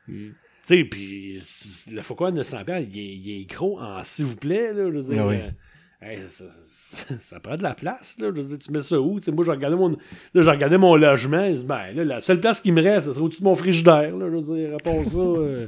[0.05, 1.41] Tu sais, puis
[1.91, 4.89] le Faucon à 900$, il est, il est gros en s'il vous plaît, là.
[4.89, 5.37] Je veux dire, ah oui.
[6.05, 6.27] Euh,
[7.19, 8.17] ça, prend de la place.
[8.19, 8.29] Là.
[8.59, 9.19] tu mets ça où?
[9.31, 9.89] moi, j'ai regardé, mon,
[10.33, 11.49] là, mon logement.
[11.65, 14.15] ben, là, la seule place qui me reste, c'est au-dessus de mon frigidaire.
[14.15, 15.19] Là, je veux dire, réponds ça.
[15.19, 15.67] Euh,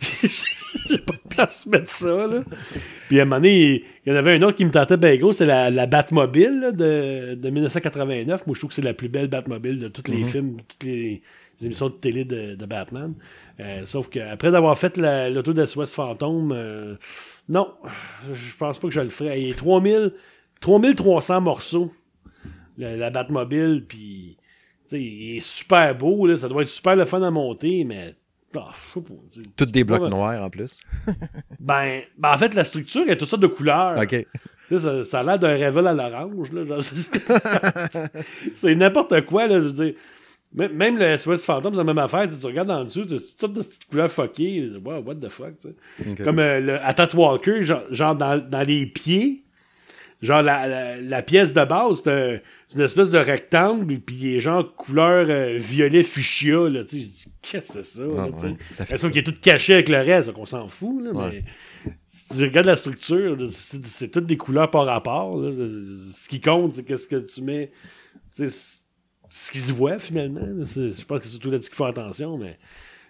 [0.88, 2.26] j'ai pas de place pour mettre ça.
[2.26, 2.44] Là.
[3.08, 5.16] Puis à un moment donné, il y en avait un autre qui me tentait bien
[5.16, 8.46] gros, c'est la, la Batmobile de, de 1989.
[8.46, 10.26] Moi, je trouve que c'est la plus belle Batmobile de tous les mm-hmm.
[10.26, 11.22] films, toutes les,
[11.62, 13.14] émissions de télé de, de Batman.
[13.60, 16.96] Euh, sauf qu'après avoir fait l'auto de West Phantom, euh,
[17.48, 17.72] non,
[18.32, 19.40] je pense pas que je le ferais.
[19.40, 20.12] Il y a 3000,
[20.60, 21.92] 3300 morceaux,
[22.78, 24.36] la, Batmobile, puis
[24.90, 28.14] il est super beau, là, ça doit être super le fun à monter, mais.
[28.56, 29.02] Oh,
[29.56, 30.78] Toutes des blocs noirs en plus.
[31.60, 34.00] ben, ben, en fait, la structure est toute sorte de couleurs.
[34.00, 34.26] OK.
[34.70, 36.50] Ça, ça, a l'air d'un Revel à l'orange.
[38.54, 39.94] c'est n'importe quoi, là, je veux dire.
[40.54, 42.28] Même le SOS Phantom, c'est la même affaire.
[42.28, 44.70] Tu regardes en dessous, c'est toutes des petites couleurs fuckées.
[44.84, 45.74] Wow, what the fuck, sais.
[46.22, 49.42] Comme euh, le Atat Walker, genre, dans, dans, les pieds,
[50.22, 52.42] genre la, la, pièce de base, c'est
[52.76, 57.00] une espèce de rectangle, puis il est genre couleur euh, violet fuchsia, là, tu sais.
[57.00, 59.10] Je dis, qu'est-ce que c'est ça, ah, là, tu sais.
[59.10, 61.42] qu'il est tout caché avec le reste, donc on s'en fout, là, mais
[62.06, 65.50] si tu regardes la structure, c'est toutes des couleurs par rapport, là.
[66.14, 67.72] Ce qui compte, c'est qu'est-ce que tu mets,
[68.36, 68.83] tu sais,
[69.30, 70.64] ce qui se voit finalement.
[70.64, 72.56] Je pense que c'est surtout là-dessus qu'il faut attention, mais.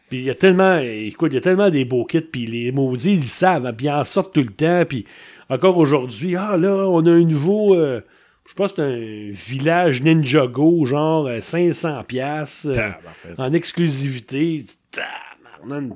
[0.09, 2.73] Puis il y a tellement, écoute, il y a tellement des beaux kits, puis les
[2.73, 5.07] maudits, ils savent, puis ils en sortent tout le temps, puis
[5.49, 8.01] encore aujourd'hui, ah là, on a un nouveau, euh,
[8.49, 12.91] je pense que c'est un village Ninjago, genre 500 euh, pièces euh,
[13.39, 14.65] en exclusivité.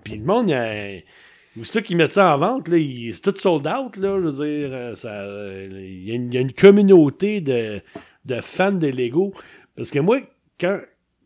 [0.03, 2.79] Puis le monde, c'est là qu'ils mettent ça en vente, là,
[3.13, 5.23] c'est tout sold out, là, je veux dire, ça,
[5.71, 7.83] il y, a une communauté de,
[8.25, 9.33] de fans de Lego.
[9.79, 10.19] Parce que moi,
[10.61, 10.81] quand,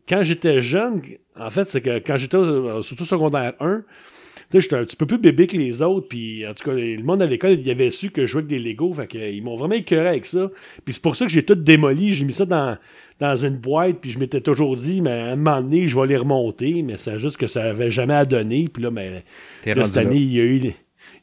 [0.07, 1.01] quand j'étais jeune,
[1.35, 2.37] en fait, c'est que quand j'étais
[2.83, 6.47] surtout secondaire 1, tu sais, j'étais un petit peu plus bébé que les autres, puis
[6.47, 8.59] en tout cas, le monde à l'école, il avait su que je jouais avec des
[8.59, 10.51] Legos, fait qu'ils m'ont vraiment écœuré avec ça.
[10.85, 12.77] Puis c'est pour ça que j'ai tout démoli, j'ai mis ça dans,
[13.19, 16.05] dans une boîte, puis je m'étais toujours dit, mais à un moment donné, je vais
[16.05, 19.23] les remonter, mais c'est juste que ça avait jamais à donner, puis là, mais,
[19.63, 20.73] cette année, il y a eu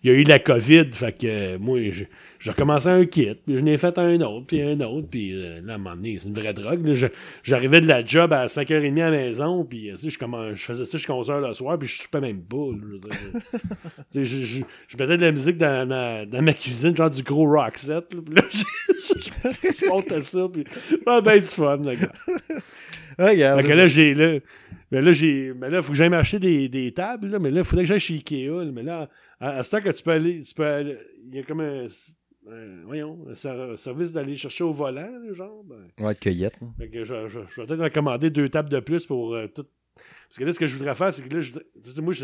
[0.03, 3.59] il y a eu la COVID, fait que euh, moi, j'ai recommencé un kit, puis
[3.59, 6.17] je n'ai fait un autre, puis un autre, puis euh, là, à un moment donné,
[6.19, 6.81] c'est une vraie drogue.
[7.43, 10.97] J'arrivais de la job à 5h30 à la maison, puis euh, je, je faisais ça
[10.97, 12.57] jusqu'à 11h le soir, puis je suis pas même pas.
[14.15, 17.47] je, je, je, mettais de la musique dans ma, dans ma cuisine, genre du gros
[17.47, 20.65] rock set, puis là, je, montais ça, puis
[21.07, 22.13] ah, ben du fun, le gars.
[23.19, 24.15] fait que là, j'ai...
[24.15, 24.39] Là,
[24.93, 25.53] mais là, j'ai.
[25.57, 27.85] Mais là, il faut que j'aille m'acheter des, des tables, là, mais là, il faudrait
[27.85, 28.51] que j'aille chez Ikea.
[28.73, 29.09] mais là,
[29.41, 31.87] à, ce temps que tu peux aller, tu peux aller, il y a comme un,
[32.85, 35.65] voyons, un service d'aller chercher au volant, genre.
[35.65, 36.59] Ben, ouais, de cueillette.
[36.79, 39.67] je, je, je, vais peut-être recommander deux tables de plus pour euh, tout.
[40.29, 41.53] Parce que là, ce que je voudrais faire, c'est que là, je,
[42.01, 42.15] moi,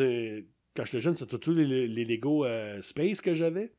[0.75, 3.73] quand j'étais jeune, c'était tous les, les Lego euh, Space que j'avais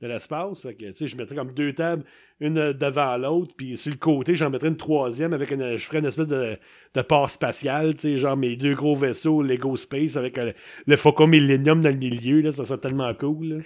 [0.00, 0.64] de l'espace.
[0.64, 2.04] je mettrais comme deux tables,
[2.40, 5.76] une devant l'autre, puis sur le côté, j'en mettrais une troisième avec une.
[5.76, 6.56] Je ferais une espèce de,
[6.94, 10.52] de port spatial, genre mes deux gros vaisseaux Lego Space avec euh,
[10.86, 13.64] le Faucon Millennium dans le milieu, là, ça serait tellement cool.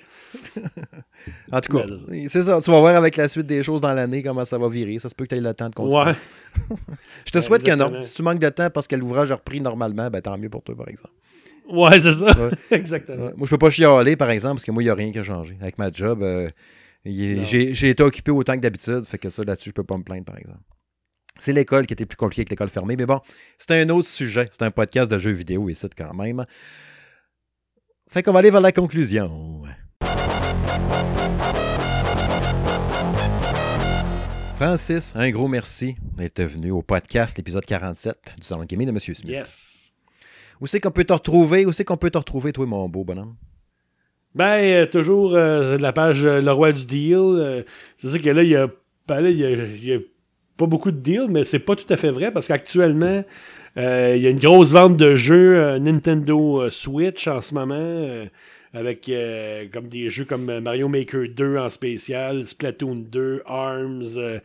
[1.52, 1.84] en tout cas,
[2.28, 2.60] c'est ça.
[2.62, 4.98] Tu vas voir avec la suite des choses dans l'année comment ça va virer.
[4.98, 6.02] Ça se peut que tu aies le temps de continuer.
[6.02, 6.14] Ouais.
[7.26, 8.00] Je te souhaite que non.
[8.00, 10.62] Si tu manques de temps parce que l'ouvrage a repris normalement, ben tant mieux pour
[10.62, 11.12] toi, par exemple.
[11.68, 12.50] Ouais, c'est ça.
[12.70, 13.30] Exactement.
[13.36, 15.18] Moi, je peux pas chialer, par exemple, parce que moi, il n'y a rien qui
[15.18, 15.56] a changé.
[15.60, 16.50] Avec ma job, euh,
[17.04, 19.04] j'ai été occupé autant que d'habitude.
[19.04, 20.60] Fait que ça, là-dessus, je peux pas me plaindre, par exemple.
[21.38, 22.96] C'est l'école qui était plus compliquée que l'école fermée.
[22.96, 23.20] Mais bon,
[23.58, 24.48] c'est un autre sujet.
[24.52, 26.44] C'est un podcast de jeux vidéo ici, quand même.
[28.08, 29.62] Fait qu'on va aller vers la conclusion.
[34.56, 39.14] Francis, un gros merci d'être venu au podcast, l'épisode 47 du Salon Gaming de Monsieur
[39.14, 39.32] Smith.
[39.32, 39.71] Yes.
[40.62, 41.66] Où c'est qu'on peut te retrouver?
[41.66, 43.34] Où c'est qu'on peut te retrouver, toi, mon beau bonhomme?
[44.36, 47.16] Ben, euh, toujours euh, la page euh, Le Roi du Deal.
[47.18, 47.62] Euh,
[47.96, 48.70] c'est sûr que là, il y a,
[49.08, 50.00] ben il y a, y
[50.56, 53.24] pas beaucoup de deals, mais c'est pas tout à fait vrai parce qu'actuellement,
[53.76, 58.26] il y a une grosse vente de jeux Nintendo Switch en ce moment.
[58.72, 59.10] avec
[59.72, 64.40] comme des jeux comme Mario Maker 2 en spécial, Splatoon 2, ARMS,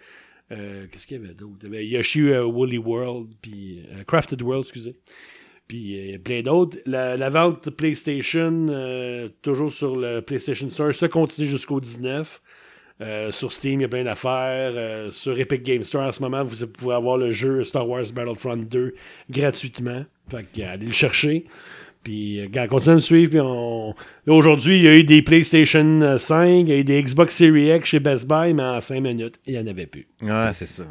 [0.50, 1.58] qu'est-ce qu'il y avait d'autre?
[1.64, 4.96] Il y avait Yoshi Woolly World, puis Crafted World, excusez.
[5.68, 6.78] Puis euh, plein d'autres.
[6.86, 12.42] La, la vente PlayStation, euh, toujours sur le PlayStation Store, ça continue jusqu'au 19.
[13.00, 14.72] Euh, sur Steam, il y a plein d'affaires.
[14.76, 18.06] Euh, sur Epic Game Store, en ce moment, vous pouvez avoir le jeu Star Wars
[18.14, 18.96] Battlefront 2
[19.30, 20.04] gratuitement.
[20.30, 21.46] Fait que, allez le chercher.
[22.04, 23.30] Puis, gars, continuez à me suivre.
[23.32, 23.94] Puis on...
[24.28, 27.36] Aujourd'hui, il y a eu des PlayStation euh, 5, il y a eu des Xbox
[27.36, 30.08] Series X chez Best Buy, mais en 5 minutes, il n'y en avait plus.
[30.22, 30.84] Ouais, c'est ça.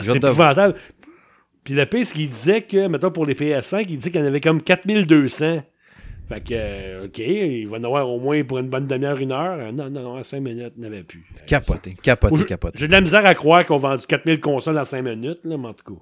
[0.00, 0.74] c'est de- épouvantable.
[1.66, 4.22] Puis le pire, c'est qu'il disait que, mettons, pour les PS5, il disait qu'il y
[4.22, 5.62] en avait comme 4200.
[6.28, 9.32] Fait que, euh, OK, il va en avoir au moins pour une bonne demi-heure, une
[9.32, 9.58] heure.
[9.58, 11.24] Euh, Non, non, non, à 5 minutes, il n'y en avait plus.
[11.44, 12.78] Capoté, capoté, capoté.
[12.78, 15.66] J'ai de la misère à croire qu'on vend 4000 consoles en 5 minutes, là, mais
[15.66, 16.00] en tout cas.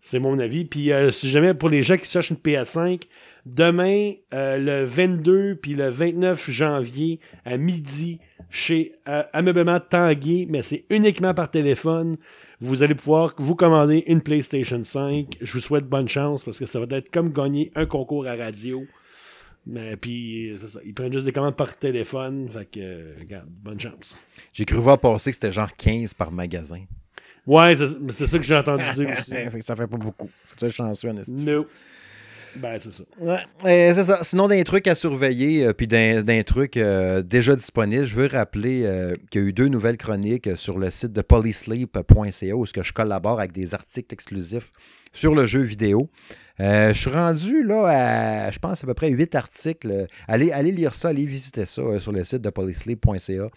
[0.00, 0.64] C'est mon avis.
[0.64, 3.02] Puis euh, si jamais pour les gens qui cherchent une PS5,
[3.44, 8.20] demain, euh, le 22 puis le 29 janvier à midi,
[8.50, 12.16] chez euh, Ameublement Tanguay, mais c'est uniquement par téléphone.
[12.60, 15.26] Vous allez pouvoir vous commander une PlayStation 5.
[15.40, 18.34] Je vous souhaite bonne chance parce que ça va être comme gagner un concours à
[18.34, 18.84] radio.
[19.66, 20.80] Mais puis, c'est ça.
[20.84, 22.48] Ils prennent juste des commandes par téléphone.
[22.48, 24.16] Fait que, euh, regarde, bonne chance.
[24.52, 26.80] J'ai cru voir passer que c'était genre 15 par magasin.
[27.46, 29.32] Ouais, c'est mais c'est ça que j'ai entendu dire aussi.
[29.50, 30.30] Fait que ça fait pas beaucoup.
[30.58, 31.32] C'est chanceux, en esti.
[31.32, 31.64] No.
[32.56, 33.04] Ben, c'est ça.
[33.20, 34.20] Ouais, c'est ça.
[34.22, 38.82] Sinon, d'un truc à surveiller, euh, puis d'un truc euh, déjà disponible, je veux rappeler
[38.84, 42.82] euh, qu'il y a eu deux nouvelles chroniques sur le site de polysleep.ca où que
[42.82, 44.72] je collabore avec des articles exclusifs
[45.12, 46.10] sur le jeu vidéo.
[46.58, 50.06] Je suis rendu là à, je pense, à peu près huit articles.
[50.26, 53.50] Allez, allez lire ça, allez visiter ça sur le site de polysleep.ca.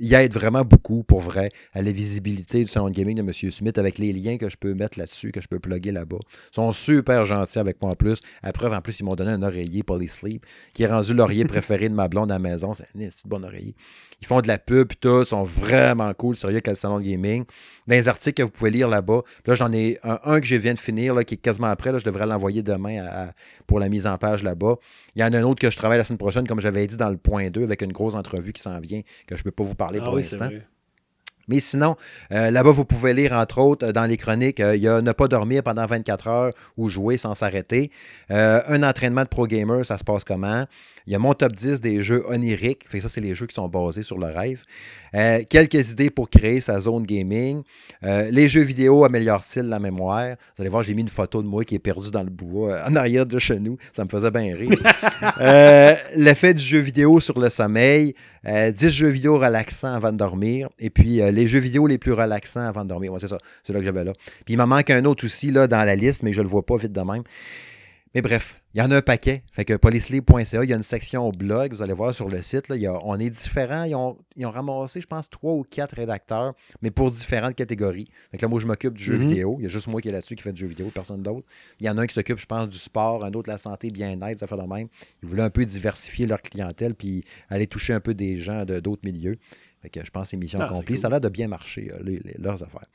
[0.00, 3.32] Il aide vraiment beaucoup, pour vrai, à la visibilité du salon de gaming de M.
[3.32, 6.18] Smith avec les liens que je peux mettre là-dessus, que je peux plugger là-bas.
[6.52, 8.20] Ils sont super gentils avec moi en plus.
[8.42, 11.88] À preuve, en plus, ils m'ont donné un oreiller Polysleep qui est rendu l'oreiller préféré
[11.88, 12.74] de ma blonde à la maison.
[12.74, 13.74] C'est un petit bon oreiller.
[14.20, 16.98] Ils font de la pub, puis tout, ils sont vraiment cool, sérieux, avec le salon
[16.98, 17.44] de gaming.
[17.86, 20.56] Dans les articles que vous pouvez lire là-bas, là, j'en ai un, un que je
[20.56, 21.92] viens de finir, là, qui est quasiment après.
[21.92, 23.30] Là, je devrais l'envoyer demain à- à-
[23.68, 24.74] pour la mise en page là-bas.
[25.14, 26.96] Il y en a un autre que je travaille la semaine prochaine, comme j'avais dit
[26.96, 29.50] dans le point 2, avec une grosse entrevue qui s'en vient, que je ne peux
[29.52, 30.48] pas vous parler Ah pour oui, l'instant.
[31.50, 31.96] Mais sinon,
[32.30, 35.00] euh, là-bas, vous pouvez lire, entre autres, euh, dans les chroniques, euh, il y a
[35.00, 37.90] ne pas dormir pendant 24 heures ou jouer sans s'arrêter.
[38.28, 40.66] Un entraînement de pro gamer, ça se passe comment?
[41.08, 42.86] Il y a mon top 10 des jeux oniriques.
[42.86, 44.64] Fait que ça, c'est les jeux qui sont basés sur le rêve.
[45.14, 47.62] Euh, quelques idées pour créer sa zone gaming.
[48.04, 50.36] Euh, les jeux vidéo améliorent-ils la mémoire?
[50.54, 52.72] Vous allez voir, j'ai mis une photo de moi qui est perdu dans le bois
[52.72, 53.78] euh, en arrière de chez nous.
[53.94, 54.78] Ça me faisait bien rire.
[55.40, 58.14] Euh, L'effet du jeu vidéo sur le sommeil.
[58.46, 60.68] Euh, 10 jeux vidéo relaxants avant de dormir.
[60.78, 63.12] Et puis, les jeux vidéo les plus relaxants avant de dormir.
[63.12, 63.38] Ouais, c'est ça.
[63.62, 64.12] C'est là que j'avais là.
[64.44, 66.64] Puis, il m'en manque un autre aussi là, dans la liste, mais je le vois
[66.64, 67.22] pas vite de même.
[68.14, 69.42] Mais bref, il y en a un paquet.
[69.52, 72.68] Fait que polysleep.ca, il y a une section blog, vous allez voir sur le site.
[72.68, 73.84] Là, il y a- on est différents.
[73.84, 78.08] Ils ont, ils ont ramassé, je pense, trois ou quatre rédacteurs, mais pour différentes catégories.
[78.30, 79.28] Fait que là, moi, je m'occupe du jeu Mhm.
[79.28, 79.56] vidéo.
[79.58, 81.46] Il y a juste moi qui est là-dessus qui fait du jeu vidéo, personne d'autre.
[81.80, 83.58] Il y en a un qui s'occupe, je pense, du sport, un autre de la
[83.58, 84.88] santé, bien-être, ça fait de même.
[85.22, 88.80] Ils voulaient un peu diversifier leur clientèle puis aller toucher un peu des gens de
[88.80, 89.36] d'autres milieux.
[89.82, 90.98] Fait que je pense que c'est mission Ah, accomplie.
[90.98, 92.86] Ça a l'air de bien marcher, les- les- leurs affaires.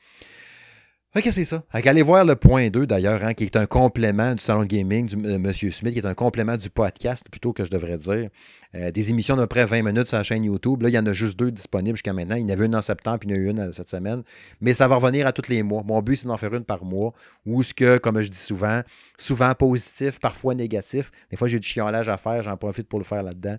[1.14, 1.62] Fait que c'est ça?
[1.80, 5.14] Qu'allez voir le point 2 d'ailleurs, hein, qui est un complément du salon gaming du
[5.24, 8.30] euh, Monsieur Smith, qui est un complément du podcast, plutôt que je devrais dire.
[8.74, 10.82] Euh, des émissions d'à peu près 20 minutes sur la chaîne YouTube.
[10.82, 12.34] Là, il y en a juste deux disponibles jusqu'à maintenant.
[12.34, 13.72] Il y en avait une en septembre, puis il y en a eu une euh,
[13.72, 14.24] cette semaine.
[14.60, 15.84] Mais ça va revenir à tous les mois.
[15.86, 17.12] Mon but, c'est d'en faire une par mois.
[17.46, 18.82] Ou ce que, comme je dis souvent,
[19.16, 21.12] souvent positif, parfois négatif.
[21.30, 23.58] Des fois, j'ai du chiolage à faire, j'en profite pour le faire là-dedans.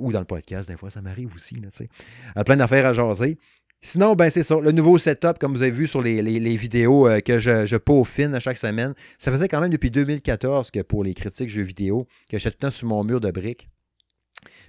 [0.00, 1.56] Ou dans le podcast, des fois, ça m'arrive aussi.
[1.56, 1.68] Là.
[2.36, 3.38] Euh, plein d'affaires à jaser.
[3.80, 4.56] Sinon, ben c'est ça.
[4.60, 7.64] Le nouveau setup, comme vous avez vu sur les, les- les vidéos euh, que je,
[7.64, 11.48] je peaufine à chaque semaine, ça faisait quand même depuis 2014 que pour les critiques
[11.48, 13.68] jeux vidéo, que j'étais tout le temps sur mon mur de briques.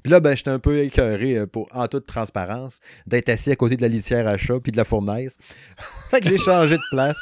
[0.03, 3.55] Puis là, ben, j'étais un peu écœuré, euh, pour, en toute transparence, d'être assis à
[3.55, 5.37] côté de la litière à chat puis de la fournaise.
[6.11, 7.17] fait que j'ai changé de place.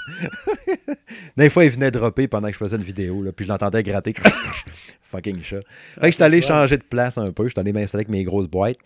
[1.37, 3.81] Des fois, il venait dropper pendant que je faisais une vidéo, là, puis je l'entendais
[3.83, 4.13] gratter.
[5.03, 5.61] Fucking chat.
[5.95, 7.47] Fait que j'étais allé changer de place un peu.
[7.47, 8.77] J'étais allé m'installer avec mes grosses boîtes.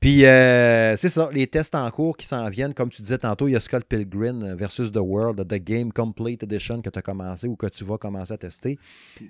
[0.00, 2.74] Puis, euh, c'est ça, les tests en cours qui s'en viennent.
[2.74, 6.42] Comme tu disais tantôt, il y a Scott Pilgrim versus The World, The Game Complete
[6.42, 8.78] Edition que tu as commencé ou que tu vas commencer à tester.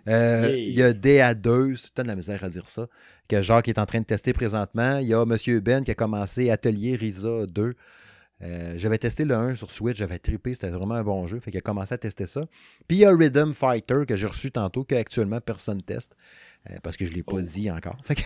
[0.08, 0.56] Euh, Yeah.
[0.56, 2.86] Il y a DA2, c'est de la misère à dire ça,
[3.28, 4.98] que Jacques est en train de tester présentement.
[4.98, 5.60] Il y a M.
[5.60, 7.74] Ben qui a commencé Atelier Risa 2.
[8.42, 11.40] Euh, j'avais testé le 1 sur Switch, j'avais trippé, c'était vraiment un bon jeu.
[11.40, 12.42] Fait qu'il a commencé à tester ça.
[12.86, 16.14] Puis il y a Rhythm Fighter que j'ai reçu tantôt, qu'actuellement personne teste.
[16.70, 17.40] Euh, parce que je ne l'ai pas oh.
[17.40, 17.96] dit encore.
[18.02, 18.22] Fait, que...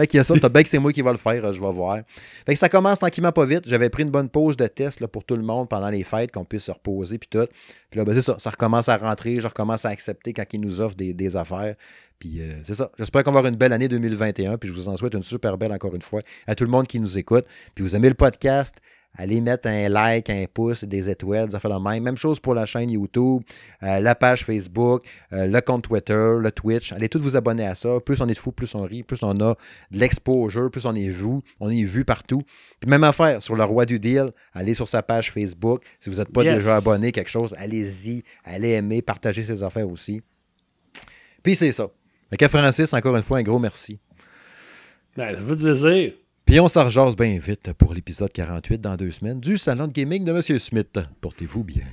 [0.06, 1.72] qu'il y a ça, t'as bien que c'est moi qui va le faire, je vais
[1.72, 2.00] voir.
[2.46, 3.64] Fait que ça commence tranquillement pas vite.
[3.66, 6.32] J'avais pris une bonne pause de test là, pour tout le monde pendant les fêtes,
[6.32, 7.46] qu'on puisse se reposer puis tout.
[7.90, 10.80] Puis là, ben, ça, ça recommence à rentrer, je recommence à accepter quand ils nous
[10.80, 11.74] offrent des, affaires.
[12.18, 12.90] Puis euh, c'est ça.
[12.98, 14.56] J'espère qu'on va avoir une belle année 2021.
[14.56, 16.86] Puis je vous en souhaite une super belle encore une fois à tout le monde
[16.86, 17.44] qui nous écoute.
[17.74, 18.76] Puis vous aimez le podcast,
[19.16, 22.02] Allez mettre un like, un pouce, des étoiles, ça fait la même.
[22.02, 23.42] Même chose pour la chaîne YouTube,
[23.84, 26.92] euh, la page Facebook, euh, le compte Twitter, le Twitch.
[26.92, 28.00] Allez tous vous abonner à ça.
[28.00, 29.56] Plus on est de fou, plus on rit, plus on a
[29.90, 32.42] de l'exposure, plus on est vu, on est vu partout.
[32.80, 35.82] Puis même affaire sur le roi du deal, allez sur sa page Facebook.
[36.00, 40.22] Si vous n'êtes pas déjà abonné quelque chose, allez-y, allez aimer, partagez ses affaires aussi.
[41.42, 41.88] Puis c'est ça.
[42.30, 43.98] Fait Francis, encore une fois, un gros merci.
[45.16, 46.12] Ben, ça fait plaisir.
[46.44, 50.24] Puis on s'en bien vite pour l'épisode 48 dans deux semaines du Salon de Gaming
[50.24, 50.58] de M.
[50.58, 50.98] Smith.
[51.20, 51.84] Portez-vous bien.